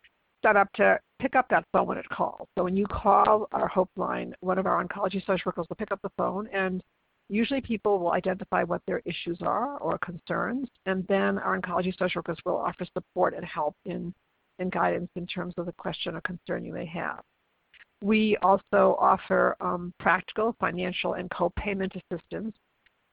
set 0.44 0.56
up 0.56 0.72
to 0.74 1.00
pick 1.20 1.36
up 1.36 1.48
that 1.50 1.66
phone 1.72 1.88
when 1.88 1.98
it 1.98 2.08
calls. 2.10 2.48
So 2.58 2.64
when 2.64 2.76
you 2.76 2.86
call 2.86 3.48
our 3.52 3.68
Hope 3.68 3.90
line, 3.96 4.36
one 4.42 4.58
of 4.58 4.66
our 4.66 4.84
oncology 4.84 5.26
social 5.26 5.44
workers 5.48 5.66
will 5.70 5.78
pick 5.78 5.92
up 5.92 6.02
the 6.04 6.12
phone 6.18 6.48
and 6.54 6.84
Usually 7.30 7.62
people 7.62 7.98
will 7.98 8.12
identify 8.12 8.64
what 8.64 8.82
their 8.86 9.02
issues 9.06 9.40
are 9.42 9.78
or 9.80 9.98
concerns, 9.98 10.68
and 10.86 11.06
then 11.08 11.40
our 11.40 11.60
oncology 11.60 11.98
social 11.98 12.20
workers 12.20 12.38
will 12.46 12.58
offer 12.58 12.86
support 12.94 13.34
and 13.34 13.44
help 13.44 13.76
in, 13.86 14.14
in 14.60 14.70
guidance 14.70 15.10
in 15.16 15.26
terms 15.26 15.56
of 15.58 15.66
the 15.66 15.74
question 15.74 16.16
or 16.16 16.22
concern 16.22 16.64
you 16.64 16.74
may 16.74 16.86
have. 16.86 17.22
We 18.04 18.38
also 18.44 18.96
offer 19.00 19.56
um, 19.60 19.92
practical, 20.00 20.56
financial, 20.60 21.14
and 21.14 21.30
co-payment 21.32 21.94
assistance, 21.96 22.56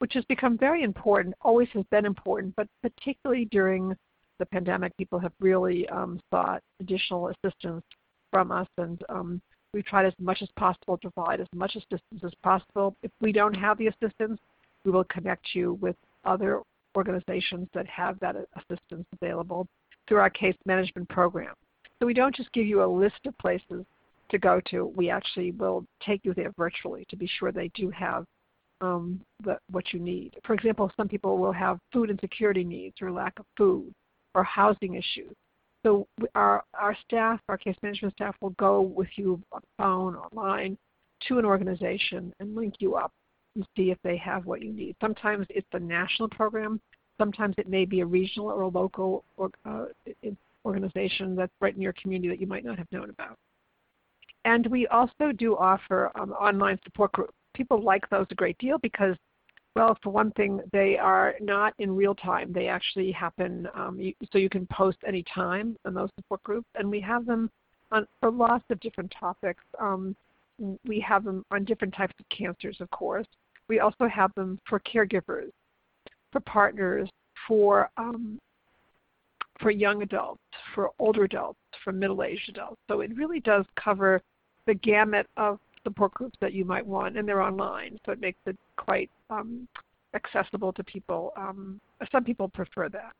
which 0.02 0.14
has 0.14 0.24
become 0.24 0.58
very 0.58 0.82
important, 0.82 1.32
always 1.42 1.68
has 1.72 1.84
been 1.92 2.04
important, 2.04 2.52
but 2.56 2.66
particularly 2.82 3.44
during 3.52 3.94
the 4.40 4.46
pandemic, 4.46 4.92
people 4.96 5.16
have 5.16 5.30
really 5.38 5.88
um, 5.90 6.18
sought 6.28 6.60
additional 6.80 7.28
assistance 7.28 7.84
from 8.28 8.50
us, 8.50 8.66
and 8.78 9.00
um, 9.08 9.40
we 9.72 9.80
tried 9.80 10.04
as 10.04 10.12
much 10.18 10.42
as 10.42 10.48
possible 10.58 10.98
to 10.98 11.08
provide 11.12 11.40
as 11.40 11.46
much 11.54 11.76
assistance 11.76 12.20
as 12.24 12.32
possible. 12.42 12.96
If 13.04 13.12
we 13.20 13.30
don't 13.30 13.54
have 13.54 13.78
the 13.78 13.86
assistance, 13.86 14.40
we 14.84 14.90
will 14.90 15.04
connect 15.04 15.54
you 15.54 15.74
with 15.74 15.94
other 16.24 16.62
organizations 16.96 17.68
that 17.72 17.86
have 17.86 18.18
that 18.18 18.34
assistance 18.56 19.06
available 19.12 19.68
through 20.08 20.18
our 20.18 20.30
case 20.30 20.56
management 20.66 21.08
program. 21.10 21.54
So 22.00 22.06
we 22.06 22.14
don't 22.14 22.34
just 22.34 22.52
give 22.52 22.66
you 22.66 22.82
a 22.82 22.92
list 22.92 23.24
of 23.24 23.38
places 23.38 23.84
to 24.32 24.38
go 24.38 24.60
to. 24.70 24.86
We 24.96 25.10
actually 25.10 25.52
will 25.52 25.86
take 26.04 26.22
you 26.24 26.34
there 26.34 26.50
virtually 26.58 27.06
to 27.08 27.14
be 27.14 27.30
sure 27.38 27.52
they 27.52 27.70
do 27.76 27.88
have 27.90 28.24
um, 28.82 29.20
the, 29.44 29.58
what 29.70 29.92
you 29.92 30.00
need. 30.00 30.34
For 30.44 30.52
example, 30.52 30.90
some 30.96 31.08
people 31.08 31.38
will 31.38 31.52
have 31.52 31.78
food 31.92 32.10
insecurity 32.10 32.64
needs 32.64 32.96
or 33.00 33.10
lack 33.10 33.38
of 33.38 33.46
food 33.56 33.92
or 34.34 34.44
housing 34.44 34.94
issues. 34.94 35.34
So 35.84 36.06
our, 36.34 36.62
our 36.78 36.96
staff, 37.04 37.40
our 37.48 37.56
case 37.56 37.76
management 37.82 38.14
staff 38.14 38.36
will 38.40 38.50
go 38.50 38.82
with 38.82 39.08
you 39.16 39.40
on 39.52 39.60
phone, 39.78 40.16
online, 40.16 40.76
to 41.28 41.38
an 41.38 41.44
organization 41.44 42.32
and 42.40 42.54
link 42.54 42.74
you 42.80 42.96
up 42.96 43.12
and 43.54 43.64
see 43.76 43.90
if 43.90 43.98
they 44.02 44.16
have 44.16 44.44
what 44.44 44.62
you 44.62 44.72
need. 44.72 44.96
Sometimes 45.00 45.46
it's 45.50 45.66
a 45.72 45.78
national 45.78 46.28
program, 46.28 46.80
sometimes 47.18 47.54
it 47.58 47.68
may 47.68 47.84
be 47.84 48.00
a 48.00 48.06
regional 48.06 48.48
or 48.48 48.62
a 48.62 48.68
local 48.68 49.24
or, 49.36 49.50
uh, 49.64 49.86
organization 50.64 51.36
that's 51.36 51.52
right 51.60 51.74
in 51.74 51.82
your 51.82 51.94
community 51.94 52.28
that 52.28 52.40
you 52.40 52.46
might 52.46 52.64
not 52.64 52.78
have 52.78 52.90
known 52.92 53.10
about. 53.10 53.36
And 54.44 54.66
we 54.66 54.86
also 54.88 55.32
do 55.36 55.56
offer 55.56 56.10
um, 56.14 56.32
online 56.32 56.78
support 56.84 57.12
groups. 57.12 57.34
People 57.54 57.82
like 57.82 58.08
those 58.08 58.26
a 58.30 58.34
great 58.34 58.58
deal 58.58 58.78
because, 58.78 59.16
well, 59.76 59.96
for 60.02 60.10
one 60.10 60.30
thing, 60.32 60.60
they 60.72 60.96
are 60.96 61.34
not 61.40 61.74
in 61.78 61.94
real 61.94 62.14
time. 62.14 62.52
They 62.52 62.68
actually 62.68 63.12
happen, 63.12 63.68
um, 63.74 63.98
you, 63.98 64.14
so 64.32 64.38
you 64.38 64.48
can 64.48 64.66
post 64.66 64.98
any 65.06 65.24
time 65.34 65.76
in 65.86 65.94
those 65.94 66.10
support 66.16 66.42
groups. 66.42 66.68
And 66.74 66.90
we 66.90 67.00
have 67.00 67.26
them 67.26 67.50
on, 67.90 68.06
for 68.20 68.30
lots 68.30 68.64
of 68.70 68.80
different 68.80 69.12
topics. 69.18 69.62
Um, 69.78 70.16
we 70.86 71.00
have 71.00 71.24
them 71.24 71.44
on 71.50 71.64
different 71.64 71.94
types 71.94 72.14
of 72.20 72.28
cancers, 72.28 72.80
of 72.80 72.90
course. 72.90 73.26
We 73.68 73.80
also 73.80 74.06
have 74.06 74.34
them 74.34 74.58
for 74.68 74.80
caregivers, 74.80 75.50
for 76.30 76.40
partners, 76.40 77.08
for 77.48 77.90
um, 77.96 78.38
for 79.60 79.70
young 79.70 80.02
adults, 80.02 80.40
for 80.74 80.90
older 80.98 81.24
adults, 81.24 81.58
for 81.84 81.92
middle-aged 81.92 82.48
adults. 82.48 82.80
So 82.88 83.00
it 83.00 83.16
really 83.16 83.40
does 83.40 83.64
cover 83.76 84.20
the 84.66 84.74
gamut 84.74 85.26
of 85.36 85.60
support 85.84 86.12
groups 86.14 86.36
that 86.40 86.52
you 86.52 86.64
might 86.64 86.86
want, 86.86 87.16
and 87.16 87.26
they're 87.26 87.42
online, 87.42 87.98
so 88.04 88.12
it 88.12 88.20
makes 88.20 88.38
it 88.46 88.56
quite 88.76 89.10
um, 89.30 89.66
accessible 90.14 90.72
to 90.72 90.84
people. 90.84 91.32
Um, 91.36 91.80
some 92.10 92.24
people 92.24 92.48
prefer 92.48 92.88
that. 92.88 93.12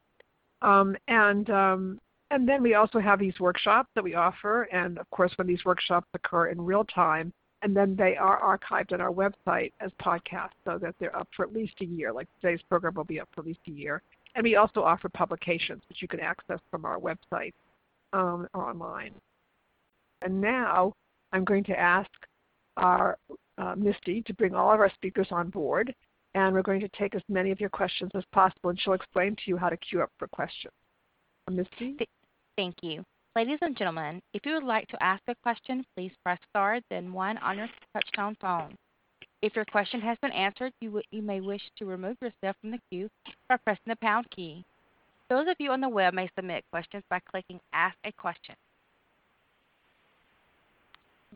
Um, 0.67 0.97
and 1.09 1.51
um, 1.51 2.01
and 2.31 2.49
then 2.49 2.63
we 2.63 2.75
also 2.75 2.99
have 2.99 3.19
these 3.19 3.39
workshops 3.41 3.91
that 3.95 4.05
we 4.05 4.15
offer, 4.15 4.63
and 4.73 4.99
of 4.99 5.09
course, 5.11 5.33
when 5.37 5.47
these 5.47 5.65
workshops 5.65 6.07
occur 6.15 6.49
in 6.49 6.61
real 6.61 6.85
time, 6.85 7.33
and 7.63 7.77
then 7.77 7.95
they 7.95 8.17
are 8.17 8.41
archived 8.41 8.93
on 8.93 9.01
our 9.01 9.13
website 9.13 9.73
as 9.81 9.91
podcasts, 10.01 10.57
so 10.65 10.79
that 10.79 10.95
they're 10.99 11.17
up 11.17 11.29
for 11.37 11.45
at 11.45 11.53
least 11.53 11.75
a 11.81 11.85
year. 11.85 12.13
Like 12.13 12.29
today's 12.41 12.63
program 12.69 12.95
will 12.95 13.05
be 13.05 13.21
up 13.21 13.29
for 13.35 13.43
at 13.43 13.47
least 13.47 13.61
a 13.69 13.71
year. 13.71 14.03
And 14.35 14.45
we 14.45 14.57
also 14.57 14.83
offer 14.83 15.09
publications 15.11 15.83
which 15.89 16.01
you 16.01 16.09
can 16.09 16.21
access 16.21 16.59
from 16.71 16.85
our 16.85 16.99
website 16.99 17.53
um, 18.13 18.49
online. 18.55 19.13
And 20.23 20.41
now 20.41 20.95
I'm 21.33 21.45
going 21.45 21.65
to 21.65 21.79
ask 21.79 22.11
our 22.77 23.19
uh, 23.59 23.75
Misty 23.77 24.23
to 24.23 24.35
bring 24.35 24.55
all 24.55 24.73
of 24.73 24.81
our 24.81 24.91
speakers 24.95 25.29
on 25.31 25.51
board, 25.51 25.95
and 26.35 26.55
we're 26.55 26.63
going 26.63 26.81
to 26.81 26.89
take 26.99 27.15
as 27.15 27.23
many 27.29 27.51
of 27.51 27.61
your 27.61 27.71
questions 27.71 28.11
as 28.15 28.25
possible, 28.33 28.71
and 28.71 28.81
she'll 28.81 28.95
explain 28.95 29.37
to 29.37 29.43
you 29.47 29.57
how 29.57 29.69
to 29.69 29.77
queue 29.77 30.03
up 30.03 30.11
for 30.19 30.29
questions. 30.29 30.73
Uh, 31.49 31.53
Misty? 31.53 31.97
Thank 32.57 32.77
you. 32.83 33.05
Ladies 33.35 33.59
and 33.63 33.77
gentlemen, 33.77 34.21
if 34.35 34.45
you 34.45 34.55
would 34.55 34.65
like 34.65 34.87
to 34.89 35.03
ask 35.03 35.23
a 35.27 35.35
question, 35.43 35.85
please 35.97 36.13
press 36.23 36.39
star 36.51 36.81
then 36.91 37.13
one 37.13 37.39
on 37.39 37.57
your 37.57 37.69
touchtone 37.97 38.37
phone. 38.41 38.77
If 39.41 39.57
your 39.57 39.65
question 39.65 40.01
has 40.03 40.19
been 40.21 40.33
answered, 40.33 40.73
you, 40.81 41.01
you 41.11 41.23
may 41.23 41.41
wish 41.41 41.63
to 41.79 41.87
remove 41.87 42.17
yourself 42.21 42.57
from 42.61 42.71
the 42.71 42.79
queue 42.91 43.09
by 43.49 43.57
pressing 43.57 43.83
the 43.87 43.97
pound 43.97 44.27
key. 44.31 44.65
Those 45.31 45.49
of 45.49 45.57
you 45.59 45.73
on 45.73 45.81
the 45.81 45.89
web 45.89 46.13
may 46.13 46.29
submit 46.37 46.65
questions 46.71 47.05
by 47.09 47.21
clicking 47.21 47.59
Ask 47.73 47.97
a 48.05 48.13
Question. 48.13 48.55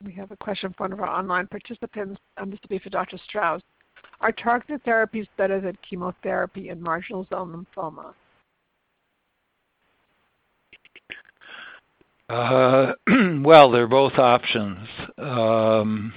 We 0.05 0.13
have 0.13 0.31
a 0.31 0.37
question 0.37 0.75
from 0.77 0.91
one 0.91 0.93
of 0.93 1.01
our 1.01 1.09
online 1.09 1.47
participants. 1.47 2.21
Um, 2.37 2.51
this 2.51 2.61
will 2.63 2.77
be 2.77 2.79
for 2.79 2.91
Dr. 2.91 3.19
Straus. 3.29 3.63
Are 4.21 4.33
targeted 4.33 4.83
therapies 4.85 5.27
better 5.37 5.61
than 5.61 5.77
chemotherapy 5.89 6.69
in 6.71 6.83
marginal 6.83 7.27
zone 7.31 7.67
lymphoma? 7.77 8.15
Uh, 12.29 12.93
well, 13.43 13.71
they're 13.71 13.87
both 13.87 14.15
options. 14.19 14.89
Um, 15.19 16.13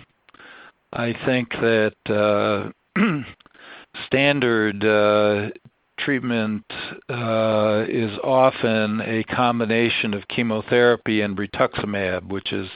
I 0.93 1.13
think 1.25 1.49
that 1.51 1.93
uh, 2.07 2.71
standard 4.07 4.83
uh, 4.83 5.49
treatment 5.99 6.63
uh, 7.09 7.85
is 7.87 8.17
often 8.23 9.01
a 9.01 9.23
combination 9.23 10.13
of 10.13 10.27
chemotherapy 10.27 11.21
and 11.21 11.37
rituximab, 11.37 12.27
which 12.27 12.51
is 12.51 12.69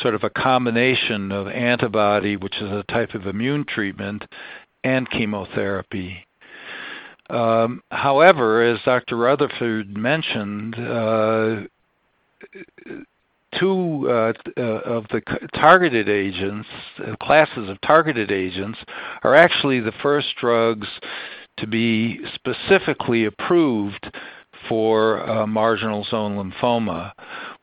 sort 0.00 0.14
of 0.14 0.24
a 0.24 0.30
combination 0.30 1.32
of 1.32 1.48
antibody, 1.48 2.36
which 2.36 2.56
is 2.56 2.70
a 2.70 2.84
type 2.84 3.14
of 3.14 3.26
immune 3.26 3.64
treatment, 3.64 4.24
and 4.84 5.10
chemotherapy. 5.10 6.26
Um, 7.28 7.82
however, 7.90 8.62
as 8.62 8.80
Dr. 8.84 9.16
Rutherford 9.16 9.96
mentioned, 9.96 10.74
uh, 10.74 11.60
two 13.58 14.08
uh, 14.08 14.32
of 14.60 15.06
the 15.08 15.20
targeted 15.54 16.08
agents, 16.08 16.68
classes 17.20 17.68
of 17.68 17.80
targeted 17.80 18.30
agents, 18.30 18.78
are 19.22 19.34
actually 19.34 19.80
the 19.80 19.92
first 20.02 20.28
drugs 20.40 20.88
to 21.60 21.66
be 21.66 22.20
specifically 22.34 23.24
approved 23.24 24.12
for 24.68 25.28
uh, 25.28 25.46
marginal 25.46 26.04
zone 26.04 26.36
lymphoma. 26.36 27.12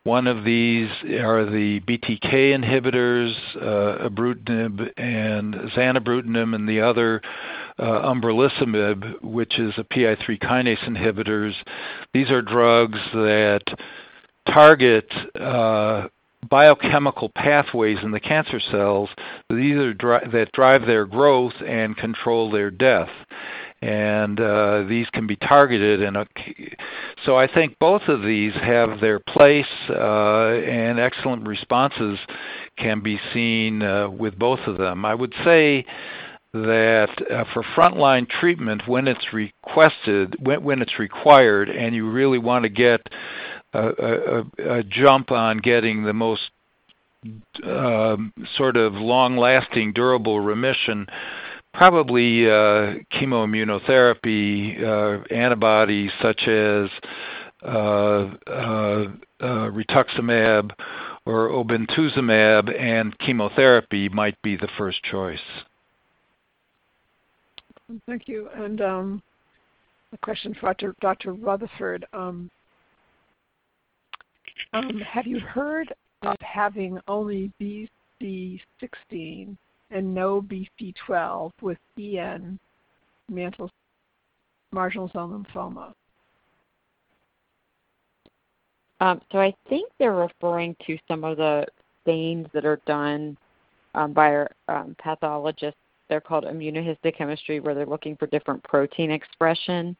One 0.04 0.28
of 0.28 0.46
these 0.46 0.90
are 1.04 1.46
the 1.46 1.82
BTK 1.82 2.56
inhibitors, 2.56 3.34
uh, 3.58 4.08
ibrutinib 4.08 4.92
and 4.98 5.54
zanubrutinib, 5.72 6.56
and 6.56 6.68
the 6.68 6.80
other 6.82 7.22
uh, 7.78 8.14
umbralisumab, 8.14 9.22
which 9.22 9.60
is 9.60 9.74
a 9.78 9.84
PI3 9.84 10.40
kinase 10.40 10.88
inhibitors. 10.88 11.54
These 12.14 12.32
are 12.32 12.42
drugs 12.42 13.00
that 13.14 13.64
target 14.48 15.12
uh, 15.36 16.08
biochemical 16.50 17.30
pathways 17.30 17.98
in 18.02 18.12
the 18.12 18.20
cancer 18.20 18.60
cells 18.60 19.10
that 19.50 19.58
either 19.58 19.94
dri- 19.94 20.28
that 20.32 20.52
drive 20.54 20.86
their 20.86 21.06
growth 21.06 21.54
and 21.66 21.98
control 21.98 22.50
their 22.50 22.72
death. 22.72 23.10
And 23.80 24.40
uh, 24.40 24.84
these 24.90 25.08
can 25.12 25.28
be 25.28 25.36
targeted, 25.36 26.02
and 26.02 26.18
so 27.26 27.36
I 27.36 27.46
think 27.46 27.78
both 27.78 28.02
of 28.08 28.24
these 28.24 28.54
have 28.54 29.00
their 29.00 29.20
place, 29.20 29.68
uh, 29.88 30.48
and 30.48 31.00
excellent 31.00 31.48
responses 31.48 32.18
can 32.76 33.02
be 33.02 33.20
seen 33.34 33.84
uh, 33.84 34.10
with 34.10 34.38
both 34.40 34.62
of 34.66 34.80
them. 34.80 35.06
I 35.06 35.14
would 35.14 35.34
say 35.44 35.86
that 36.54 37.10
uh, 37.32 37.44
for 37.54 37.64
frontline 37.76 38.28
treatment, 38.28 38.88
when 38.88 39.08
it's 39.08 39.34
requested, 39.34 40.36
when, 40.40 40.64
when 40.64 40.82
it's 40.82 40.98
required, 40.98 41.70
and 41.70 41.94
you 41.94 42.10
really 42.10 42.40
want 42.40 42.64
to 42.64 42.70
get 42.70 43.02
a, 43.74 44.44
a, 44.58 44.84
jump 44.84 45.32
on 45.32 45.58
getting 45.60 46.04
the 46.04 46.14
most 46.14 46.50
um, 47.64 48.34
sort 48.56 48.78
of 48.78 48.94
long-lasting, 48.94 49.94
durable 49.94 50.40
remission, 50.40 51.08
probably 51.78 52.48
uh, 52.48 52.96
chemoimmunotherapy 53.14 54.84
uh, 54.84 55.24
antibodies 55.32 56.12
such 56.20 56.48
as 56.48 56.90
uh, 57.64 58.32
rituximab 59.40 60.72
or 61.26 61.50
obinutuzumab 61.50 62.76
and 62.80 63.18
chemotherapy 63.20 64.10
might 64.10 64.42
be 64.42 64.58
the 64.58 64.68
first 64.76 65.04
choice. 65.04 65.40
Thank 68.08 68.28
you. 68.28 68.50
And 68.56 68.82
um, 68.82 69.24
a 70.14 70.18
question 70.18 70.56
for 70.60 70.74
Dr. 71.00 71.34
Rutherford. 71.34 72.06
Um, 72.12 72.50
um, 74.74 75.00
have 75.00 75.28
you 75.28 75.40
heard 75.40 75.94
of 76.24 76.36
having 76.42 77.00
only 77.08 77.52
BC16 77.62 79.56
and 79.92 80.14
no 80.14 80.42
BC12 80.42 81.52
with 81.62 81.78
EN 81.98 82.60
mantle 83.30 83.72
marginal 84.72 85.10
zone 85.14 85.46
lymphoma? 85.46 85.94
Um, 89.00 89.22
so 89.32 89.40
I 89.40 89.54
think 89.70 89.92
they're 90.00 90.14
referring 90.14 90.76
to 90.88 90.98
some 91.08 91.24
of 91.24 91.38
the 91.38 91.66
stains 92.04 92.48
that 92.54 92.66
are 92.66 92.82
done 92.88 93.38
um, 93.96 94.14
by 94.14 94.34
our 94.34 94.52
um, 94.68 94.96
pathologists. 95.00 95.80
They're 96.10 96.22
called 96.22 96.46
immunohistochemistry, 96.46 97.62
where 97.62 97.76
they're 97.76 97.86
looking 97.86 98.16
for 98.16 98.28
different 98.28 98.64
protein 98.64 99.12
expression. 99.12 99.96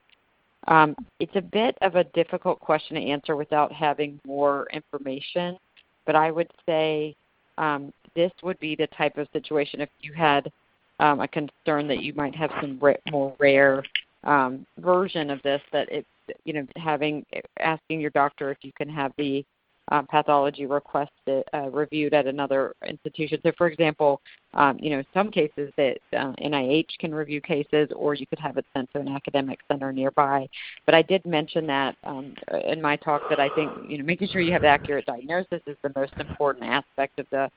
Um, 0.68 0.96
it's 1.20 1.36
a 1.36 1.42
bit 1.42 1.78
of 1.82 1.96
a 1.96 2.06
difficult 2.06 2.60
question 2.60 2.96
to 2.96 3.02
answer 3.02 3.36
without 3.36 3.72
having 3.72 4.20
more 4.26 4.68
information, 4.74 5.58
but 6.06 6.16
I 6.16 6.32
would 6.32 6.52
say 6.66 7.16
um, 7.58 7.94
this 8.18 8.32
would 8.42 8.60
be 8.60 8.76
the 8.76 8.88
type 8.88 9.18
of 9.18 9.28
situation 9.32 9.80
if 9.80 9.90
you 10.02 10.12
had 10.12 10.52
um, 11.00 11.22
a 11.22 11.28
concern 11.28 11.88
that 11.88 12.02
you 12.02 12.12
might 12.16 12.36
have 12.36 12.52
some 12.60 12.80
more 13.12 13.36
rare 13.40 13.84
um, 14.24 14.66
version 14.80 15.30
of 15.30 15.42
this 15.44 15.62
that 15.72 15.88
it's 15.92 16.08
you 16.44 16.52
know 16.52 16.66
having 16.76 17.26
asking 17.60 18.02
your 18.02 18.10
doctor 18.10 18.52
if 18.52 18.58
you 18.64 18.74
can 18.74 18.90
have 18.90 19.14
the 19.18 19.46
um, 19.90 20.06
pathology 20.08 20.66
request 20.66 21.12
uh, 21.30 21.70
reviewed 21.70 22.14
at 22.14 22.28
another 22.28 22.74
institution. 22.86 23.40
So, 23.42 23.54
for 23.58 23.68
example, 23.68 24.20
um, 24.54 24.78
you 24.82 24.90
know, 24.90 25.04
some 25.14 25.32
cases 25.32 25.72
that 25.78 26.00
uh, 26.12 26.34
NIH 26.44 26.98
can 27.00 27.16
review 27.16 27.40
cases, 27.40 27.88
or 27.96 28.14
you 28.14 28.28
could 28.28 28.40
have 28.40 28.58
it 28.58 28.66
sent 28.76 28.92
to 28.92 29.00
an 29.00 29.08
academic 29.08 29.60
center 29.72 29.94
nearby. 29.94 30.50
But 30.86 30.96
I 30.96 31.04
did 31.04 31.26
mention 31.26 31.66
that 31.68 31.96
um, 32.04 32.36
in 32.68 32.82
my 32.82 32.98
talk 32.98 33.22
that 33.30 33.40
I 33.40 33.48
think 33.56 33.72
you 33.88 33.98
know 33.98 34.04
making 34.04 34.28
sure 34.30 34.42
you 34.42 34.52
have 34.52 34.66
accurate 34.66 35.06
diagnosis 35.06 35.62
is 35.66 35.78
the 35.84 35.94
most 35.96 36.14
important 36.20 36.66
aspect 36.66 37.20
of 37.20 37.28
the 37.32 37.50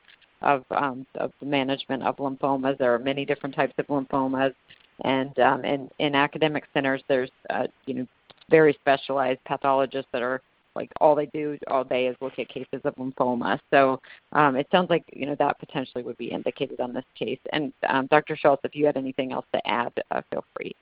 of 0.42 0.64
um, 0.70 1.06
of 1.16 1.32
the 1.40 1.46
management 1.46 2.02
of 2.02 2.16
lymphomas. 2.16 2.78
There 2.78 2.94
are 2.94 2.98
many 2.98 3.24
different 3.24 3.54
types 3.54 3.74
of 3.78 3.86
lymphomas. 3.86 4.54
And 5.02 5.38
um, 5.38 5.64
in, 5.64 5.90
in 5.98 6.14
academic 6.14 6.64
centers, 6.74 7.02
there's 7.08 7.30
uh, 7.50 7.66
you 7.86 7.94
know 7.94 8.06
very 8.50 8.72
specialized 8.74 9.42
pathologists 9.44 10.10
that 10.12 10.22
are 10.22 10.42
like 10.74 10.90
all 11.00 11.14
they 11.14 11.26
do 11.26 11.58
all 11.68 11.84
day 11.84 12.06
is 12.06 12.16
look 12.20 12.38
at 12.38 12.48
cases 12.48 12.80
of 12.84 12.94
lymphoma. 12.96 13.58
So 13.70 14.00
um, 14.32 14.56
it 14.56 14.68
sounds 14.70 14.90
like 14.90 15.04
you 15.12 15.26
know 15.26 15.36
that 15.38 15.58
potentially 15.58 16.04
would 16.04 16.18
be 16.18 16.30
indicated 16.30 16.80
on 16.80 16.92
this 16.92 17.04
case. 17.18 17.40
And 17.52 17.72
um, 17.88 18.06
Dr. 18.06 18.36
Schultz, 18.36 18.62
if 18.64 18.74
you 18.74 18.86
had 18.86 18.96
anything 18.96 19.32
else 19.32 19.46
to 19.54 19.66
add, 19.66 19.92
uh, 20.10 20.22
feel 20.30 20.44
free. 20.56 20.74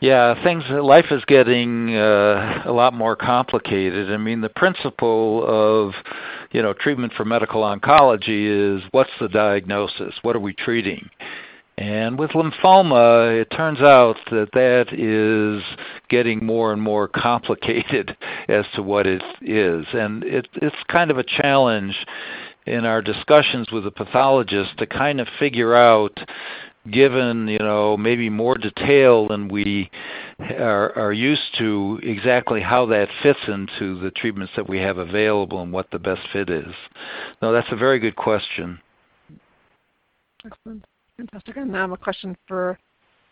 Yeah, 0.00 0.42
things. 0.44 0.64
Life 0.68 1.06
is 1.10 1.24
getting 1.26 1.96
uh, 1.96 2.64
a 2.66 2.72
lot 2.72 2.92
more 2.92 3.16
complicated. 3.16 4.12
I 4.12 4.18
mean, 4.18 4.42
the 4.42 4.50
principle 4.50 5.44
of 5.46 5.94
you 6.52 6.62
know 6.62 6.74
treatment 6.74 7.14
for 7.14 7.24
medical 7.24 7.62
oncology 7.62 8.76
is 8.76 8.82
what's 8.90 9.10
the 9.20 9.28
diagnosis? 9.28 10.14
What 10.22 10.36
are 10.36 10.40
we 10.40 10.52
treating? 10.52 11.08
And 11.78 12.18
with 12.18 12.30
lymphoma, 12.30 13.38
it 13.38 13.50
turns 13.50 13.80
out 13.80 14.16
that 14.30 14.48
that 14.54 14.92
is 14.92 15.62
getting 16.08 16.44
more 16.44 16.72
and 16.72 16.80
more 16.80 17.06
complicated 17.06 18.16
as 18.48 18.64
to 18.74 18.82
what 18.82 19.06
it 19.06 19.22
is. 19.42 19.86
And 19.92 20.24
it, 20.24 20.48
it's 20.54 20.76
kind 20.88 21.10
of 21.10 21.18
a 21.18 21.24
challenge 21.24 21.94
in 22.64 22.86
our 22.86 23.02
discussions 23.02 23.70
with 23.70 23.84
the 23.84 23.90
pathologist 23.90 24.78
to 24.78 24.86
kind 24.86 25.20
of 25.20 25.28
figure 25.38 25.74
out, 25.74 26.18
given, 26.90 27.48
you 27.48 27.58
know, 27.58 27.96
maybe 27.96 28.30
more 28.30 28.56
detail 28.56 29.28
than 29.28 29.48
we 29.48 29.90
are, 30.38 30.96
are 30.96 31.12
used 31.12 31.56
to, 31.58 32.00
exactly 32.02 32.60
how 32.60 32.86
that 32.86 33.08
fits 33.22 33.40
into 33.48 33.98
the 34.00 34.10
treatments 34.12 34.52
that 34.56 34.68
we 34.68 34.78
have 34.78 34.98
available 34.98 35.62
and 35.62 35.72
what 35.72 35.90
the 35.90 35.98
best 35.98 36.22
fit 36.32 36.50
is. 36.50 36.74
No, 37.42 37.52
that's 37.52 37.70
a 37.70 37.76
very 37.76 37.98
good 37.98 38.16
question. 38.16 38.80
Excellent. 40.44 40.84
Fantastic. 41.16 41.56
And 41.56 41.72
now 41.72 41.92
a 41.92 41.96
question 41.96 42.36
for 42.46 42.78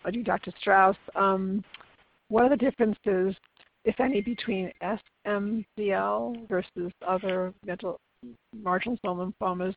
uh, 0.05 0.11
you, 0.13 0.23
Dr. 0.23 0.53
Straus. 0.61 0.97
Um, 1.15 1.63
what 2.29 2.45
are 2.45 2.51
the 2.51 2.57
differences, 2.57 3.37
if 3.85 4.01
any, 4.01 4.21
between 4.21 4.73
SMCL 5.27 6.49
versus 6.49 6.93
other 7.07 7.53
mental 7.65 8.01
marginal 8.53 8.99
zone 9.05 9.35
lymphomas 9.41 9.75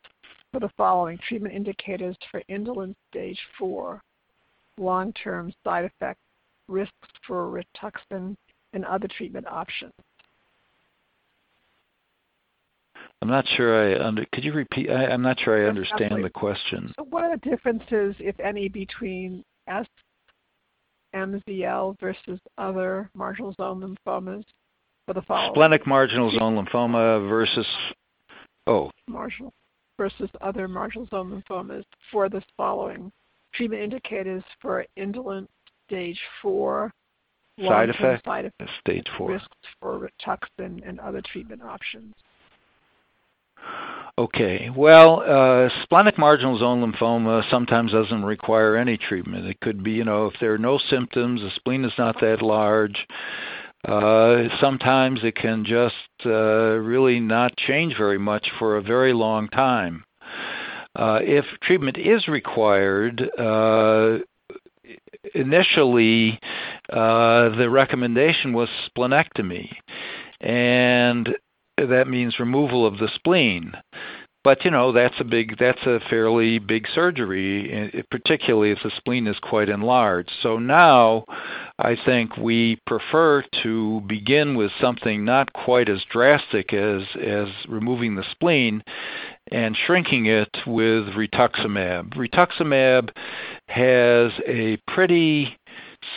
for 0.52 0.60
the 0.60 0.70
following 0.78 1.18
treatment 1.28 1.54
indicators 1.54 2.16
for 2.32 2.42
indolent 2.48 2.96
stage 3.12 3.40
4, 3.58 4.02
long-term 4.78 5.54
side 5.64 5.86
effects, 5.86 6.22
risks 6.68 6.94
for 7.26 7.48
Rituxan, 7.48 8.36
and 8.74 8.86
other 8.86 9.08
treatment 9.08 9.48
options? 9.48 9.94
I'm 13.22 13.30
not 13.30 13.46
sure 13.56 14.00
I 14.00 14.08
under. 14.08 14.26
Could 14.34 14.44
you 14.44 14.54
repeat? 14.54 14.90
I, 14.90 15.06
am 15.06 15.22
not 15.22 15.40
sure 15.40 15.66
I 15.66 15.68
understand 15.68 16.24
the 16.24 16.30
question. 16.30 16.94
So 16.98 17.06
what 17.06 17.24
are 17.24 17.36
the 17.36 17.50
differences, 17.50 18.16
if 18.20 18.40
any, 18.40 18.70
between 18.70 19.44
SMZL 21.16 22.00
versus 22.00 22.40
other 22.58 23.10
marginal 23.16 23.54
zone 23.54 23.82
lymphomas 24.08 24.46
for 25.08 25.14
the 25.14 25.24
following? 25.24 25.54
Splenic 25.54 25.88
marginal 25.88 26.32
zone 26.32 26.64
lymphoma 26.64 27.28
versus 27.28 27.66
oh 28.68 28.92
marginal 29.08 29.54
versus 29.98 30.30
other 30.42 30.68
marginal 30.68 31.08
zone 31.08 31.44
lymphomas 31.50 31.84
for 32.12 32.30
this 32.30 32.44
following 32.56 33.12
treatment 33.54 33.82
indicators 33.82 34.44
for 34.62 34.86
indolent 34.96 35.50
stage 35.88 36.20
four 36.42 36.94
side 37.60 37.90
effect 37.90 38.26
side 38.26 38.46
effects, 38.46 38.72
stage 38.80 39.08
four 39.18 39.32
risks 39.32 39.48
for 39.80 40.00
Rituxan 40.00 40.88
and 40.88 41.00
other 41.00 41.22
treatment 41.32 41.62
options. 41.64 42.14
Okay. 44.20 44.70
Well, 44.76 45.22
uh, 45.26 45.70
splenic 45.84 46.18
marginal 46.18 46.58
zone 46.58 46.82
lymphoma 46.82 47.48
sometimes 47.52 47.92
doesn't 47.92 48.26
require 48.26 48.76
any 48.76 48.98
treatment. 48.98 49.46
It 49.46 49.60
could 49.60 49.84
be, 49.84 49.92
you 49.92 50.06
know, 50.06 50.26
if 50.28 50.34
there 50.40 50.54
are 50.54 50.58
no 50.58 50.80
symptoms, 50.90 51.42
the 51.42 51.52
spleen 51.56 51.86
is 51.86 51.94
not 51.98 52.20
that 52.22 52.42
large. 52.42 53.06
Uh, 53.86 54.44
sometimes 54.60 55.22
it 55.24 55.36
can 55.36 55.64
just 55.64 55.96
uh, 56.26 56.30
really 56.30 57.20
not 57.20 57.56
change 57.58 57.96
very 57.98 58.18
much 58.18 58.50
for 58.60 58.78
a 58.78 58.82
very 58.82 59.14
long 59.14 59.48
time. 59.50 60.04
Uh, 60.96 61.20
if 61.22 61.46
treatment 61.62 61.98
is 61.98 62.28
required, 62.28 63.22
uh, 63.38 64.18
initially 65.36 66.40
uh, 66.90 67.50
the 67.56 67.70
recommendation 67.70 68.54
was 68.54 68.70
splenectomy. 68.90 69.70
And 70.42 71.36
that 71.78 72.08
means 72.08 72.40
removal 72.40 72.86
of 72.86 72.98
the 72.98 73.10
spleen. 73.14 73.74
But 74.44 74.64
you 74.64 74.72
know 74.72 74.92
that's 74.94 75.20
a 75.20 75.26
big, 75.26 75.58
that's 75.60 75.82
a 75.86 76.00
fairly 76.10 76.58
big 76.58 76.88
surgery, 76.94 78.04
particularly 78.10 78.72
if 78.72 78.80
the 78.82 78.92
spleen 78.96 79.28
is 79.28 79.38
quite 79.42 79.68
enlarged. 79.68 80.32
So 80.42 80.58
now, 80.58 81.26
I 81.80 81.96
think 82.06 82.36
we 82.38 82.80
prefer 82.88 83.44
to 83.62 84.02
begin 84.08 84.56
with 84.56 84.72
something 84.82 85.24
not 85.24 85.54
quite 85.54 85.90
as 85.90 86.04
drastic 86.10 86.74
as 86.74 87.04
as 87.22 87.50
removing 87.68 88.16
the 88.16 88.26
spleen, 88.32 88.84
and 89.52 89.78
shrinking 89.86 90.26
it 90.26 90.56
with 90.66 91.06
rituximab. 91.10 92.16
Rituximab 92.16 93.12
has 93.68 94.32
a 94.48 94.78
pretty 94.88 95.56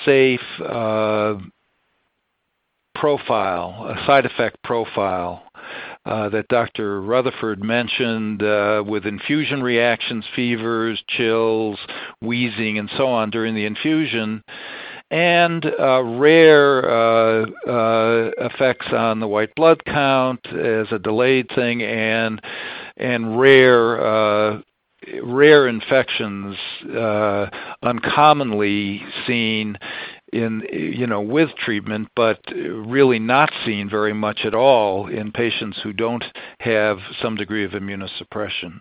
safe 0.05 0.41
uh, 0.65 1.37
profile, 2.95 3.87
a 3.89 4.07
side 4.07 4.27
effect 4.27 4.63
profile 4.63 5.43
uh, 6.07 6.29
that 6.31 6.49
Dr. 6.49 7.01
Rutherford 7.03 7.63
mentioned 7.63 8.43
uh, 8.43 8.83
with 8.87 9.07
infusion 9.07 9.63
reactions, 9.63 10.25
fevers, 10.35 11.03
chills, 11.09 11.79
wheezing, 12.23 12.79
and 12.79 12.91
so 12.97 13.09
on 13.09 13.31
during 13.31 13.55
the 13.55 13.67
infusion, 13.67 14.43
and 15.11 15.65
uh, 15.67 16.03
rare 16.03 16.89
uh, 16.89 17.47
uh, 17.67 18.31
effects 18.39 18.87
on 18.93 19.21
the 19.21 19.27
white 19.27 19.55
blood 19.57 19.85
count 19.85 20.47
as 20.47 20.87
a 20.93 20.99
delayed 20.99 21.49
thing, 21.55 21.83
and 21.83 22.41
and 22.97 23.39
rare 23.39 24.63
rare 25.23 25.67
infections 25.67 26.57
uncommonly 27.83 29.03
seen 29.27 29.77
in 30.33 30.63
you 30.73 31.07
know 31.07 31.21
with 31.21 31.51
treatment, 31.57 32.09
but 32.15 32.41
really 32.55 33.19
not 33.19 33.51
seen 33.65 33.91
very 33.91 34.13
much 34.13 34.41
at 34.45 34.55
all 34.55 35.09
in 35.09 35.33
patients 35.33 35.79
who 35.83 35.93
don't 35.93 36.25
have 36.61 36.99
some 37.21 37.35
degree 37.35 37.65
of 37.65 37.73
immunosuppression. 37.73 38.81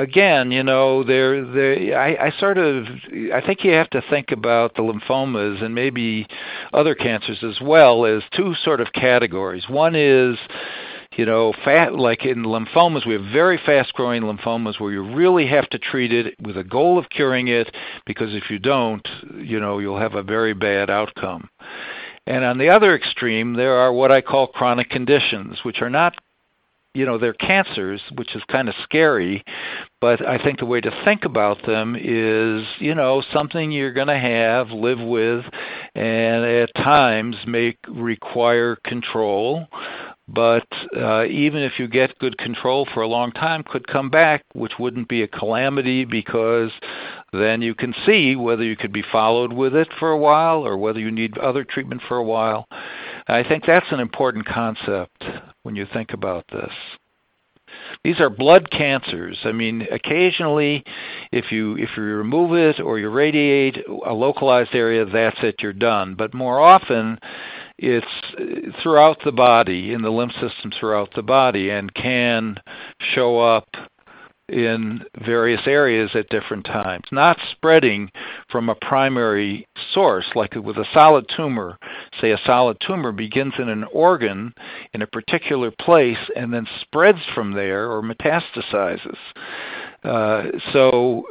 Again, 0.00 0.50
you 0.50 0.62
know, 0.62 1.04
there, 1.04 1.44
there. 1.44 2.00
I, 2.00 2.28
I 2.28 2.30
sort 2.38 2.56
of, 2.56 2.86
I 3.34 3.42
think 3.44 3.64
you 3.64 3.72
have 3.72 3.90
to 3.90 4.02
think 4.08 4.32
about 4.32 4.74
the 4.74 4.82
lymphomas 4.82 5.62
and 5.62 5.74
maybe 5.74 6.26
other 6.72 6.94
cancers 6.94 7.42
as 7.42 7.60
well 7.60 8.06
as 8.06 8.22
two 8.34 8.54
sort 8.64 8.80
of 8.80 8.92
categories. 8.94 9.68
One 9.68 9.94
is 9.94 10.38
you 11.16 11.26
know, 11.26 11.52
fat, 11.64 11.94
like 11.94 12.24
in 12.24 12.44
lymphomas, 12.44 13.06
we 13.06 13.14
have 13.14 13.24
very 13.32 13.60
fast 13.66 13.92
growing 13.92 14.22
lymphomas 14.22 14.80
where 14.80 14.92
you 14.92 15.02
really 15.02 15.46
have 15.48 15.68
to 15.70 15.78
treat 15.78 16.12
it 16.12 16.34
with 16.40 16.56
a 16.56 16.64
goal 16.64 16.98
of 16.98 17.10
curing 17.10 17.48
it 17.48 17.74
because 18.06 18.32
if 18.32 18.48
you 18.48 18.58
don't, 18.58 19.06
you 19.36 19.60
know, 19.60 19.80
you'll 19.80 19.98
have 19.98 20.14
a 20.14 20.22
very 20.22 20.54
bad 20.54 20.88
outcome. 20.88 21.50
And 22.26 22.44
on 22.44 22.58
the 22.58 22.70
other 22.70 22.94
extreme, 22.94 23.54
there 23.54 23.76
are 23.76 23.92
what 23.92 24.12
I 24.12 24.20
call 24.20 24.46
chronic 24.46 24.88
conditions, 24.88 25.58
which 25.64 25.82
are 25.82 25.90
not 25.90 26.14
you 26.94 27.06
know 27.06 27.18
they're 27.18 27.32
cancers 27.34 28.00
which 28.16 28.34
is 28.34 28.42
kind 28.50 28.68
of 28.68 28.74
scary 28.82 29.44
but 30.00 30.26
i 30.26 30.42
think 30.42 30.58
the 30.58 30.66
way 30.66 30.80
to 30.80 30.90
think 31.04 31.24
about 31.24 31.64
them 31.66 31.96
is 31.96 32.66
you 32.78 32.94
know 32.94 33.22
something 33.32 33.70
you're 33.70 33.92
going 33.92 34.08
to 34.08 34.18
have 34.18 34.70
live 34.70 35.00
with 35.00 35.44
and 35.94 36.44
at 36.44 36.74
times 36.74 37.36
may 37.46 37.76
require 37.88 38.76
control 38.84 39.66
but 40.32 40.66
uh, 40.96 41.24
even 41.24 41.62
if 41.62 41.72
you 41.78 41.88
get 41.88 42.18
good 42.20 42.38
control 42.38 42.86
for 42.94 43.02
a 43.02 43.08
long 43.08 43.32
time, 43.32 43.64
could 43.64 43.88
come 43.88 44.10
back, 44.10 44.44
which 44.52 44.78
wouldn't 44.78 45.08
be 45.08 45.22
a 45.22 45.28
calamity 45.28 46.04
because 46.04 46.70
then 47.32 47.62
you 47.62 47.74
can 47.74 47.92
see 48.06 48.36
whether 48.36 48.62
you 48.62 48.76
could 48.76 48.92
be 48.92 49.02
followed 49.10 49.52
with 49.52 49.74
it 49.74 49.88
for 49.98 50.12
a 50.12 50.18
while 50.18 50.64
or 50.64 50.78
whether 50.78 51.00
you 51.00 51.10
need 51.10 51.36
other 51.38 51.64
treatment 51.64 52.00
for 52.06 52.16
a 52.16 52.22
while. 52.22 52.68
I 53.26 53.42
think 53.42 53.64
that's 53.66 53.90
an 53.90 53.98
important 53.98 54.46
concept 54.46 55.24
when 55.62 55.76
you 55.76 55.86
think 55.92 56.12
about 56.12 56.44
this. 56.52 56.72
These 58.02 58.20
are 58.20 58.30
blood 58.30 58.70
cancers. 58.70 59.38
I 59.44 59.52
mean, 59.52 59.86
occasionally, 59.92 60.84
if 61.32 61.52
you 61.52 61.76
if 61.76 61.90
you 61.96 62.02
remove 62.02 62.52
it 62.52 62.80
or 62.80 62.98
you 62.98 63.08
radiate 63.10 63.78
a 63.86 64.12
localized 64.12 64.74
area, 64.74 65.04
that's 65.04 65.38
it. 65.42 65.56
You're 65.60 65.72
done. 65.72 66.14
But 66.16 66.34
more 66.34 66.58
often, 66.60 67.18
it's 67.78 68.76
throughout 68.82 69.18
the 69.24 69.32
body, 69.32 69.92
in 69.92 70.02
the 70.02 70.10
lymph 70.10 70.32
system 70.32 70.72
throughout 70.78 71.14
the 71.14 71.22
body, 71.22 71.70
and 71.70 71.92
can 71.94 72.58
show 73.14 73.38
up 73.38 73.68
in 74.50 75.02
various 75.24 75.62
areas 75.66 76.10
at 76.14 76.28
different 76.28 76.64
times, 76.64 77.04
not 77.12 77.38
spreading 77.52 78.10
from 78.50 78.68
a 78.68 78.74
primary 78.74 79.66
source, 79.92 80.26
like 80.34 80.54
with 80.54 80.76
a 80.76 80.86
solid 80.92 81.26
tumor. 81.36 81.78
Say 82.20 82.32
a 82.32 82.40
solid 82.44 82.78
tumor 82.86 83.12
begins 83.12 83.54
in 83.58 83.68
an 83.68 83.84
organ 83.92 84.52
in 84.92 85.02
a 85.02 85.06
particular 85.06 85.70
place 85.70 86.18
and 86.36 86.52
then 86.52 86.66
spreads 86.80 87.20
from 87.34 87.52
there 87.52 87.90
or 87.90 88.02
metastasizes. 88.02 89.16
Uh, 90.04 90.44
so 90.72 91.24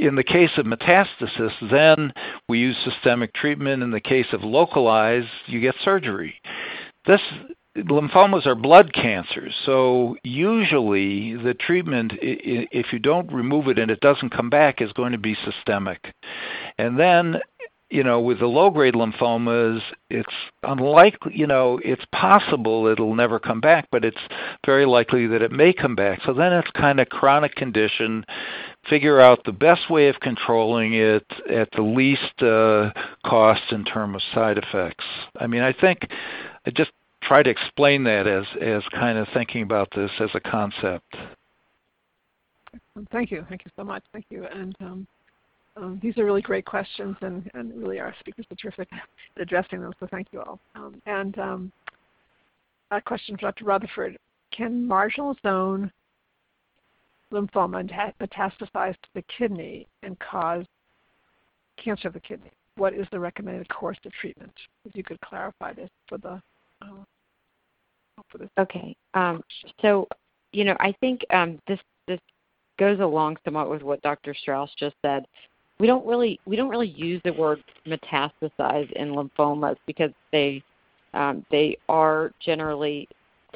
in 0.00 0.14
the 0.14 0.24
case 0.24 0.50
of 0.56 0.66
metastasis, 0.66 1.52
then 1.70 2.12
we 2.48 2.58
use 2.58 2.76
systemic 2.84 3.32
treatment. 3.34 3.82
In 3.82 3.90
the 3.90 4.00
case 4.00 4.26
of 4.32 4.42
localized, 4.42 5.28
you 5.46 5.60
get 5.60 5.74
surgery. 5.84 6.34
This 7.06 7.20
lymphomas 7.76 8.46
are 8.46 8.54
blood 8.54 8.92
cancers, 8.92 9.54
so 9.64 10.16
usually 10.24 11.36
the 11.36 11.54
treatment, 11.54 12.12
if 12.20 12.92
you 12.92 12.98
don't 12.98 13.32
remove 13.32 13.68
it 13.68 13.78
and 13.78 13.90
it 13.90 14.00
doesn't 14.00 14.30
come 14.30 14.50
back, 14.50 14.80
is 14.80 14.92
going 14.92 15.12
to 15.12 15.18
be 15.18 15.36
systemic. 15.44 16.14
And 16.78 16.98
then 16.98 17.40
you 17.90 18.04
know, 18.04 18.20
with 18.20 18.38
the 18.38 18.46
low 18.46 18.70
grade 18.70 18.94
lymphomas, 18.94 19.80
it's 20.08 20.32
unlikely, 20.62 21.32
you 21.34 21.46
know, 21.46 21.80
it's 21.84 22.04
possible 22.12 22.86
it'll 22.86 23.16
never 23.16 23.40
come 23.40 23.60
back, 23.60 23.88
but 23.90 24.04
it's 24.04 24.20
very 24.64 24.86
likely 24.86 25.26
that 25.26 25.42
it 25.42 25.50
may 25.50 25.72
come 25.72 25.96
back. 25.96 26.20
So 26.24 26.32
then 26.32 26.52
it's 26.52 26.70
kind 26.70 27.00
of 27.00 27.08
chronic 27.08 27.56
condition. 27.56 28.24
Figure 28.88 29.20
out 29.20 29.44
the 29.44 29.52
best 29.52 29.90
way 29.90 30.08
of 30.08 30.20
controlling 30.20 30.94
it 30.94 31.26
at 31.50 31.68
the 31.72 31.82
least 31.82 32.40
uh, 32.40 32.92
cost 33.26 33.72
in 33.72 33.84
terms 33.84 34.16
of 34.16 34.22
side 34.34 34.58
effects. 34.58 35.04
I 35.38 35.48
mean, 35.48 35.62
I 35.62 35.72
think 35.72 36.08
I 36.64 36.70
just 36.70 36.92
try 37.30 37.44
to 37.44 37.50
explain 37.50 38.02
that 38.02 38.26
as 38.26 38.44
as 38.60 38.82
kind 38.90 39.16
of 39.16 39.28
thinking 39.32 39.62
about 39.62 39.88
this 39.94 40.10
as 40.18 40.30
a 40.34 40.40
concept. 40.40 41.14
Thank 43.12 43.30
you. 43.30 43.46
Thank 43.48 43.64
you 43.64 43.70
so 43.76 43.84
much. 43.84 44.02
Thank 44.12 44.24
you. 44.30 44.46
And 44.52 44.74
um, 44.80 45.06
um, 45.76 46.00
these 46.02 46.18
are 46.18 46.24
really 46.24 46.42
great 46.42 46.64
questions, 46.64 47.16
and, 47.20 47.48
and 47.54 47.72
really 47.80 48.00
our 48.00 48.12
speakers 48.18 48.46
are 48.50 48.56
terrific 48.56 48.88
at 48.92 49.02
addressing 49.40 49.80
them, 49.80 49.92
so 50.00 50.08
thank 50.10 50.26
you 50.32 50.40
all. 50.40 50.58
Um, 50.74 51.00
and 51.06 51.38
um, 51.38 51.72
a 52.90 53.00
question 53.00 53.36
for 53.36 53.42
Dr. 53.42 53.64
Rutherford. 53.64 54.18
Can 54.50 54.86
marginal 54.86 55.36
zone 55.42 55.92
lymphoma 57.32 57.88
metastasize 58.20 58.94
to 58.94 59.08
the 59.14 59.22
kidney 59.38 59.86
and 60.02 60.18
cause 60.18 60.64
cancer 61.82 62.08
of 62.08 62.14
the 62.14 62.20
kidney? 62.20 62.50
What 62.76 62.92
is 62.92 63.06
the 63.12 63.20
recommended 63.20 63.68
course 63.68 63.98
of 64.04 64.12
treatment? 64.20 64.52
If 64.84 64.96
you 64.96 65.04
could 65.04 65.20
clarify 65.20 65.74
this 65.74 65.90
for 66.08 66.18
the 66.18 66.42
uh, 66.82 67.04
Okay. 68.58 68.96
Um, 69.14 69.42
so, 69.82 70.08
you 70.52 70.64
know, 70.64 70.76
I 70.80 70.92
think 71.00 71.24
um, 71.32 71.58
this 71.66 71.78
this 72.06 72.20
goes 72.78 73.00
along 73.00 73.36
somewhat 73.44 73.70
with 73.70 73.82
what 73.82 74.02
Dr. 74.02 74.34
Straus 74.34 74.70
just 74.78 74.96
said 75.02 75.26
we 75.80 75.86
don't 75.86 76.06
really 76.06 76.38
we 76.44 76.54
don't 76.54 76.68
really 76.68 76.88
use 76.88 77.20
the 77.24 77.32
word 77.32 77.64
metastasize 77.86 78.92
in 78.92 79.08
lymphomas 79.14 79.76
because 79.86 80.10
they 80.30 80.62
um, 81.14 81.44
they 81.50 81.76
are 81.88 82.32
generally 82.38 83.08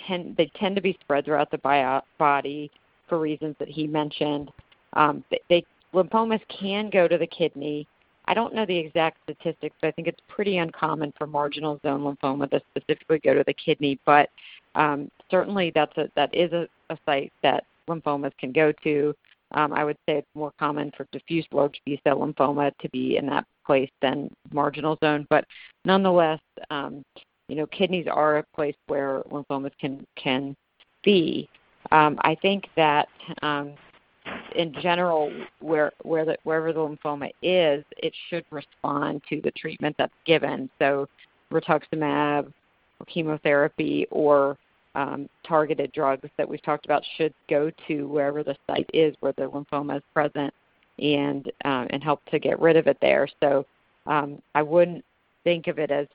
tend 0.07 0.35
they 0.37 0.51
tend 0.57 0.75
to 0.75 0.83
be 0.83 0.97
spread 1.03 1.27
throughout 1.27 1.51
the 1.51 1.59
bio- 1.59 2.03
body 2.19 2.71
for 3.09 3.21
reasons 3.21 3.55
that 3.59 3.69
he 3.69 3.87
mentioned. 3.87 4.51
Um, 4.95 5.23
they, 5.31 5.41
they 5.51 5.65
lymphomas 5.93 6.41
can 6.49 6.89
go 6.91 7.07
to 7.07 7.19
the 7.19 7.27
kidney. 7.27 7.87
I 8.27 8.35
don't 8.35 8.55
know 8.55 8.65
the 8.65 8.77
exact 8.77 9.19
statistics, 9.25 9.77
but 9.81 9.89
I 9.89 9.91
think 9.93 10.09
it's 10.09 10.21
pretty 10.29 10.59
uncommon 10.59 11.13
for 11.19 11.27
marginal 11.27 11.79
zone 11.85 12.01
lymphoma 12.01 12.51
to 12.51 12.61
specifically 12.71 13.19
go 13.19 13.35
to 13.35 13.45
the 13.47 13.55
kidney. 13.55 13.99
But 14.07 14.31
um, 14.75 15.11
certainly, 15.31 15.73
that's 15.75 15.97
a 15.99 16.09
that 16.17 16.35
is 16.35 16.53
a, 16.53 16.67
a 16.91 16.99
site 17.05 17.33
that 17.43 17.65
lymphomas 17.89 18.33
can 18.39 18.53
go 18.53 18.73
to. 18.85 19.15
Um, 19.53 19.73
I 19.73 19.85
would 19.85 19.99
say 20.07 20.19
it's 20.19 20.29
more 20.35 20.53
common 20.59 20.91
for 20.97 21.07
diffuse 21.13 21.47
large 21.53 21.81
B 21.85 22.01
cell 22.03 22.19
lymphoma 22.19 22.73
to 22.79 22.89
be 22.89 23.17
in 23.17 23.27
that 23.27 23.47
place 23.65 23.91
than 24.03 24.31
marginal 24.53 24.99
zone, 25.03 25.27
but 25.31 25.45
nonetheless, 25.85 26.41
um, 26.71 27.05
you 27.49 27.57
know, 27.57 27.67
kidneys 27.67 28.07
are 28.11 28.39
a 28.39 28.45
place 28.55 28.75
where 28.87 29.23
lymphomas 29.31 29.73
can 29.81 30.07
can 30.17 30.57
be. 31.03 31.49
Um, 31.93 32.19
I 32.23 32.35
think 32.35 32.69
that 32.77 33.09
um, 33.43 33.75
in 34.55 34.73
general, 34.81 35.33
where 35.61 35.93
where 36.03 36.25
the, 36.25 36.37
wherever 36.45 36.73
the 36.73 36.81
lymphoma 36.81 37.31
is, 37.43 37.85
it 37.99 38.13
should 38.29 38.45
respond 38.51 39.23
to 39.29 39.41
the 39.43 39.51
treatment 39.53 39.97
that's 39.99 40.15
given. 40.25 40.71
So, 40.79 41.09
rituximab, 41.53 42.53
or 43.01 43.07
chemotherapy, 43.07 44.07
or 44.11 44.57
um, 44.95 45.29
targeted 45.47 45.93
drugs 45.93 46.29
that 46.37 46.49
we've 46.49 46.63
talked 46.63 46.85
about 46.85 47.03
should 47.17 47.35
go 47.51 47.71
to 47.89 48.07
wherever 48.09 48.43
the 48.43 48.57
site 48.67 48.89
is 48.95 49.15
where 49.21 49.33
the 49.37 49.43
lymphoma 49.43 49.97
is 49.97 50.03
present 50.13 50.53
and 50.99 51.51
um, 51.65 51.87
and 51.91 52.03
help 52.03 52.25
to 52.27 52.39
get 52.39 52.61
rid 52.61 52.77
of 52.77 52.87
it 52.87 52.99
there. 53.01 53.29
So 53.41 53.67
um, 54.07 54.41
I 54.55 54.63
wouldn't 54.63 55.05
think 55.43 55.67
of 55.67 55.79
it 55.79 55.91
as 55.91 56.07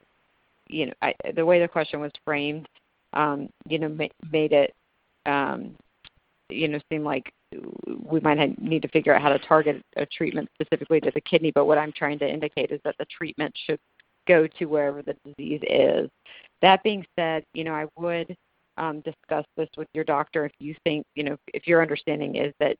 you 0.68 0.88
know 0.88 0.94
I, 1.02 1.14
the 1.36 1.46
way 1.46 1.60
the 1.60 1.68
question 1.68 2.00
was 2.00 2.12
framed. 2.24 2.68
Um, 3.14 3.50
you 3.68 3.80
know, 3.80 3.90
ma- 3.90 4.08
made 4.32 4.54
it 4.54 4.74
um, 5.26 5.76
you 6.50 6.68
know 6.68 6.80
seem 6.92 7.04
like 7.04 7.32
we 8.04 8.20
might 8.20 8.62
need 8.62 8.82
to 8.82 8.88
figure 8.90 9.14
out 9.14 9.22
how 9.22 9.30
to 9.30 9.40
target 9.40 9.84
a 9.96 10.06
treatment 10.06 10.50
specifically 10.54 11.00
to 11.02 11.12
the 11.12 11.22
kidney. 11.22 11.52
But 11.54 11.66
what 11.66 11.78
I'm 11.78 11.92
trying 11.92 12.20
to 12.20 12.30
indicate 12.30 12.72
is 12.72 12.80
that 12.84 12.96
the 13.00 13.06
treatment 13.06 13.54
should 13.66 13.80
go 14.28 14.48
to 14.48 14.66
wherever 14.66 15.02
the 15.02 15.16
disease 15.26 15.62
is. 15.68 16.10
That 16.62 16.84
being 16.84 17.06
said, 17.18 17.44
you 17.54 17.64
know, 17.64 17.74
I 17.74 17.88
would 17.98 18.36
um, 18.78 19.02
discuss 19.02 19.46
this 19.58 19.70
with 19.78 19.88
your 19.94 20.04
doctor 20.04 20.46
if 20.46 20.52
you 20.60 20.76
think, 20.84 21.06
you 21.16 21.24
know, 21.24 21.38
if 21.54 21.68
your 21.68 21.82
understanding 21.82 22.36
is 22.36 22.54
that 22.60 22.78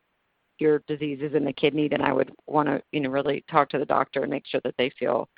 your 0.58 0.82
disease 0.86 1.18
is 1.22 1.34
in 1.34 1.44
the 1.44 1.52
kidney, 1.52 1.88
then 1.88 2.02
I 2.02 2.12
would 2.12 2.30
want 2.46 2.68
to, 2.68 2.82
you 2.92 3.00
know, 3.00 3.10
really 3.10 3.44
talk 3.50 3.68
to 3.70 3.78
the 3.78 3.84
doctor 3.84 4.22
and 4.22 4.30
make 4.30 4.46
sure 4.46 4.60
that 4.64 4.74
they 4.78 4.90
feel 4.98 5.28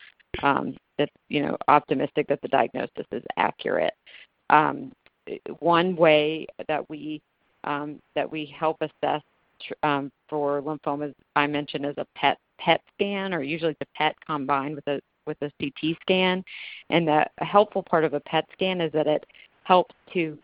um, 0.43 0.76
that, 0.99 1.09
you 1.28 1.43
know, 1.43 1.57
optimistic 1.68 2.26
that 2.28 2.41
the 2.43 2.49
diagnosis 2.49 3.07
is 3.12 3.22
accurate. 3.37 3.95
Um, 4.51 4.93
one 5.61 5.97
way 5.97 6.47
that 6.68 6.89
we 6.91 7.22
um, 7.65 8.01
that 8.15 8.31
we 8.31 8.47
help 8.59 8.79
assess 8.81 9.23
um, 9.83 10.11
for 10.29 10.61
lymphomas, 10.63 11.15
I 11.37 11.47
mentioned, 11.47 11.87
is 11.87 11.95
a 11.99 12.07
PET 12.15 12.39
PET 12.59 12.81
scan, 12.95 13.35
or 13.35 13.43
usually 13.43 13.77
a 13.81 13.87
PET 13.97 14.17
combined 14.25 14.75
with 14.77 14.87
a 14.89 15.01
with 15.27 15.37
a 15.43 15.53
CT 15.61 15.97
scan. 16.01 16.45
And 16.91 17.07
the 17.07 17.27
helpful 17.39 17.83
part 17.83 18.05
of 18.05 18.15
a 18.15 18.21
PET 18.21 18.47
scan 18.53 18.81
is 18.81 18.93
that 18.93 19.07
it 19.07 19.25
helps 19.65 19.95
to 20.13 20.37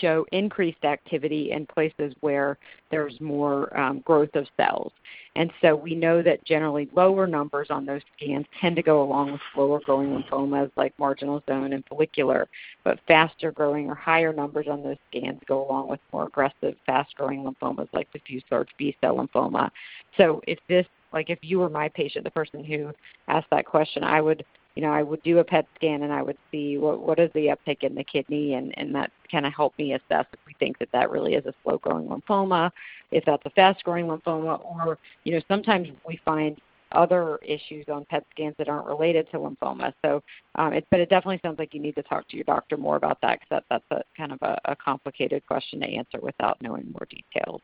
show 0.00 0.26
increased 0.32 0.84
activity 0.84 1.52
in 1.52 1.66
places 1.66 2.14
where 2.20 2.58
there's 2.90 3.20
more 3.20 3.76
um, 3.78 4.00
growth 4.00 4.34
of 4.34 4.46
cells. 4.56 4.92
And 5.36 5.52
so 5.62 5.76
we 5.76 5.94
know 5.94 6.22
that 6.22 6.44
generally 6.44 6.88
lower 6.94 7.26
numbers 7.26 7.68
on 7.70 7.86
those 7.86 8.02
scans 8.16 8.46
tend 8.60 8.76
to 8.76 8.82
go 8.82 9.02
along 9.02 9.32
with 9.32 9.40
slower 9.54 9.80
growing 9.84 10.08
lymphomas 10.10 10.70
like 10.76 10.92
marginal 10.98 11.42
zone 11.48 11.72
and 11.72 11.84
follicular, 11.88 12.48
but 12.84 12.98
faster 13.06 13.52
growing 13.52 13.88
or 13.88 13.94
higher 13.94 14.32
numbers 14.32 14.66
on 14.68 14.82
those 14.82 14.96
scans 15.08 15.40
go 15.46 15.64
along 15.66 15.88
with 15.88 16.00
more 16.12 16.26
aggressive, 16.26 16.74
fast 16.84 17.14
growing 17.14 17.44
lymphomas 17.44 17.88
like 17.92 18.12
diffuse 18.12 18.42
large 18.50 18.68
B 18.76 18.96
cell 19.00 19.16
lymphoma. 19.16 19.70
So 20.16 20.42
if 20.46 20.58
this 20.68 20.86
like 21.12 21.30
if 21.30 21.38
you 21.42 21.58
were 21.58 21.68
my 21.68 21.88
patient, 21.88 22.24
the 22.24 22.30
person 22.30 22.64
who 22.64 22.92
asked 23.28 23.50
that 23.50 23.66
question, 23.66 24.04
I 24.04 24.20
would 24.20 24.44
you 24.80 24.86
know, 24.86 24.94
I 24.94 25.02
would 25.02 25.22
do 25.22 25.40
a 25.40 25.44
PET 25.44 25.66
scan 25.74 26.04
and 26.04 26.12
I 26.12 26.22
would 26.22 26.38
see 26.50 26.78
what 26.78 27.00
what 27.00 27.18
is 27.18 27.30
the 27.34 27.50
uptake 27.50 27.82
in 27.82 27.94
the 27.94 28.02
kidney, 28.02 28.54
and 28.54 28.72
and 28.78 28.94
that 28.94 29.12
kind 29.30 29.44
of 29.44 29.52
helped 29.52 29.78
me 29.78 29.92
assess 29.92 30.24
if 30.32 30.38
we 30.46 30.54
think 30.58 30.78
that 30.78 30.88
that 30.92 31.10
really 31.10 31.34
is 31.34 31.44
a 31.44 31.52
slow 31.62 31.76
growing 31.76 32.06
lymphoma, 32.08 32.70
if 33.10 33.22
that's 33.26 33.44
a 33.44 33.50
fast 33.50 33.84
growing 33.84 34.06
lymphoma, 34.06 34.58
or 34.64 34.96
you 35.24 35.34
know, 35.34 35.40
sometimes 35.48 35.88
we 36.08 36.18
find 36.24 36.58
other 36.92 37.38
issues 37.46 37.84
on 37.92 38.06
PET 38.06 38.24
scans 38.30 38.54
that 38.56 38.70
aren't 38.70 38.86
related 38.86 39.30
to 39.32 39.36
lymphoma. 39.36 39.92
So, 40.02 40.22
um, 40.54 40.72
it, 40.72 40.86
but 40.90 40.98
it 40.98 41.10
definitely 41.10 41.40
sounds 41.42 41.58
like 41.58 41.74
you 41.74 41.80
need 41.80 41.94
to 41.96 42.02
talk 42.02 42.26
to 42.30 42.36
your 42.36 42.44
doctor 42.44 42.78
more 42.78 42.96
about 42.96 43.18
that 43.20 43.38
because 43.40 43.48
that, 43.50 43.64
that's 43.68 43.84
a 44.00 44.02
kind 44.16 44.32
of 44.32 44.38
a, 44.40 44.58
a 44.64 44.76
complicated 44.76 45.46
question 45.46 45.80
to 45.80 45.86
answer 45.86 46.18
without 46.22 46.60
knowing 46.62 46.90
more 46.90 47.06
details. 47.10 47.60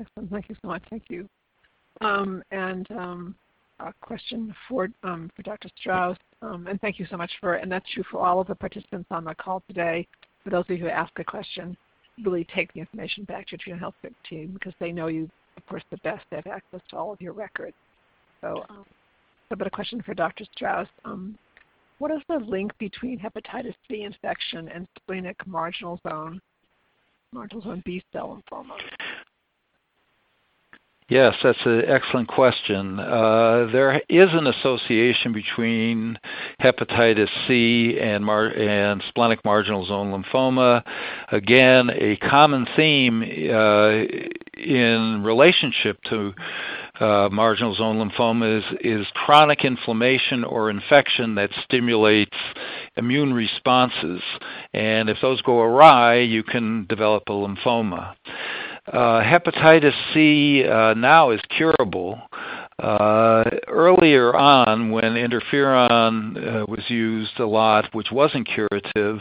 Excellent. 0.00 0.30
Thank 0.30 0.48
you 0.48 0.56
so 0.62 0.68
much. 0.68 0.82
Thank 0.88 1.04
you. 1.10 1.28
Um, 2.00 2.42
and 2.52 2.90
um, 2.90 3.34
a 3.80 3.92
question 4.00 4.54
for 4.68 4.88
um, 5.02 5.30
for 5.36 5.42
Dr. 5.42 5.68
Straus, 5.78 6.16
um, 6.42 6.66
and 6.66 6.80
thank 6.80 6.98
you 6.98 7.06
so 7.10 7.16
much 7.16 7.30
for, 7.40 7.54
and 7.54 7.70
that's 7.70 7.88
true 7.92 8.04
for 8.10 8.24
all 8.24 8.40
of 8.40 8.46
the 8.46 8.54
participants 8.54 9.08
on 9.10 9.24
the 9.24 9.34
call 9.34 9.62
today. 9.68 10.06
For 10.44 10.50
those 10.50 10.64
of 10.64 10.70
you 10.70 10.78
who 10.78 10.88
ask 10.88 11.12
a 11.18 11.24
question, 11.24 11.76
really 12.24 12.46
take 12.54 12.72
the 12.72 12.80
information 12.80 13.24
back 13.24 13.46
to 13.48 13.56
your 13.66 13.76
health 13.76 13.94
team 14.28 14.50
because 14.52 14.74
they 14.80 14.92
know 14.92 15.08
you, 15.08 15.28
of 15.56 15.66
course, 15.66 15.82
the 15.90 15.96
best. 15.98 16.24
They 16.30 16.36
have 16.36 16.46
access 16.46 16.80
to 16.90 16.96
all 16.96 17.12
of 17.12 17.20
your 17.20 17.32
records. 17.32 17.76
So, 18.40 18.64
um, 18.68 18.84
but 19.50 19.66
a 19.66 19.70
question 19.70 20.02
for 20.02 20.14
Dr. 20.14 20.44
Straus. 20.54 20.88
Um, 21.04 21.36
what 21.98 22.10
is 22.12 22.20
the 22.28 22.36
link 22.36 22.72
between 22.78 23.18
hepatitis 23.18 23.74
C 23.88 24.02
infection 24.02 24.68
and 24.68 24.86
splenic 24.96 25.36
marginal 25.46 26.00
zone, 26.08 26.40
marginal 27.32 27.62
zone 27.62 27.82
B 27.84 28.02
cell 28.12 28.40
lymphoma? 28.52 28.76
Yes, 31.08 31.36
that's 31.42 31.58
an 31.64 31.84
excellent 31.86 32.28
question. 32.28 33.00
Uh, 33.00 33.66
there 33.72 34.02
is 34.10 34.28
an 34.30 34.46
association 34.46 35.32
between 35.32 36.18
hepatitis 36.60 37.30
C 37.46 37.98
and, 37.98 38.22
mar- 38.22 38.48
and 38.52 39.02
splenic 39.08 39.42
marginal 39.42 39.86
zone 39.86 40.12
lymphoma. 40.12 40.82
Again, 41.32 41.88
a 41.94 42.16
common 42.16 42.66
theme 42.76 43.22
uh, 43.22 44.04
in 44.58 45.22
relationship 45.24 45.98
to 46.10 46.34
uh, 47.00 47.30
marginal 47.32 47.74
zone 47.74 47.96
lymphoma 47.96 48.58
is, 48.58 48.64
is 48.82 49.06
chronic 49.14 49.64
inflammation 49.64 50.44
or 50.44 50.68
infection 50.68 51.36
that 51.36 51.48
stimulates 51.64 52.36
immune 52.98 53.32
responses. 53.32 54.20
And 54.74 55.08
if 55.08 55.16
those 55.22 55.40
go 55.40 55.60
awry, 55.60 56.18
you 56.18 56.42
can 56.42 56.84
develop 56.86 57.22
a 57.28 57.32
lymphoma. 57.32 58.14
Uh, 58.92 59.22
hepatitis 59.22 59.92
C 60.14 60.64
uh, 60.64 60.94
now 60.94 61.30
is 61.30 61.40
curable. 61.50 62.18
Uh, 62.78 63.42
earlier 63.66 64.36
on, 64.36 64.90
when 64.90 65.14
interferon 65.14 66.36
uh, 66.36 66.66
was 66.68 66.84
used 66.88 67.40
a 67.40 67.46
lot, 67.46 67.92
which 67.92 68.12
wasn't 68.12 68.46
curative, 68.46 69.20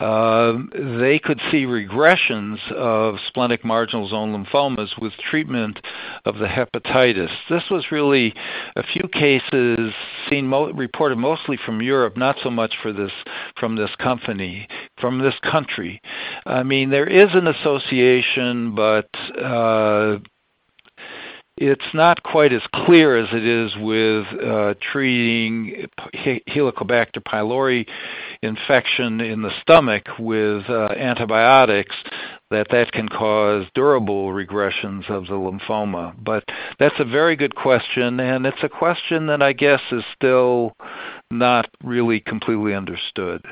uh, 0.00 0.54
they 1.00 1.20
could 1.22 1.40
see 1.52 1.64
regressions 1.64 2.58
of 2.72 3.14
splenic 3.28 3.64
marginal 3.64 4.08
zone 4.08 4.32
lymphomas 4.32 4.88
with 5.00 5.12
treatment 5.30 5.78
of 6.24 6.38
the 6.38 6.46
hepatitis. 6.46 7.30
This 7.48 7.62
was 7.70 7.92
really 7.92 8.34
a 8.74 8.82
few 8.82 9.08
cases 9.12 9.92
seen 10.28 10.50
reported 10.50 11.16
mostly 11.16 11.58
from 11.64 11.80
Europe, 11.80 12.16
not 12.16 12.36
so 12.42 12.50
much 12.50 12.74
from 12.82 13.76
this 13.76 13.94
company, 14.00 14.66
from 15.00 15.20
this 15.20 15.34
country. 15.48 16.00
I 16.44 16.64
mean, 16.64 16.90
there 16.90 17.06
is 17.06 17.28
an 17.34 17.46
association, 17.46 18.74
but 18.74 19.08
it's 21.60 21.92
not 21.92 22.22
quite 22.22 22.54
as 22.54 22.62
clear 22.72 23.18
as 23.18 23.28
it 23.32 23.44
is 23.44 23.70
with 23.76 24.26
uh, 24.42 24.74
treating 24.90 25.86
Helicobacter 26.48 27.22
pylori 27.22 27.86
infection 28.42 29.20
in 29.20 29.42
the 29.42 29.50
stomach 29.60 30.06
with 30.18 30.68
uh, 30.70 30.88
antibiotics 30.96 31.94
that 32.50 32.68
that 32.70 32.90
can 32.92 33.10
cause 33.10 33.66
durable 33.74 34.28
regressions 34.28 35.08
of 35.10 35.26
the 35.26 35.34
lymphoma. 35.34 36.14
But 36.24 36.44
that's 36.78 36.98
a 36.98 37.04
very 37.04 37.36
good 37.36 37.54
question, 37.54 38.18
and 38.18 38.46
it's 38.46 38.62
a 38.62 38.68
question 38.68 39.26
that 39.26 39.42
I 39.42 39.52
guess 39.52 39.82
is 39.92 40.02
still 40.16 40.72
not 41.30 41.68
really 41.84 42.20
completely 42.20 42.74
understood. 42.74 43.44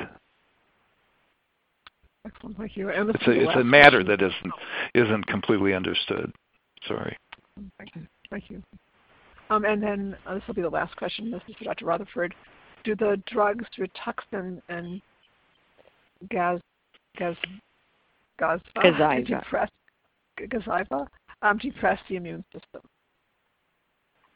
Excellent, 2.26 2.56
thank 2.56 2.76
you. 2.76 2.88
it's 2.88 3.26
a, 3.26 3.30
it's 3.30 3.56
a 3.56 3.64
matter 3.64 4.02
that 4.02 4.22
isn't 4.22 4.52
isn't 4.94 5.26
completely 5.26 5.74
understood. 5.74 6.32
Sorry. 6.86 7.16
Thank 7.78 7.94
you. 7.94 8.06
Thank 8.30 8.50
you. 8.50 8.62
Um, 9.50 9.64
and 9.64 9.82
then 9.82 10.16
uh, 10.26 10.34
this 10.34 10.42
will 10.46 10.54
be 10.54 10.62
the 10.62 10.68
last 10.68 10.96
question. 10.96 11.30
This 11.30 11.40
is 11.48 11.54
for 11.56 11.64
Dr. 11.64 11.86
Rutherford. 11.86 12.34
Do 12.84 12.94
the 12.94 13.20
drugs 13.26 13.64
Rituxan 13.78 14.61
and 14.68 15.00
Gaz, 16.30 16.61
Gaz, 17.16 17.36
Gaz, 18.38 18.61
Gazyva. 18.76 19.26
depress, 19.26 19.70
Gazyva 20.38 21.06
um, 21.42 21.59
depress 21.59 21.98
the 22.09 22.16
immune 22.16 22.44
system? 22.52 22.82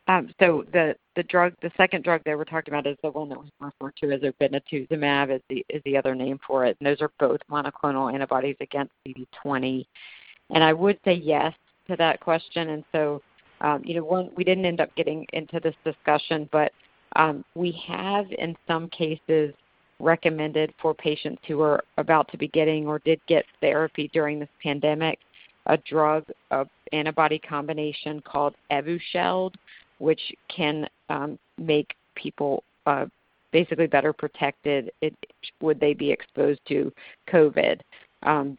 Um, 0.08 0.34
so 0.40 0.64
the 0.72 0.96
the 1.14 1.22
drug, 1.22 1.54
the 1.62 1.70
second 1.76 2.02
drug 2.02 2.22
that 2.24 2.36
we're 2.36 2.44
talking 2.44 2.74
about 2.74 2.88
is 2.88 2.96
the 3.02 3.10
one 3.10 3.28
that 3.28 3.38
we 3.38 3.48
refer 3.60 3.92
to 4.00 4.12
as 4.12 4.20
obinutuzumab, 4.20 5.34
is 5.36 5.40
the 5.48 5.64
is 5.68 5.80
the 5.84 5.96
other 5.96 6.14
name 6.14 6.40
for 6.44 6.64
it. 6.64 6.76
And 6.80 6.86
those 6.86 7.00
are 7.00 7.10
both 7.20 7.40
monoclonal 7.50 8.12
antibodies 8.12 8.56
against 8.60 8.92
CD20. 9.06 9.86
And 10.50 10.64
I 10.64 10.72
would 10.72 10.98
say 11.04 11.14
yes 11.14 11.54
to 11.88 11.96
that 11.96 12.20
question. 12.20 12.70
And 12.70 12.84
so, 12.92 13.22
um, 13.60 13.82
you 13.84 13.94
know, 13.94 14.04
one, 14.04 14.30
we 14.36 14.44
didn't 14.44 14.64
end 14.64 14.80
up 14.80 14.94
getting 14.96 15.26
into 15.32 15.60
this 15.60 15.74
discussion, 15.84 16.48
but 16.52 16.72
um, 17.16 17.44
we 17.54 17.72
have 17.86 18.26
in 18.38 18.56
some 18.66 18.88
cases 18.88 19.54
recommended 19.98 20.74
for 20.80 20.94
patients 20.94 21.42
who 21.46 21.60
are 21.60 21.82
about 21.96 22.30
to 22.32 22.38
be 22.38 22.48
getting 22.48 22.86
or 22.86 22.98
did 23.00 23.20
get 23.28 23.44
therapy 23.60 24.10
during 24.12 24.40
this 24.40 24.48
pandemic 24.62 25.18
a 25.66 25.76
drug 25.78 26.24
a 26.50 26.66
antibody 26.92 27.38
combination 27.38 28.20
called 28.22 28.54
Evusheld, 28.70 29.54
which 29.98 30.20
can 30.48 30.88
um, 31.08 31.38
make 31.56 31.94
people 32.16 32.64
uh, 32.86 33.06
basically 33.52 33.86
better 33.86 34.12
protected 34.12 34.90
it, 35.00 35.14
would 35.60 35.78
they 35.78 35.94
be 35.94 36.10
exposed 36.10 36.60
to 36.66 36.92
COVID. 37.28 37.80
Um, 38.24 38.58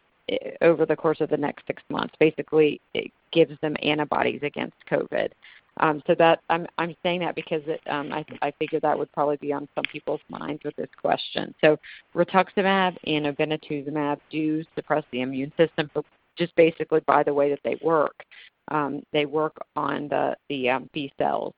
over 0.61 0.85
the 0.85 0.95
course 0.95 1.21
of 1.21 1.29
the 1.29 1.37
next 1.37 1.65
six 1.67 1.81
months. 1.89 2.13
Basically, 2.19 2.79
it 2.93 3.11
gives 3.31 3.59
them 3.61 3.75
antibodies 3.81 4.41
against 4.43 4.75
COVID. 4.89 5.29
Um, 5.77 6.03
so 6.05 6.13
that 6.15 6.39
I'm 6.49 6.67
I'm 6.77 6.95
saying 7.01 7.21
that 7.21 7.35
because 7.35 7.63
it, 7.65 7.81
um, 7.87 8.13
I 8.13 8.23
I 8.41 8.51
figure 8.59 8.79
that 8.81 8.97
would 8.97 9.11
probably 9.11 9.37
be 9.37 9.51
on 9.51 9.67
some 9.73 9.85
people's 9.91 10.21
minds 10.29 10.63
with 10.63 10.75
this 10.75 10.89
question. 11.01 11.53
So 11.61 11.79
rituximab 12.15 12.95
and 13.07 13.25
obinutuzumab 13.25 14.19
do 14.29 14.63
suppress 14.75 15.03
the 15.11 15.21
immune 15.21 15.51
system, 15.57 15.89
but 15.93 16.05
just 16.37 16.55
basically 16.55 16.99
by 17.01 17.23
the 17.23 17.33
way 17.33 17.49
that 17.49 17.59
they 17.63 17.77
work. 17.81 18.23
Um, 18.69 19.01
they 19.11 19.25
work 19.25 19.57
on 19.75 20.07
the 20.09 20.37
the 20.47 20.69
um, 20.69 20.89
B 20.93 21.11
cells, 21.17 21.53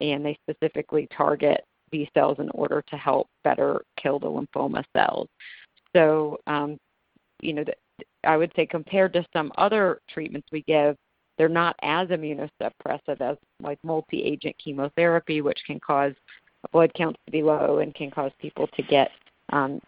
and 0.00 0.24
they 0.24 0.38
specifically 0.48 1.06
target 1.14 1.62
B 1.90 2.10
cells 2.14 2.38
in 2.38 2.48
order 2.50 2.82
to 2.88 2.96
help 2.96 3.28
better 3.44 3.82
kill 3.96 4.18
the 4.18 4.26
lymphoma 4.26 4.84
cells. 4.96 5.28
So 5.94 6.38
um, 6.46 6.78
you 7.42 7.52
know, 7.52 7.64
I 8.24 8.36
would 8.36 8.52
say 8.54 8.66
compared 8.66 9.12
to 9.14 9.24
some 9.32 9.52
other 9.56 10.00
treatments 10.08 10.48
we 10.52 10.62
give, 10.62 10.96
they're 11.38 11.48
not 11.48 11.76
as 11.82 12.08
immunosuppressive 12.08 13.20
as 13.20 13.36
like 13.62 13.78
multi-agent 13.82 14.56
chemotherapy, 14.62 15.40
which 15.40 15.60
can 15.66 15.80
cause 15.80 16.12
blood 16.72 16.92
counts 16.94 17.18
to 17.26 17.32
be 17.32 17.42
low 17.42 17.78
and 17.78 17.94
can 17.94 18.10
cause 18.10 18.32
people 18.38 18.66
to 18.76 18.82
get 18.82 19.10
um, 19.50 19.80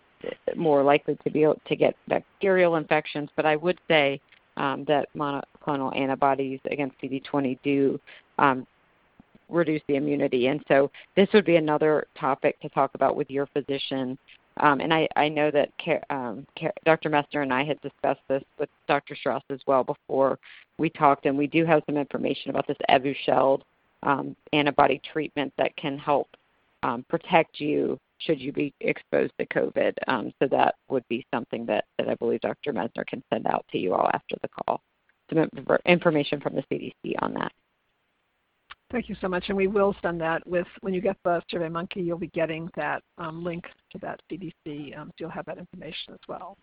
more 0.56 0.82
likely 0.82 1.16
to 1.24 1.30
be 1.30 1.42
able 1.42 1.60
to 1.66 1.76
get 1.76 1.94
bacterial 2.08 2.76
infections. 2.76 3.28
But 3.36 3.44
I 3.44 3.56
would 3.56 3.78
say 3.88 4.20
um, 4.56 4.84
that 4.88 5.08
monoclonal 5.14 5.96
antibodies 5.96 6.60
against 6.70 6.98
CD20 7.02 7.58
do 7.62 8.00
um, 8.38 8.66
reduce 9.48 9.82
the 9.88 9.96
immunity. 9.96 10.46
And 10.46 10.62
so 10.68 10.90
this 11.16 11.28
would 11.34 11.44
be 11.44 11.56
another 11.56 12.06
topic 12.18 12.60
to 12.60 12.68
talk 12.70 12.92
about 12.94 13.16
with 13.16 13.30
your 13.30 13.46
physician 13.46 14.18
um, 14.58 14.80
and 14.80 14.92
I, 14.92 15.08
I 15.16 15.28
know 15.28 15.50
that 15.50 15.70
um, 16.10 16.46
Dr. 16.84 17.10
Messner 17.10 17.42
and 17.42 17.52
I 17.52 17.64
had 17.64 17.80
discussed 17.80 18.20
this 18.28 18.42
with 18.58 18.68
Dr. 18.86 19.16
Straus 19.16 19.42
as 19.50 19.60
well 19.66 19.84
before 19.84 20.38
we 20.78 20.90
talked, 20.90 21.26
and 21.26 21.36
we 21.36 21.46
do 21.46 21.64
have 21.64 21.82
some 21.86 21.96
information 21.96 22.50
about 22.50 22.66
this 22.66 22.76
Evusheld 22.90 23.62
um, 24.02 24.36
antibody 24.52 25.00
treatment 25.12 25.52
that 25.56 25.74
can 25.76 25.96
help 25.96 26.28
um, 26.82 27.04
protect 27.08 27.60
you 27.60 27.98
should 28.18 28.40
you 28.40 28.52
be 28.52 28.72
exposed 28.80 29.32
to 29.38 29.46
COVID. 29.46 29.94
Um, 30.06 30.32
so 30.40 30.48
that 30.48 30.76
would 30.88 31.06
be 31.08 31.26
something 31.32 31.66
that, 31.66 31.84
that 31.98 32.08
I 32.08 32.14
believe 32.14 32.40
Dr. 32.40 32.72
Messner 32.72 33.06
can 33.06 33.22
send 33.32 33.46
out 33.46 33.64
to 33.72 33.78
you 33.78 33.94
all 33.94 34.08
after 34.12 34.36
the 34.42 34.48
call. 34.48 34.80
Some 35.28 35.48
information 35.86 36.40
from 36.40 36.54
the 36.54 36.62
CDC 36.70 37.14
on 37.20 37.34
that. 37.34 37.52
Thank 38.92 39.08
you 39.08 39.16
so 39.22 39.28
much. 39.28 39.44
And 39.48 39.56
we 39.56 39.68
will 39.68 39.96
send 40.02 40.20
that 40.20 40.46
with, 40.46 40.66
when 40.82 40.92
you 40.92 41.00
get 41.00 41.16
the 41.24 41.42
SurveyMonkey, 41.50 42.04
you'll 42.04 42.18
be 42.18 42.26
getting 42.28 42.70
that 42.76 43.02
um, 43.16 43.42
link 43.42 43.64
to 43.90 43.98
that 44.00 44.20
CDC, 44.30 44.96
um, 44.98 45.08
so 45.08 45.14
you'll 45.20 45.30
have 45.30 45.46
that 45.46 45.56
information 45.56 46.12
as 46.12 46.20
well. 46.28 46.58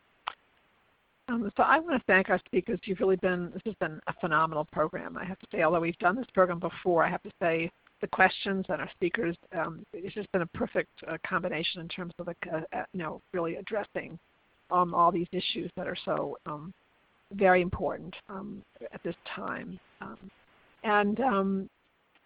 Um, 1.28 1.52
so 1.58 1.64
I 1.64 1.80
want 1.80 2.00
to 2.00 2.04
thank 2.06 2.30
our 2.30 2.40
speakers. 2.46 2.80
You've 2.84 3.00
really 3.00 3.16
been, 3.16 3.50
this 3.52 3.64
has 3.66 3.74
been 3.80 4.00
a 4.08 4.14
phenomenal 4.22 4.66
program. 4.72 5.18
I 5.18 5.26
have 5.26 5.40
to 5.40 5.48
say, 5.52 5.64
although 5.64 5.80
we've 5.80 5.98
done 5.98 6.16
this 6.16 6.28
program 6.32 6.60
before, 6.60 7.04
I 7.04 7.10
have 7.10 7.24
to 7.24 7.32
say 7.42 7.72
the 8.00 8.08
questions 8.08 8.66
and 8.70 8.80
our 8.80 8.90
speakers, 8.92 9.36
um, 9.58 9.84
it's 9.92 10.14
just 10.14 10.32
been 10.32 10.44
a 10.44 10.48
perfect 10.48 10.92
uh, 11.08 11.18
combination 11.28 11.82
in 11.82 11.88
terms 11.88 12.14
of, 12.20 12.28
the, 12.28 12.36
uh, 12.54 12.62
uh, 12.74 12.84
you 12.94 13.00
know, 13.00 13.22
really 13.34 13.56
addressing 13.56 14.20
um, 14.70 14.94
all 14.94 15.12
these 15.12 15.28
issues 15.32 15.72
that 15.76 15.88
are 15.88 15.98
so 16.06 16.38
um, 16.46 16.76
very 17.34 17.64
important 17.64 18.16
at 18.30 19.02
this 19.04 19.16
time. 19.36 19.80
And 20.84 21.20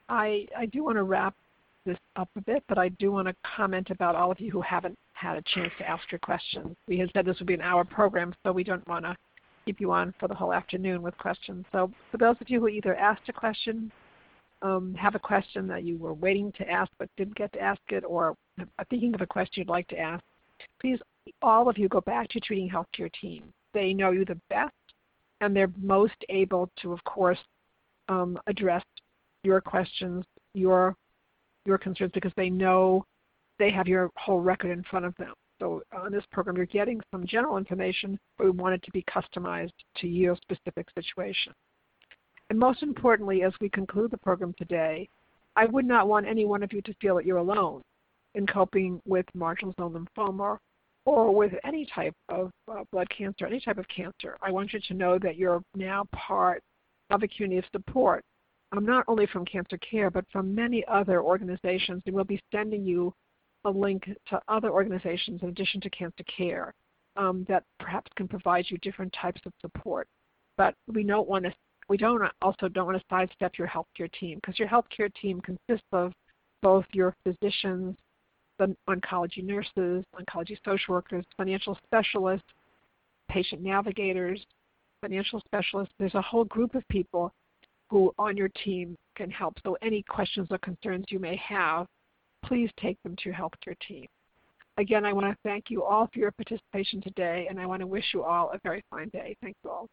I, 0.09 0.47
I 0.57 0.65
do 0.67 0.83
want 0.83 0.97
to 0.97 1.03
wrap 1.03 1.35
this 1.85 1.97
up 2.15 2.29
a 2.37 2.41
bit, 2.41 2.63
but 2.67 2.77
I 2.77 2.89
do 2.89 3.11
want 3.11 3.27
to 3.27 3.35
comment 3.55 3.89
about 3.89 4.15
all 4.15 4.31
of 4.31 4.39
you 4.39 4.51
who 4.51 4.61
haven't 4.61 4.97
had 5.13 5.37
a 5.37 5.43
chance 5.53 5.71
to 5.79 5.89
ask 5.89 6.11
your 6.11 6.19
questions. 6.19 6.75
We 6.87 6.97
had 6.97 7.09
said 7.13 7.25
this 7.25 7.39
would 7.39 7.47
be 7.47 7.53
an 7.53 7.61
hour 7.61 7.83
program, 7.83 8.33
so 8.43 8.51
we 8.51 8.63
don't 8.63 8.87
want 8.87 9.05
to 9.05 9.15
keep 9.65 9.79
you 9.79 9.91
on 9.91 10.13
for 10.19 10.27
the 10.27 10.33
whole 10.33 10.53
afternoon 10.53 11.01
with 11.01 11.17
questions. 11.17 11.65
So 11.71 11.91
for 12.11 12.17
those 12.17 12.35
of 12.41 12.49
you 12.49 12.59
who 12.59 12.67
either 12.67 12.95
asked 12.95 13.29
a 13.29 13.33
question, 13.33 13.91
um, 14.61 14.93
have 14.95 15.15
a 15.15 15.19
question 15.19 15.67
that 15.67 15.83
you 15.83 15.97
were 15.97 16.13
waiting 16.13 16.51
to 16.53 16.69
ask 16.69 16.91
but 16.97 17.09
didn't 17.17 17.35
get 17.35 17.51
to 17.53 17.61
ask 17.61 17.81
it, 17.89 18.03
or 18.07 18.35
are 18.59 18.85
thinking 18.89 19.13
of 19.13 19.21
a 19.21 19.25
question 19.25 19.61
you'd 19.61 19.69
like 19.69 19.87
to 19.89 19.99
ask, 19.99 20.23
please 20.79 20.99
all 21.41 21.69
of 21.69 21.77
you 21.77 21.87
go 21.87 22.01
back 22.01 22.27
to 22.29 22.35
your 22.35 22.41
treating 22.45 22.69
healthcare 22.69 23.11
team. 23.21 23.43
They 23.73 23.93
know 23.93 24.11
you 24.11 24.25
the 24.25 24.39
best, 24.49 24.73
and 25.41 25.55
they're 25.55 25.71
most 25.81 26.15
able 26.29 26.69
to, 26.81 26.93
of 26.93 27.03
course, 27.03 27.39
um, 28.09 28.37
address 28.47 28.83
your 29.43 29.61
questions, 29.61 30.23
your 30.53 30.95
your 31.65 31.77
concerns 31.77 32.11
because 32.13 32.33
they 32.35 32.49
know 32.49 33.05
they 33.59 33.71
have 33.71 33.87
your 33.87 34.09
whole 34.17 34.41
record 34.41 34.71
in 34.71 34.83
front 34.83 35.05
of 35.05 35.15
them. 35.15 35.33
So 35.59 35.81
on 35.95 36.11
this 36.11 36.25
program, 36.31 36.57
you're 36.57 36.65
getting 36.65 36.99
some 37.11 37.25
general 37.25 37.57
information, 37.57 38.19
but 38.37 38.45
we 38.45 38.51
want 38.51 38.75
it 38.75 38.83
to 38.83 38.91
be 38.91 39.03
customized 39.03 39.71
to 39.97 40.07
your 40.07 40.35
specific 40.37 40.87
situation. 40.93 41.53
And 42.49 42.59
most 42.59 42.83
importantly, 42.83 43.43
as 43.43 43.53
we 43.61 43.69
conclude 43.69 44.11
the 44.11 44.17
program 44.17 44.53
today, 44.57 45.07
I 45.55 45.65
would 45.65 45.85
not 45.85 46.07
want 46.07 46.27
any 46.27 46.45
one 46.45 46.63
of 46.63 46.73
you 46.73 46.81
to 46.81 46.93
feel 46.95 47.15
that 47.15 47.25
you're 47.25 47.37
alone 47.37 47.81
in 48.35 48.45
coping 48.47 49.01
with 49.05 49.25
marginal 49.33 49.73
zone 49.79 50.07
lymphoma 50.17 50.57
or 51.05 51.33
with 51.33 51.53
any 51.63 51.85
type 51.93 52.15
of 52.29 52.51
uh, 52.71 52.83
blood 52.91 53.07
cancer, 53.15 53.45
any 53.45 53.59
type 53.59 53.77
of 53.77 53.87
cancer. 53.87 54.37
I 54.41 54.51
want 54.51 54.73
you 54.73 54.79
to 54.87 54.93
know 54.93 55.19
that 55.19 55.37
you're 55.37 55.61
now 55.75 56.05
part 56.13 56.61
of 57.09 57.23
a 57.23 57.27
community 57.27 57.59
of 57.59 57.65
support 57.71 58.23
um, 58.75 58.85
not 58.85 59.05
only 59.07 59.27
from 59.27 59.45
Cancer 59.45 59.77
Care, 59.77 60.09
but 60.09 60.25
from 60.31 60.53
many 60.53 60.83
other 60.87 61.21
organizations. 61.21 62.01
And 62.05 62.15
we'll 62.15 62.23
be 62.23 62.41
sending 62.51 62.83
you 62.85 63.13
a 63.65 63.69
link 63.69 64.09
to 64.29 64.41
other 64.47 64.71
organizations 64.71 65.41
in 65.41 65.49
addition 65.49 65.79
to 65.81 65.89
Cancer 65.89 66.23
Care 66.35 66.73
um, 67.15 67.45
that 67.47 67.63
perhaps 67.79 68.11
can 68.15 68.27
provide 68.27 68.65
you 68.69 68.77
different 68.79 69.13
types 69.13 69.41
of 69.45 69.53
support. 69.61 70.07
but 70.57 70.75
we 70.87 71.03
don't 71.03 71.27
want 71.27 71.45
to 71.45 71.53
we 71.89 71.97
don't 71.97 72.23
also 72.41 72.67
don't 72.69 72.85
want 72.85 72.97
to 72.97 73.03
sidestep 73.09 73.57
your 73.57 73.67
healthcare 73.67 74.11
team 74.19 74.39
because 74.39 74.57
your 74.57 74.67
healthcare 74.67 75.13
team 75.21 75.41
consists 75.41 75.87
of 75.91 76.13
both 76.61 76.85
your 76.93 77.13
physicians, 77.23 77.95
the 78.57 78.73
oncology 78.87 79.43
nurses, 79.43 80.03
oncology 80.15 80.57
social 80.63 80.95
workers, 80.95 81.25
financial 81.35 81.77
specialists, 81.85 82.47
patient 83.29 83.61
navigators, 83.61 84.45
financial 85.01 85.41
specialists. 85.41 85.93
There's 85.99 86.15
a 86.15 86.21
whole 86.21 86.45
group 86.45 86.73
of 86.73 86.87
people 86.87 87.33
who 87.93 88.11
on 88.17 88.35
your 88.35 88.49
team 88.65 88.97
can 89.15 89.29
help. 89.29 89.53
So 89.63 89.77
any 89.83 90.01
questions 90.01 90.47
or 90.49 90.57
concerns 90.57 91.05
you 91.09 91.19
may 91.19 91.35
have, 91.47 91.85
please 92.43 92.71
take 92.81 92.97
them 93.03 93.15
to 93.17 93.25
your 93.25 93.35
healthcare 93.35 93.77
team. 93.87 94.07
Again, 94.79 95.05
I 95.05 95.13
want 95.13 95.27
to 95.27 95.37
thank 95.43 95.65
you 95.69 95.83
all 95.83 96.09
for 96.11 96.17
your 96.17 96.31
participation 96.31 97.01
today, 97.01 97.45
and 97.47 97.59
I 97.59 97.67
want 97.67 97.81
to 97.81 97.87
wish 97.87 98.05
you 98.11 98.23
all 98.23 98.49
a 98.51 98.59
very 98.63 98.83
fine 98.89 99.09
day. 99.09 99.37
Thank 99.43 99.55
you 99.63 99.69
all. 99.69 99.87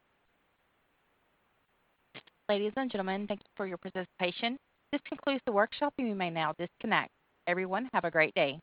Ladies 2.49 2.73
and 2.77 2.91
gentlemen, 2.91 3.27
thank 3.27 3.41
you 3.41 3.51
for 3.55 3.67
your 3.67 3.77
participation. 3.77 4.57
This 4.93 5.03
concludes 5.07 5.43
the 5.45 5.53
workshop, 5.53 5.93
and 5.99 6.09
you 6.09 6.15
may 6.15 6.31
now 6.31 6.55
disconnect. 6.59 7.11
Everyone, 7.47 7.91
have 7.93 8.07
a 8.07 8.11
great 8.11 8.33
day. 8.35 8.59